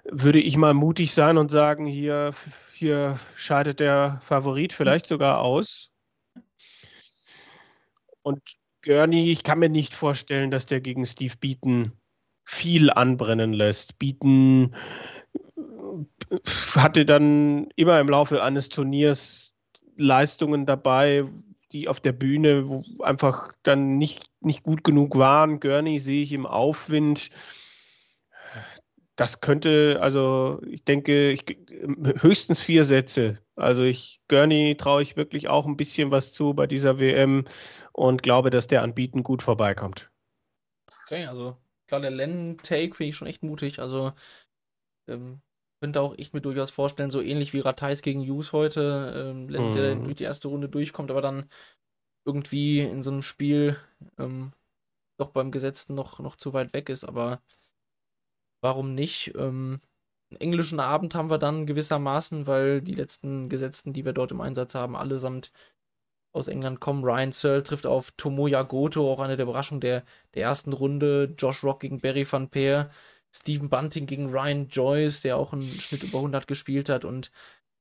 würde 0.05 0.41
ich 0.41 0.57
mal 0.57 0.75
mutig 0.75 1.13
sein 1.13 1.39
und 1.39 1.51
sagen, 1.51 1.87
hier, 1.87 2.31
hier 2.75 3.19
scheidet 3.35 3.81
der 3.81 4.19
Favorit 4.23 4.73
vielleicht 4.73 5.07
sogar 5.07 5.41
aus. 5.41 5.91
Und 8.23 8.41
Gurney, 8.83 9.31
ich 9.31 9.45
kann 9.45 9.59
mir 9.59 9.69
nicht 9.69 9.95
vorstellen, 9.95 10.51
dass 10.51 10.67
der 10.67 10.81
gegen 10.81 11.07
Steve 11.07 11.35
Beaton 11.41 11.93
viel 12.45 12.91
anbrennen 12.91 13.53
lässt. 13.53 13.99
Beaton 13.99 14.75
äh, 15.57 16.37
hatte 16.77 17.05
dann 17.05 17.69
immer 17.77 18.01
im 18.01 18.09
Laufe 18.09 18.43
eines 18.43 18.69
Turniers 18.69 19.53
Leistungen 19.97 20.67
dabei, 20.67 21.25
die 21.73 21.89
auf 21.89 22.01
der 22.01 22.13
Bühne 22.13 22.83
einfach 23.01 23.53
dann 23.63 23.99
nicht, 23.99 24.31
nicht 24.41 24.63
gut 24.63 24.85
genug 24.85 25.17
waren. 25.17 25.61
Gurney 25.61 25.99
sehe 25.99 26.23
ich 26.23 26.33
im 26.33 26.47
Aufwind 26.47 27.31
das 29.17 29.41
könnte, 29.41 29.99
also 30.01 30.61
ich 30.67 30.85
denke, 30.85 31.31
ich, 31.31 31.45
höchstens 32.21 32.61
vier 32.61 32.85
Sätze. 32.85 33.39
Also 33.57 33.83
ich, 33.83 34.21
Gurney 34.29 34.77
traue 34.77 35.03
ich 35.03 35.17
wirklich 35.17 35.49
auch 35.49 35.67
ein 35.67 35.77
bisschen 35.77 36.11
was 36.11 36.33
zu 36.33 36.55
bei 36.55 36.67
dieser 36.67 36.99
WM 36.99 37.45
und 37.93 38.23
glaube, 38.23 38.51
dass 38.51 38.69
der 38.69 38.83
Anbieten 38.83 39.23
gut 39.23 39.43
vorbeikommt. 39.43 40.11
Okay, 41.07 41.27
also 41.27 41.57
klar, 41.87 42.01
der 42.01 42.11
Len-Take 42.11 42.95
finde 42.95 43.11
ich 43.11 43.17
schon 43.17 43.29
echt 43.29 43.43
mutig. 43.43 43.81
Also 43.81 44.13
ähm, 45.09 45.43
könnte 45.83 46.01
auch 46.01 46.15
ich 46.17 46.33
mir 46.33 46.41
durchaus 46.41 46.71
vorstellen, 46.71 47.11
so 47.11 47.21
ähnlich 47.21 47.53
wie 47.53 47.61
Ratais 47.61 48.03
gegen 48.03 48.23
Hughes 48.23 48.53
heute, 48.53 49.33
ähm, 49.35 49.47
mhm. 49.47 49.75
der 49.75 49.95
durch 49.97 50.15
die 50.15 50.25
erste 50.25 50.49
Runde 50.49 50.69
durchkommt, 50.69 51.11
aber 51.11 51.21
dann 51.21 51.51
irgendwie 52.25 52.81
in 52.81 53.03
so 53.03 53.11
einem 53.11 53.23
Spiel 53.23 53.77
ähm, 54.17 54.53
doch 55.19 55.31
beim 55.31 55.51
Gesetzten 55.51 55.95
noch, 55.95 56.21
noch 56.21 56.37
zu 56.37 56.53
weit 56.53 56.73
weg 56.73 56.89
ist, 56.89 57.05
aber 57.05 57.43
warum 58.63 58.95
nicht? 58.95 59.35
Ähm, 59.37 59.81
einen 60.31 60.41
englischen 60.41 60.81
Abend 60.81 61.15
haben 61.15 61.31
wir 61.31 61.39
dann 61.39 61.67
gewissermaßen, 61.67 62.47
weil 62.47 62.81
die 62.81 62.95
letzten 62.95 63.49
Gesetzten, 63.51 63.93
die 63.93 64.05
wir 64.05 64.15
dort 64.15 64.33
im 64.33 64.41
Einsatz 64.41 64.75
haben, 64.75 64.97
allesamt 64.97 65.53
aus 66.33 66.49
England 66.49 66.81
kommen. 66.81 67.05
Ryan 67.05 67.33
Searle 67.33 67.63
trifft 67.63 67.87
auf 67.87 68.13
Tomoya 68.13 68.63
Goto, 68.63 69.13
auch 69.13 69.21
eine 69.21 69.37
der 69.37 69.45
Überraschungen 69.45 69.81
der, 69.81 70.05
der 70.35 70.45
ersten 70.45 70.73
Runde. 70.73 71.35
Josh 71.39 71.63
Rock 71.63 71.81
gegen 71.81 72.01
Barry 72.01 72.27
van 72.31 72.49
Peer. 72.49 72.91
Stephen 73.35 73.69
Bunting 73.71 74.07
gegen 74.07 74.31
Ryan 74.31 74.69
Joyce, 74.69 75.23
der 75.23 75.37
auch 75.37 75.53
einen 75.53 75.63
Schnitt 75.63 76.03
über 76.03 76.19
100 76.19 76.47
gespielt 76.47 76.89
hat. 76.89 77.05
Und 77.05 77.31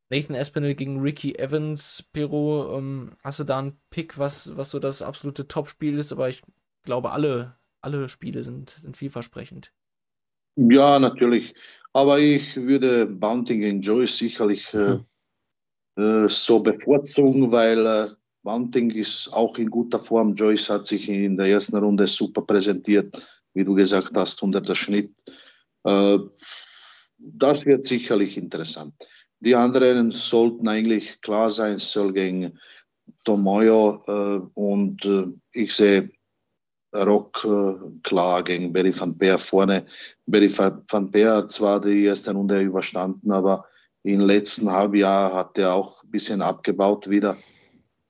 Nathan 0.09 0.35
Espinel 0.35 0.75
gegen 0.75 1.01
Ricky 1.01 1.35
Evans. 1.35 2.09
Pero, 2.13 2.77
ähm, 2.77 3.15
hast 3.23 3.39
du 3.39 3.43
da 3.43 3.59
einen 3.59 3.79
Pick, 3.89 4.17
was, 4.17 4.55
was 4.57 4.71
so 4.71 4.79
das 4.79 5.01
absolute 5.01 5.47
Topspiel 5.47 5.97
ist? 5.97 6.11
Aber 6.11 6.29
ich 6.29 6.41
glaube, 6.83 7.11
alle, 7.11 7.57
alle 7.81 8.09
Spiele 8.09 8.43
sind, 8.43 8.69
sind 8.69 8.97
vielversprechend. 8.97 9.73
Ja, 10.55 10.99
natürlich. 10.99 11.53
Aber 11.93 12.19
ich 12.19 12.55
würde 12.55 13.05
Bunting 13.05 13.61
gegen 13.61 13.81
Joyce 13.81 14.17
sicherlich 14.17 14.73
äh, 14.73 14.99
hm. 15.97 16.25
äh, 16.25 16.29
so 16.29 16.59
bevorzugen, 16.59 17.51
weil 17.51 17.85
äh, 17.85 18.07
Bunting 18.43 18.91
ist 18.91 19.29
auch 19.33 19.57
in 19.57 19.69
guter 19.69 19.99
Form. 19.99 20.33
Joyce 20.33 20.69
hat 20.69 20.85
sich 20.85 21.09
in 21.09 21.37
der 21.37 21.47
ersten 21.47 21.77
Runde 21.77 22.07
super 22.07 22.41
präsentiert, 22.41 23.15
wie 23.53 23.63
du 23.63 23.73
gesagt 23.73 24.11
hast, 24.15 24.41
unter 24.41 24.61
der 24.61 24.75
Schnitt. 24.75 25.13
Äh, 25.83 26.17
das 27.17 27.65
wird 27.65 27.85
sicherlich 27.85 28.37
interessant. 28.37 28.93
Die 29.39 29.55
anderen 29.55 30.11
sollten 30.11 30.67
eigentlich 30.67 31.19
klar 31.21 31.49
sein, 31.49 31.73
es 31.73 31.91
soll 31.91 32.13
gegen 32.13 32.57
Tomoyo 33.25 34.03
äh, 34.07 34.41
und 34.53 35.07
ich 35.51 35.73
sehe 35.73 36.11
Rock 36.93 37.45
äh, 37.45 37.99
klar 38.03 38.43
gegen 38.43 38.73
Berry 38.73 38.97
van 38.97 39.17
Peer 39.17 39.37
vorne. 39.37 39.85
Berry 40.25 40.49
van 40.49 41.11
Peer 41.11 41.37
hat 41.37 41.51
zwar 41.51 41.79
die 41.79 42.05
erste 42.05 42.33
Runde 42.33 42.61
überstanden, 42.61 43.31
aber 43.31 43.65
im 44.03 44.19
letzten 44.21 44.71
Halbjahr 44.71 45.33
hat 45.33 45.57
er 45.57 45.73
auch 45.73 46.03
ein 46.03 46.11
bisschen 46.11 46.41
abgebaut 46.41 47.09
wieder. 47.09 47.37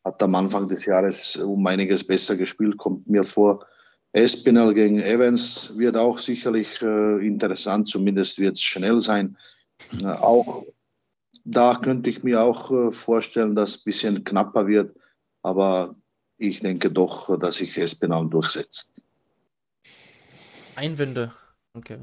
Hat 0.03 0.21
am 0.23 0.35
Anfang 0.35 0.67
des 0.67 0.85
Jahres 0.85 1.37
um 1.37 1.65
einiges 1.67 2.03
besser 2.03 2.35
gespielt, 2.35 2.77
kommt 2.77 3.07
mir 3.07 3.23
vor. 3.23 3.65
Espinel 4.13 4.73
gegen 4.73 4.99
Evans 4.99 5.77
wird 5.77 5.95
auch 5.95 6.17
sicherlich 6.17 6.81
äh, 6.81 7.25
interessant, 7.25 7.87
zumindest 7.87 8.39
wird 8.39 8.57
es 8.57 8.63
schnell 8.63 8.99
sein. 8.99 9.37
Äh, 10.01 10.05
auch 10.05 10.65
da 11.45 11.75
könnte 11.75 12.09
ich 12.09 12.23
mir 12.23 12.41
auch 12.43 12.71
äh, 12.71 12.91
vorstellen, 12.91 13.55
dass 13.55 13.71
es 13.71 13.77
ein 13.77 13.83
bisschen 13.85 14.23
knapper 14.23 14.67
wird, 14.67 14.95
aber 15.43 15.95
ich 16.41 16.61
denke 16.61 16.91
doch, 16.91 17.37
dass 17.37 17.57
sich 17.57 17.77
Espinal 17.77 18.27
durchsetzt. 18.27 19.03
Einwände. 20.75 21.31
Okay. 21.73 21.99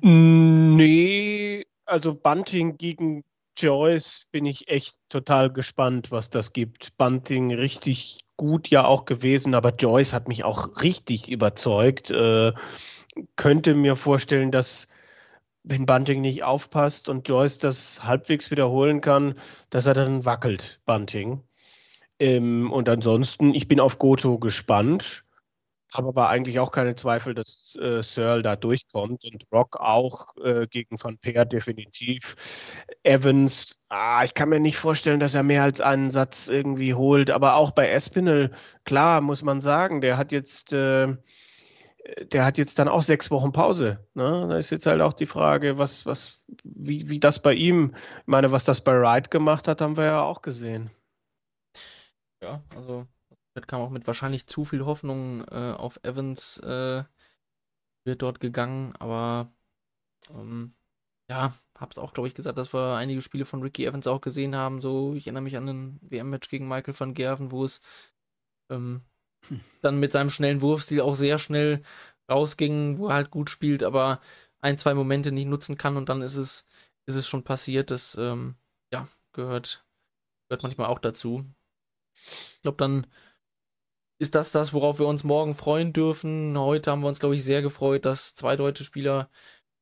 Nee, 0.00 1.66
also 1.84 2.14
Bunting 2.14 2.78
gegen 2.78 3.24
Joyce 3.56 4.28
bin 4.30 4.46
ich 4.46 4.68
echt 4.68 4.96
total 5.08 5.52
gespannt, 5.52 6.12
was 6.12 6.30
das 6.30 6.52
gibt. 6.52 6.96
Bunting 6.96 7.52
richtig 7.52 8.20
gut 8.36 8.68
ja 8.68 8.84
auch 8.84 9.04
gewesen, 9.04 9.56
aber 9.56 9.74
Joyce 9.74 10.12
hat 10.12 10.28
mich 10.28 10.44
auch 10.44 10.80
richtig 10.80 11.28
überzeugt. 11.28 12.10
Äh, 12.10 12.52
könnte 13.34 13.74
mir 13.74 13.96
vorstellen, 13.96 14.52
dass 14.52 14.86
wenn 15.64 15.84
Bunting 15.84 16.20
nicht 16.20 16.44
aufpasst 16.44 17.08
und 17.08 17.28
Joyce 17.28 17.58
das 17.58 18.04
halbwegs 18.04 18.52
wiederholen 18.52 19.00
kann, 19.00 19.34
dass 19.70 19.86
er 19.86 19.94
dann 19.94 20.24
wackelt, 20.24 20.80
Bunting. 20.86 21.42
Ähm, 22.18 22.72
und 22.72 22.88
ansonsten, 22.88 23.54
ich 23.54 23.68
bin 23.68 23.80
auf 23.80 23.98
Goto 23.98 24.38
gespannt. 24.38 25.24
Habe 25.94 26.08
aber 26.08 26.28
eigentlich 26.28 26.58
auch 26.60 26.70
keine 26.70 26.94
Zweifel, 26.96 27.32
dass 27.32 27.74
äh, 27.80 28.02
Searle 28.02 28.42
da 28.42 28.56
durchkommt 28.56 29.24
und 29.24 29.44
Rock 29.50 29.80
auch 29.80 30.36
äh, 30.36 30.66
gegen 30.66 31.02
Van 31.02 31.16
Peer 31.16 31.46
definitiv. 31.46 32.36
Evans, 33.04 33.82
ah, 33.88 34.22
ich 34.22 34.34
kann 34.34 34.50
mir 34.50 34.60
nicht 34.60 34.76
vorstellen, 34.76 35.18
dass 35.18 35.34
er 35.34 35.42
mehr 35.42 35.62
als 35.62 35.80
einen 35.80 36.10
Satz 36.10 36.48
irgendwie 36.48 36.92
holt, 36.92 37.30
aber 37.30 37.54
auch 37.54 37.70
bei 37.70 37.88
Espinel, 37.88 38.50
klar, 38.84 39.22
muss 39.22 39.42
man 39.42 39.62
sagen, 39.62 40.02
der 40.02 40.18
hat 40.18 40.30
jetzt, 40.30 40.74
äh, 40.74 41.16
der 42.32 42.44
hat 42.44 42.58
jetzt 42.58 42.78
dann 42.78 42.88
auch 42.88 43.02
sechs 43.02 43.30
Wochen 43.30 43.52
Pause. 43.52 44.06
Ne? 44.12 44.46
Da 44.50 44.58
ist 44.58 44.68
jetzt 44.68 44.86
halt 44.86 45.00
auch 45.00 45.14
die 45.14 45.26
Frage, 45.26 45.78
was, 45.78 46.04
was, 46.04 46.44
wie, 46.64 47.08
wie 47.08 47.20
das 47.20 47.40
bei 47.40 47.54
ihm, 47.54 47.94
ich 47.94 48.26
meine, 48.26 48.52
was 48.52 48.64
das 48.64 48.82
bei 48.82 48.92
Wright 49.00 49.30
gemacht 49.30 49.68
hat, 49.68 49.80
haben 49.80 49.96
wir 49.96 50.04
ja 50.04 50.22
auch 50.22 50.42
gesehen. 50.42 50.90
Ja, 52.42 52.62
also 52.70 53.06
das 53.54 53.66
kam 53.66 53.80
auch 53.80 53.90
mit 53.90 54.06
wahrscheinlich 54.06 54.46
zu 54.46 54.64
viel 54.64 54.84
Hoffnung 54.84 55.44
äh, 55.48 55.74
auf 55.76 55.98
Evans 56.04 56.58
äh, 56.58 57.04
wird 58.04 58.22
dort 58.22 58.40
gegangen, 58.40 58.94
aber 58.98 59.52
ähm, 60.30 60.72
ja, 61.30 61.52
hab's 61.78 61.98
auch, 61.98 62.14
glaube 62.14 62.28
ich, 62.28 62.34
gesagt, 62.34 62.58
dass 62.58 62.72
wir 62.72 62.96
einige 62.96 63.22
Spiele 63.22 63.44
von 63.44 63.62
Ricky 63.62 63.84
Evans 63.84 64.06
auch 64.06 64.20
gesehen 64.20 64.56
haben. 64.56 64.80
So, 64.80 65.14
ich 65.14 65.26
erinnere 65.26 65.42
mich 65.42 65.56
an 65.56 65.68
ein 65.68 65.98
WM-Match 66.02 66.48
gegen 66.48 66.68
Michael 66.68 66.98
van 66.98 67.14
Gerven, 67.14 67.52
wo 67.52 67.64
es 67.64 67.82
ähm, 68.70 69.02
hm. 69.48 69.60
dann 69.82 70.00
mit 70.00 70.12
seinem 70.12 70.30
schnellen 70.30 70.62
Wurfstil 70.62 71.00
auch 71.02 71.14
sehr 71.14 71.38
schnell 71.38 71.82
rausging, 72.30 72.98
wo 72.98 73.08
er 73.08 73.14
halt 73.14 73.30
gut 73.30 73.50
spielt, 73.50 73.82
aber 73.82 74.20
ein, 74.60 74.78
zwei 74.78 74.94
Momente 74.94 75.32
nicht 75.32 75.48
nutzen 75.48 75.76
kann 75.76 75.96
und 75.96 76.08
dann 76.08 76.22
ist 76.22 76.36
es, 76.36 76.66
ist 77.06 77.16
es 77.16 77.28
schon 77.28 77.44
passiert. 77.44 77.90
Das 77.90 78.16
ähm, 78.16 78.56
ja, 78.92 79.06
gehört, 79.32 79.86
gehört 80.48 80.62
manchmal 80.62 80.88
auch 80.88 80.98
dazu. 80.98 81.44
Ich 82.54 82.62
glaube, 82.62 82.76
dann 82.78 83.06
ist 84.20 84.34
das 84.34 84.50
das, 84.50 84.72
worauf 84.72 84.98
wir 84.98 85.06
uns 85.06 85.24
morgen 85.24 85.54
freuen 85.54 85.92
dürfen. 85.92 86.58
Heute 86.58 86.90
haben 86.90 87.02
wir 87.02 87.08
uns, 87.08 87.20
glaube 87.20 87.36
ich, 87.36 87.44
sehr 87.44 87.62
gefreut, 87.62 88.04
dass 88.04 88.34
zwei 88.34 88.56
deutsche 88.56 88.84
Spieler 88.84 89.30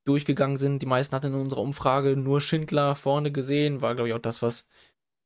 durchgegangen 0.07 0.59
sind. 0.59 0.81
Die 0.81 0.87
meisten 0.87 1.15
hatten 1.15 1.29
in 1.29 1.41
unserer 1.41 1.63
Umfrage 1.63 2.17
nur 2.17 2.41
Schindler 2.41 2.97
vorne 2.97 3.33
gesehen. 3.33 3.81
War, 3.81 3.95
glaube 3.95 4.09
ich, 4.09 4.15
auch 4.15 4.21
das, 4.21 4.43
was 4.43 4.67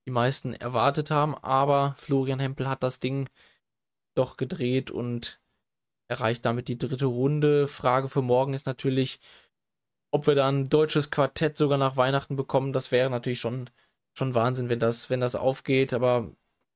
die 0.06 0.12
meisten 0.12 0.54
erwartet 0.54 1.10
haben. 1.10 1.36
Aber 1.36 1.94
Florian 1.98 2.40
Hempel 2.40 2.68
hat 2.68 2.82
das 2.82 3.00
Ding 3.00 3.28
doch 4.16 4.36
gedreht 4.36 4.90
und 4.90 5.40
erreicht 6.08 6.44
damit 6.44 6.68
die 6.68 6.78
dritte 6.78 7.06
Runde. 7.06 7.68
Frage 7.68 8.08
für 8.08 8.22
morgen 8.22 8.54
ist 8.54 8.66
natürlich, 8.66 9.20
ob 10.12 10.26
wir 10.26 10.34
dann 10.34 10.62
ein 10.62 10.68
deutsches 10.68 11.10
Quartett 11.10 11.56
sogar 11.56 11.78
nach 11.78 11.96
Weihnachten 11.96 12.36
bekommen. 12.36 12.72
Das 12.72 12.90
wäre 12.90 13.10
natürlich 13.10 13.40
schon, 13.40 13.70
schon 14.16 14.34
Wahnsinn, 14.34 14.68
wenn 14.68 14.80
das, 14.80 15.10
wenn 15.10 15.20
das 15.20 15.36
aufgeht. 15.36 15.92
Aber 15.92 16.30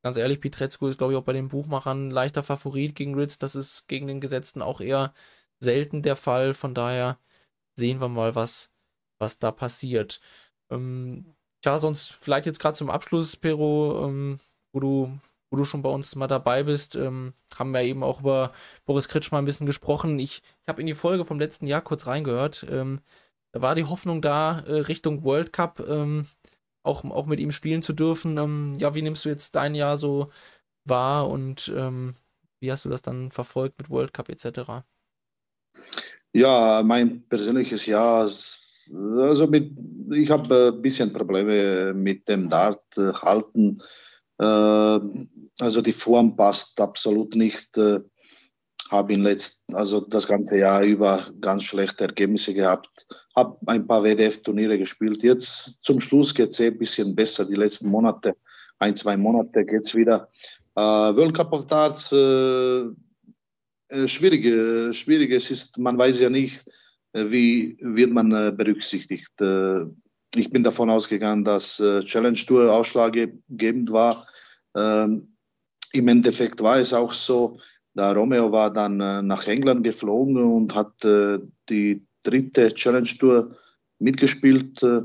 ganz 0.05 0.19
ehrlich, 0.19 0.41
Pietrezco 0.41 0.87
ist, 0.87 0.99
glaube 0.99 1.15
ich, 1.15 1.19
auch 1.19 1.25
bei 1.25 1.33
den 1.33 1.49
Buchmachern 1.49 2.11
leichter 2.11 2.43
Favorit 2.43 2.95
gegen 2.95 3.15
Ritz. 3.15 3.39
Das 3.39 3.57
ist 3.57 3.89
gegen 3.89 4.07
den 4.07 4.21
Gesetzten 4.21 4.61
auch 4.63 4.81
eher 4.81 5.15
selten 5.61 6.03
der 6.03 6.15
Fall. 6.15 6.53
Von 6.55 6.75
daher 6.75 7.19
sehen 7.75 8.01
wir 8.01 8.09
mal, 8.09 8.35
was, 8.35 8.71
was 9.19 9.39
da 9.39 9.51
passiert. 9.51 10.21
Ähm, 10.71 11.35
tja, 11.63 11.79
sonst 11.79 12.13
vielleicht 12.13 12.47
jetzt 12.47 12.61
gerade 12.61 12.77
zum 12.77 12.91
Abschluss, 12.91 13.35
Pero, 13.37 14.07
ähm, 14.07 14.39
wo 14.73 14.81
du 14.81 15.19
wo 15.51 15.57
du 15.57 15.65
schon 15.65 15.83
bei 15.83 15.89
uns 15.89 16.17
mal 16.17 16.27
dabei 16.27 16.65
bist, 16.65 16.97
ähm, 16.97 17.33
haben 17.57 17.71
wir 17.71 17.83
eben 17.83 18.03
auch 18.03 18.21
über 18.21 18.53
Boris 18.87 19.09
Kritsch 19.09 19.31
mal 19.31 19.39
ein 19.39 19.45
bisschen 19.45 19.67
gesprochen. 19.67 20.19
Ich, 20.19 20.43
ich 20.63 20.69
habe 20.69 20.81
in 20.81 20.87
die 20.89 20.97
Folge 20.97 21.25
vom 21.25 21.39
letzten 21.39 21.69
Jahr 21.69 21.81
kurz 21.81 22.09
reingehört. 22.09 22.67
Ähm, 22.69 23.01
da 23.53 23.63
war 23.63 23.77
die 23.77 23.85
Hoffnung 23.85 24.21
da 24.21 24.61
äh, 24.67 24.81
Richtung 24.81 25.23
World 25.23 25.53
Cup. 25.53 25.79
Ähm, 25.89 26.27
auch, 26.85 27.05
auch 27.05 27.27
mit 27.27 27.41
ihm 27.41 27.51
spielen 27.51 27.83
zu 27.83 27.93
dürfen. 27.93 28.39
Ähm, 28.39 28.75
ja, 28.79 28.95
wie 28.95 29.03
nimmst 29.03 29.25
du 29.25 29.29
jetzt 29.29 29.57
dein 29.57 29.75
Jahr 29.75 29.97
so 29.97 30.31
wahr 30.85 31.29
und 31.29 31.73
ähm, 31.75 32.15
wie 32.61 32.71
hast 32.71 32.85
du 32.85 32.89
das 32.89 33.03
dann 33.03 33.31
verfolgt 33.31 33.79
mit 33.79 33.91
World 33.91 34.15
Cup 34.15 34.29
etc.? 34.29 34.85
Ja, 36.33 36.83
mein 36.85 37.27
persönliches 37.29 37.87
Jahr, 37.87 38.21
also 38.23 39.47
mit, 39.47 39.79
ich 40.13 40.31
habe 40.31 40.73
ein 40.75 40.83
bisschen 40.83 41.13
Probleme 41.13 41.93
mit 41.95 42.29
dem 42.29 42.49
Dart 42.49 42.85
halten. 42.97 43.79
Äh, 44.39 44.45
also 45.61 45.81
die 45.83 45.93
Form 45.93 46.37
passt 46.37 46.81
absolut 46.81 47.35
nicht. 47.35 47.77
Äh, 47.77 48.01
habe 48.91 49.13
in 49.15 49.23
letzten, 49.23 49.75
also 49.75 50.01
das 50.01 50.27
ganze 50.27 50.57
Jahr 50.59 50.83
über 50.83 51.27
ganz 51.41 51.65
schlechte 51.65 52.05
Ergebnisse 52.05 52.55
gehabt, 52.55 53.07
habe 53.37 53.57
ein 53.67 53.87
paar 53.87 54.05
WDF-Turniere 54.05 54.79
gespielt. 54.79 55.23
Jetzt 55.23 55.83
zum 55.83 56.01
Schluss 56.01 56.35
geht 56.35 56.51
es 56.51 56.61
eh 56.61 56.69
ein 56.69 56.79
bisschen 56.79 57.15
besser. 57.15 57.45
Die 57.45 57.57
letzten 57.57 57.89
Monate, 57.89 58.37
ein, 58.79 58.95
zwei 58.95 59.17
Monate 59.17 59.65
geht 59.65 59.85
es 59.85 59.95
wieder. 59.95 60.29
Äh, 60.77 60.81
World 60.81 61.35
Cup 61.35 61.53
of 61.53 61.67
Darts, 61.67 62.13
äh, 62.13 62.89
schwierig, 64.07 64.45
äh, 64.45 64.93
schwierig. 64.93 65.31
Es 65.33 65.51
ist, 65.51 65.79
man 65.79 65.99
weiß 65.99 66.21
ja 66.21 66.31
nicht, 66.31 66.65
äh, 67.13 67.25
wie 67.29 67.77
wird 67.81 68.13
man 68.13 68.33
äh, 68.33 68.53
berücksichtigt. 68.53 69.33
ich 70.37 70.51
bin 70.51 70.65
davon 70.65 70.91
ausgegangen, 70.91 71.45
dass 71.45 71.77
Challenge 71.77 72.39
Tour 72.47 72.73
ausschlaggebend 72.73 73.93
war. 73.93 74.27
Ähm, 74.77 75.37
Im 75.93 76.09
Endeffekt 76.09 76.61
war 76.61 76.79
es 76.79 76.93
auch 76.93 77.13
so, 77.13 77.59
der 77.95 78.13
Romeo 78.17 78.51
war 78.51 78.73
dann 78.73 78.97
nach 78.97 79.47
England 79.47 79.85
geflogen 79.85 80.37
und 80.37 80.75
hat 80.75 80.93
die 81.05 82.05
dritte 82.25 82.75
Challenge 82.75 83.09
Tour 83.19 83.57
mitgespielt 84.01 84.83
äh, 84.83 85.03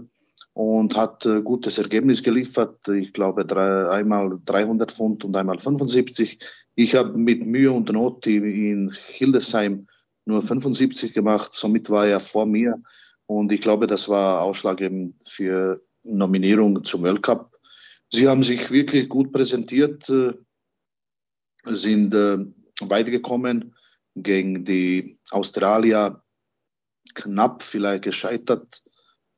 und 0.54 0.98
hat 0.98 1.26
äh, 1.26 1.42
gutes 1.42 1.78
Ergebnis 1.78 2.24
geliefert. 2.24 2.88
Ich 2.88 3.14
glaube, 3.14 3.46
drei, 3.46 3.88
einmal 3.90 4.40
300 4.46 4.92
Pfund 4.92 5.24
und 5.24 5.36
einmal 5.36 5.60
75. 5.60 6.40
Ich 6.76 6.96
habe 6.96 7.18
mit 7.18 7.46
Mühe 7.46 7.72
und 7.72 7.92
Not 7.92 8.26
in 8.26 8.92
Hildesheim 9.08 9.88
nur 10.26 10.42
75 10.42 11.14
gemacht. 11.14 11.54
Somit 11.54 11.90
war 11.90 12.08
er 12.08 12.20
vor 12.20 12.46
mir. 12.46 12.82
Und 13.26 13.52
ich 13.52 13.62
glaube, 13.62 13.86
das 13.88 14.10
war 14.10 14.42
ausschlaggebend 14.42 15.16
für 15.24 15.82
Nominierung 16.04 16.84
zum 16.84 17.04
Weltcup. 17.04 17.56
Sie 18.12 18.28
haben 18.28 18.44
sich 18.44 18.72
wirklich 18.72 19.08
gut 19.08 19.32
präsentiert, 19.32 20.10
äh, 20.10 20.34
sind 21.66 22.14
äh, 22.14 22.40
weitergekommen 22.82 23.76
gegen 24.16 24.66
die 24.66 25.20
Australier 25.32 26.22
knapp 27.16 27.62
vielleicht 27.62 28.04
gescheitert, 28.04 28.84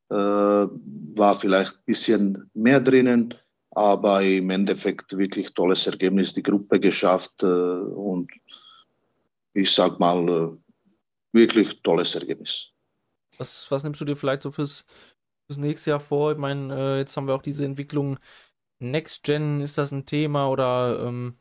äh, 0.10 0.16
war 0.16 1.36
vielleicht 1.36 1.76
ein 1.76 1.86
bisschen 1.86 2.50
mehr 2.54 2.80
drinnen, 2.80 3.34
aber 3.72 4.22
im 4.22 4.50
Endeffekt 4.50 5.18
wirklich 5.18 5.54
tolles 5.54 5.88
Ergebnis, 5.88 6.34
die 6.34 6.44
Gruppe 6.44 6.80
geschafft 6.80 7.44
und 7.44 8.30
ich 9.54 9.72
sag 9.74 10.00
mal, 10.00 10.58
wirklich 11.32 11.82
tolles 11.82 12.16
Ergebnis. 12.16 12.74
Was, 13.38 13.70
was 13.72 13.84
nimmst 13.84 14.02
du 14.02 14.06
dir 14.06 14.16
vielleicht 14.16 14.44
so 14.44 14.52
fürs, 14.52 14.84
fürs 15.48 15.58
nächste 15.58 15.92
Jahr 15.92 16.00
vor? 16.00 16.34
Ich 16.34 16.38
meine, 16.38 16.76
äh, 16.76 16.98
jetzt 17.00 17.16
haben 17.16 17.28
wir 17.28 17.36
auch 17.36 17.42
diese 17.42 17.66
Entwicklung 17.66 18.18
Next 18.80 19.24
Gen, 19.24 19.62
ist 19.62 19.78
das 19.78 19.92
ein 19.92 20.06
Thema 20.06 20.50
oder 20.50 21.06
ähm, 21.06 21.38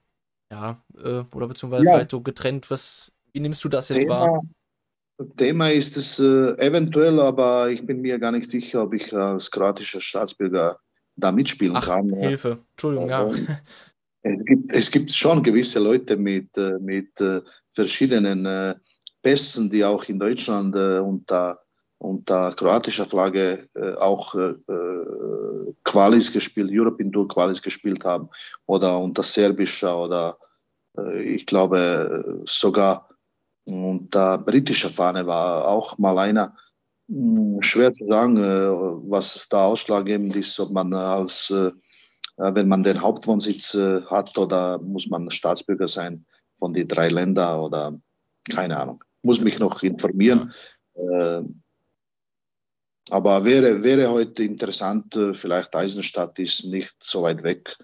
ja, 0.53 0.83
äh, 0.97 1.24
oder 1.33 1.49
beziehungsweise 1.49 1.85
ja. 1.85 1.93
vielleicht 1.95 2.11
so 2.11 2.20
getrennt, 2.20 2.70
was, 2.70 3.12
wie 3.33 3.41
nimmst 3.41 3.64
du 3.64 3.68
das 3.68 3.89
jetzt 3.89 4.01
Thema, 4.01 4.20
wahr? 4.20 4.43
Thema 5.37 5.71
ist 5.71 5.97
es 5.97 6.18
äh, 6.18 6.53
eventuell, 6.59 7.21
aber 7.21 7.71
ich 7.71 7.85
bin 7.85 8.01
mir 8.01 8.18
gar 8.18 8.33
nicht 8.33 8.49
sicher, 8.49 8.85
ob 8.85 8.95
ich 8.95 9.14
als 9.14 9.51
kroatischer 9.51 10.01
Staatsbürger 10.01 10.79
da 11.16 11.33
mitspielen 11.33 11.77
Ach, 11.77 11.87
kann. 11.87 12.12
Hilfe, 12.14 12.59
Entschuldigung, 12.73 13.09
ja. 13.09 13.29
Es 14.23 14.45
gibt, 14.45 14.73
es 14.73 14.91
gibt 14.91 15.12
schon 15.12 15.43
gewisse 15.43 15.79
Leute 15.79 16.16
mit, 16.16 16.55
äh, 16.59 16.79
mit 16.79 17.18
äh, 17.23 17.41
verschiedenen 17.71 18.45
äh, 18.45 18.75
Pässen, 19.23 19.71
die 19.71 19.83
auch 19.83 20.05
in 20.05 20.18
Deutschland 20.18 20.75
unter 20.77 21.59
unter 22.01 22.55
kroatischer 22.55 23.05
Flagge 23.05 23.68
äh, 23.75 23.93
auch 23.97 24.35
äh, 24.35 24.55
äh, 24.73 25.75
Qualis 25.85 26.33
gespielt, 26.33 26.71
European 26.73 27.12
Tour 27.12 27.29
Qualis 27.29 27.61
gespielt 27.61 28.05
haben 28.07 28.31
oder 28.66 28.99
unter 28.99 29.23
serbischer 29.23 29.99
oder 29.99 30.39
äh, 30.97 31.23
ich 31.23 31.45
glaube 31.45 32.43
sogar 32.45 33.10
unter 33.67 34.39
britischer 34.39 34.91
Fahne 34.91 35.27
war 35.27 35.69
auch 35.69 35.99
mal 35.99 36.19
einer. 36.19 36.57
Hm, 37.09 37.61
schwer 37.63 37.93
zu 37.93 38.07
sagen, 38.07 38.37
äh, 38.37 38.69
was 39.11 39.49
da 39.49 39.67
ausschlaggebend 39.67 40.37
ist, 40.37 40.59
ob 40.61 40.71
man 40.71 40.93
als, 40.95 41.51
äh, 41.51 41.71
wenn 42.37 42.69
man 42.69 42.83
den 42.83 43.03
Hauptwohnsitz 43.03 43.75
hat 44.07 44.39
oder 44.39 44.79
muss 44.79 45.09
man 45.09 45.31
Staatsbürger 45.31 45.87
sein 45.87 46.25
von 46.55 46.73
den 46.73 46.89
drei 46.89 47.09
Ländern 47.09 47.61
oder 47.61 48.01
keine 48.49 48.79
Ahnung. 48.79 49.05
Muss 49.23 49.41
mich 49.41 49.59
noch 49.59 49.83
informieren. 49.83 50.53
Ja 50.95 51.45
aber 53.11 53.45
wäre, 53.45 53.83
wäre 53.83 54.11
heute 54.11 54.45
interessant, 54.45 55.17
äh, 55.17 55.35
vielleicht 55.35 55.75
Eisenstadt 55.75 56.39
ist 56.39 56.65
nicht 56.65 56.95
so 57.03 57.23
weit 57.23 57.43
weg. 57.43 57.77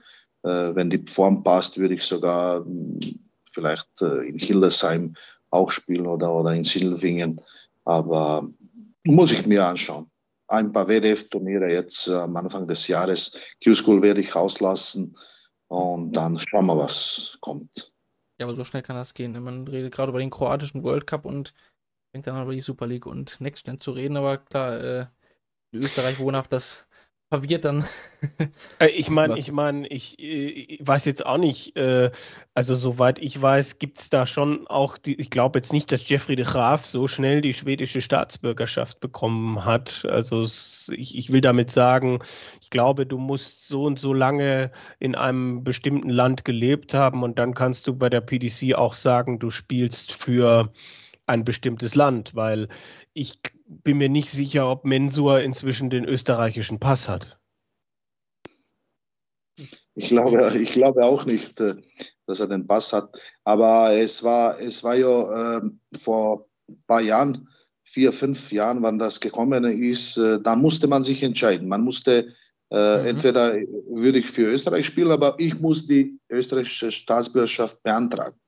Äh, 0.42 0.74
wenn 0.74 0.88
die 0.88 1.04
Form 1.06 1.42
passt, 1.42 1.78
würde 1.78 1.94
ich 1.94 2.02
sogar 2.02 2.64
hm, 2.64 3.00
vielleicht 3.50 4.02
äh, 4.02 4.28
in 4.28 4.38
Hildesheim 4.38 5.14
auch 5.50 5.70
spielen 5.70 6.06
oder, 6.06 6.32
oder 6.32 6.54
in 6.54 6.64
Sindelfingen. 6.64 7.40
Aber 7.84 8.48
muss 9.04 9.32
ich 9.32 9.46
mir 9.46 9.64
anschauen. 9.64 10.10
Ein 10.48 10.72
paar 10.72 10.88
WDF-Turniere 10.88 11.72
jetzt 11.72 12.08
am 12.08 12.36
Anfang 12.36 12.66
des 12.66 12.86
Jahres. 12.88 13.40
Q-School 13.62 14.02
werde 14.02 14.20
ich 14.20 14.34
auslassen 14.34 15.16
und 15.68 16.12
dann 16.12 16.38
schauen 16.38 16.66
wir, 16.66 16.78
was 16.78 17.38
kommt. 17.40 17.92
Ja, 18.38 18.46
aber 18.46 18.54
so 18.54 18.64
schnell 18.64 18.82
kann 18.82 18.96
das 18.96 19.14
gehen. 19.14 19.32
Man 19.42 19.66
redet 19.66 19.92
gerade 19.94 20.10
über 20.10 20.18
den 20.18 20.30
kroatischen 20.30 20.84
World 20.84 21.06
Cup 21.06 21.26
und 21.26 21.54
fängt 22.12 22.26
dann 22.26 22.42
über 22.42 22.52
die 22.52 22.60
Super 22.60 22.86
League 22.86 23.06
und 23.06 23.40
Next 23.40 23.64
Gen 23.64 23.80
zu 23.80 23.92
reden, 23.92 24.16
aber 24.16 24.38
klar, 24.38 24.80
äh, 24.80 25.06
in 25.72 25.82
Österreich 25.82 26.18
wohnhaft, 26.18 26.52
das 26.52 26.85
verwirrt 27.28 27.64
dann. 27.64 27.84
Äh, 28.80 28.88
ich 28.88 29.08
meine, 29.08 29.38
ich 29.38 29.52
meine, 29.52 29.86
ich, 29.86 30.18
ich, 30.18 30.80
weiß 30.80 31.04
jetzt 31.04 31.24
auch 31.24 31.38
nicht, 31.38 31.76
äh, 31.76 32.10
also 32.54 32.74
soweit 32.74 33.18
ich 33.18 33.40
weiß, 33.40 33.78
gibt 33.78 33.98
es 33.98 34.10
da 34.10 34.26
schon 34.26 34.66
auch, 34.66 34.98
die, 34.98 35.14
ich 35.14 35.30
glaube 35.30 35.58
jetzt 35.58 35.72
nicht, 35.72 35.92
dass 35.92 36.08
Jeffrey 36.08 36.34
de 36.34 36.44
Graaf 36.44 36.86
so 36.86 37.06
schnell 37.06 37.40
die 37.40 37.52
schwedische 37.52 38.00
Staatsbürgerschaft 38.00 39.00
bekommen 39.00 39.64
hat. 39.64 40.04
Also 40.06 40.42
ich, 40.42 41.16
ich 41.16 41.32
will 41.32 41.40
damit 41.40 41.70
sagen, 41.70 42.18
ich 42.60 42.70
glaube, 42.70 43.06
du 43.06 43.18
musst 43.18 43.68
so 43.68 43.84
und 43.84 44.00
so 44.00 44.12
lange 44.12 44.72
in 44.98 45.14
einem 45.14 45.62
bestimmten 45.62 46.10
Land 46.10 46.44
gelebt 46.44 46.94
haben 46.94 47.22
und 47.22 47.38
dann 47.38 47.54
kannst 47.54 47.86
du 47.86 47.94
bei 47.94 48.08
der 48.08 48.22
PDC 48.22 48.74
auch 48.74 48.94
sagen, 48.94 49.38
du 49.38 49.50
spielst 49.50 50.12
für 50.12 50.72
ein 51.26 51.44
bestimmtes 51.44 51.94
Land, 51.94 52.34
weil 52.34 52.68
ich 53.12 53.40
bin 53.66 53.98
mir 53.98 54.08
nicht 54.08 54.30
sicher, 54.30 54.70
ob 54.70 54.84
Mensur 54.84 55.40
inzwischen 55.40 55.90
den 55.90 56.04
österreichischen 56.04 56.78
Pass 56.78 57.08
hat. 57.08 57.38
Ich 59.94 60.08
glaube, 60.08 60.56
ich 60.58 60.72
glaube 60.72 61.04
auch 61.04 61.24
nicht, 61.24 61.60
äh, 61.60 61.76
dass 62.26 62.40
er 62.40 62.48
den 62.48 62.66
Pass 62.66 62.92
hat. 62.92 63.18
Aber 63.44 63.92
es 63.92 64.22
war, 64.22 64.60
es 64.60 64.84
war 64.84 64.94
ja 64.94 65.58
äh, 65.58 65.70
vor 65.96 66.48
ein 66.68 66.82
paar 66.86 67.00
Jahren, 67.00 67.48
vier, 67.82 68.12
fünf 68.12 68.52
Jahren, 68.52 68.82
wann 68.82 68.98
das 68.98 69.20
gekommen 69.20 69.64
ist, 69.64 70.18
äh, 70.18 70.40
da 70.40 70.56
musste 70.56 70.86
man 70.88 71.02
sich 71.02 71.22
entscheiden. 71.22 71.68
Man 71.68 71.82
musste 71.82 72.34
äh, 72.70 73.00
mhm. 73.00 73.06
entweder 73.06 73.54
würde 73.88 74.18
ich 74.18 74.26
für 74.26 74.42
Österreich 74.42 74.86
spielen, 74.86 75.12
aber 75.12 75.36
ich 75.38 75.58
muss 75.60 75.86
die 75.86 76.18
österreichische 76.28 76.90
Staatsbürgerschaft 76.90 77.82
beantragen. 77.82 78.38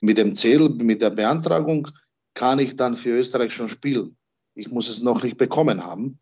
Mit 0.00 0.18
dem 0.18 0.34
Ziel, 0.34 0.68
mit 0.68 1.02
der 1.02 1.10
Beantragung 1.10 1.88
kann 2.34 2.58
ich 2.58 2.76
dann 2.76 2.96
für 2.96 3.10
Österreich 3.10 3.52
schon 3.52 3.68
spielen. 3.68 4.16
Ich 4.58 4.70
muss 4.70 4.88
es 4.88 5.02
noch 5.02 5.22
nicht 5.22 5.36
bekommen 5.36 5.84
haben. 5.84 6.18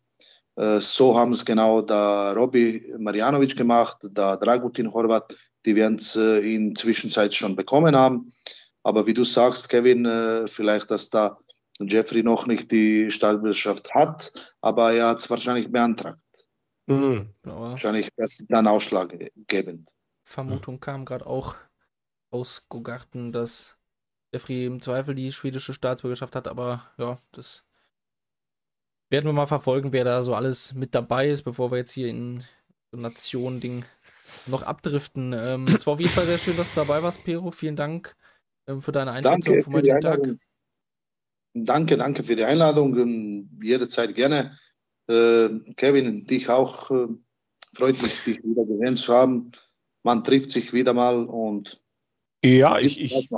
Äh, 0.55 0.79
so 0.79 1.17
haben 1.17 1.31
es 1.31 1.45
genau 1.45 1.81
der 1.81 2.33
Robi 2.35 2.93
Marjanovic 2.97 3.55
gemacht, 3.55 3.97
der 4.03 4.37
Dragutin 4.37 4.93
Horvat, 4.93 5.35
die 5.65 5.75
werden 5.75 5.97
es 5.97 6.15
äh, 6.15 6.39
in 6.39 6.75
Zwischenzeit 6.75 7.33
schon 7.33 7.55
bekommen 7.55 7.95
haben. 7.95 8.31
Aber 8.83 9.05
wie 9.05 9.13
du 9.13 9.23
sagst, 9.23 9.69
Kevin, 9.69 10.05
äh, 10.05 10.47
vielleicht, 10.47 10.89
dass 10.91 11.09
da 11.09 11.37
Jeffrey 11.79 12.23
noch 12.23 12.47
nicht 12.47 12.71
die 12.71 13.11
Staatsbürgerschaft 13.11 13.93
hat, 13.93 14.55
aber 14.61 14.93
er 14.93 15.09
hat 15.09 15.19
es 15.19 15.29
wahrscheinlich 15.29 15.71
beantragt. 15.71 16.19
Mhm. 16.87 17.33
Wahrscheinlich 17.43 18.09
das 18.15 18.43
dann 18.47 18.67
ausschlaggebend. 18.67 19.93
Vermutung 20.23 20.79
kam 20.79 21.05
gerade 21.05 21.27
auch 21.27 21.55
aus 22.31 22.65
Gogarten, 22.69 23.31
dass 23.31 23.77
Jeffrey 24.31 24.65
im 24.65 24.81
Zweifel 24.81 25.15
die 25.15 25.31
schwedische 25.31 25.73
Staatsbürgerschaft 25.73 26.35
hat, 26.35 26.47
aber 26.47 26.89
ja, 26.97 27.17
das 27.31 27.66
werden 29.09 29.25
wir 29.25 29.33
mal 29.33 29.47
verfolgen, 29.47 29.93
wer 29.93 30.03
da 30.03 30.23
so 30.23 30.35
alles 30.35 30.73
mit 30.73 30.93
dabei 30.95 31.29
ist, 31.29 31.43
bevor 31.43 31.71
wir 31.71 31.77
jetzt 31.77 31.91
hier 31.91 32.07
in 32.07 32.43
so 32.91 32.97
Nation-Ding 32.97 33.85
noch 34.47 34.63
abdriften. 34.63 35.33
Ähm, 35.33 35.65
es 35.67 35.85
war 35.85 35.93
auf 35.93 35.99
jeden 35.99 36.11
Fall 36.11 36.25
sehr 36.25 36.37
schön, 36.37 36.57
dass 36.57 36.73
du 36.73 36.81
dabei 36.81 37.01
warst, 37.03 37.23
Pero. 37.23 37.51
Vielen 37.51 37.75
Dank 37.75 38.15
ähm, 38.67 38.81
für 38.81 38.91
deine 38.91 39.11
Einschätzung 39.11 39.61
vom 39.61 39.73
heutigen 39.73 40.01
Tag. 40.01 40.19
Danke, 41.53 41.97
danke 41.97 42.23
für 42.23 42.35
die 42.35 42.43
Einladung. 42.43 43.49
Jederzeit 43.61 44.13
gerne. 44.15 44.57
Äh, 45.07 45.49
Kevin, 45.75 46.25
dich 46.25 46.49
auch. 46.49 46.91
Äh, 46.91 47.07
freut 47.73 48.01
mich, 48.01 48.23
dich 48.23 48.43
wieder 48.43 48.65
gesehen 48.65 48.95
zu 48.95 49.13
haben. 49.13 49.51
Man 50.03 50.23
trifft 50.23 50.51
sich 50.51 50.73
wieder 50.73 50.93
mal 50.93 51.25
und. 51.25 51.81
Ja, 52.43 52.77
ich, 52.77 53.01
ich, 53.01 53.29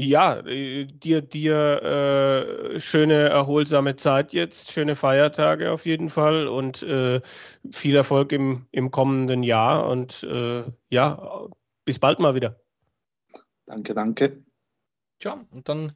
ja, 0.00 0.38
äh, 0.46 0.86
dir, 0.86 1.20
dir 1.20 2.74
äh, 2.74 2.80
schöne 2.80 3.28
erholsame 3.28 3.96
Zeit 3.96 4.32
jetzt, 4.32 4.72
schöne 4.72 4.96
Feiertage 4.96 5.70
auf 5.70 5.84
jeden 5.84 6.08
Fall 6.08 6.48
und 6.48 6.82
äh, 6.82 7.20
viel 7.70 7.96
Erfolg 7.96 8.32
im, 8.32 8.66
im 8.70 8.90
kommenden 8.90 9.42
Jahr 9.42 9.86
und 9.86 10.22
äh, 10.22 10.64
ja, 10.88 11.48
bis 11.84 11.98
bald 11.98 12.18
mal 12.18 12.34
wieder. 12.34 12.60
Danke, 13.66 13.94
danke. 13.94 14.42
Tja, 15.18 15.44
und 15.50 15.68
dann 15.68 15.92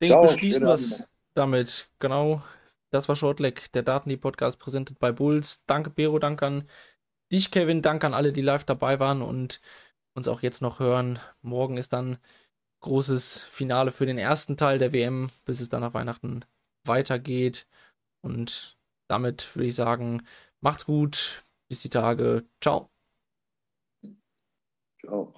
denke 0.00 0.16
ich, 0.24 0.32
beschließen 0.32 0.66
wir 0.66 0.74
es 0.74 1.04
damit. 1.34 1.90
Genau, 1.98 2.42
das 2.90 3.08
war 3.08 3.16
Shortleg, 3.16 3.72
der 3.72 3.82
Daten-Podcast 3.82 4.58
präsentiert 4.58 5.00
bei 5.00 5.10
Bulls. 5.10 5.64
Danke, 5.66 5.90
Bero, 5.90 6.18
danke 6.18 6.46
an 6.46 6.68
dich, 7.32 7.50
Kevin, 7.50 7.82
danke 7.82 8.06
an 8.06 8.14
alle, 8.14 8.32
die 8.32 8.42
live 8.42 8.64
dabei 8.64 9.00
waren 9.00 9.22
und 9.22 9.60
uns 10.14 10.28
auch 10.28 10.42
jetzt 10.42 10.62
noch 10.62 10.78
hören. 10.78 11.18
Morgen 11.42 11.76
ist 11.76 11.92
dann 11.92 12.18
großes 12.80 13.40
Finale 13.42 13.90
für 13.90 14.06
den 14.06 14.18
ersten 14.18 14.56
Teil 14.56 14.78
der 14.78 14.92
WM, 14.92 15.28
bis 15.44 15.60
es 15.60 15.68
dann 15.68 15.80
nach 15.80 15.94
Weihnachten 15.94 16.44
weitergeht. 16.84 17.66
Und 18.22 18.78
damit 19.08 19.54
würde 19.54 19.66
ich 19.66 19.74
sagen, 19.74 20.26
macht's 20.60 20.86
gut, 20.86 21.44
bis 21.68 21.80
die 21.80 21.90
Tage. 21.90 22.44
Ciao. 22.60 22.90
Ciao. 25.00 25.34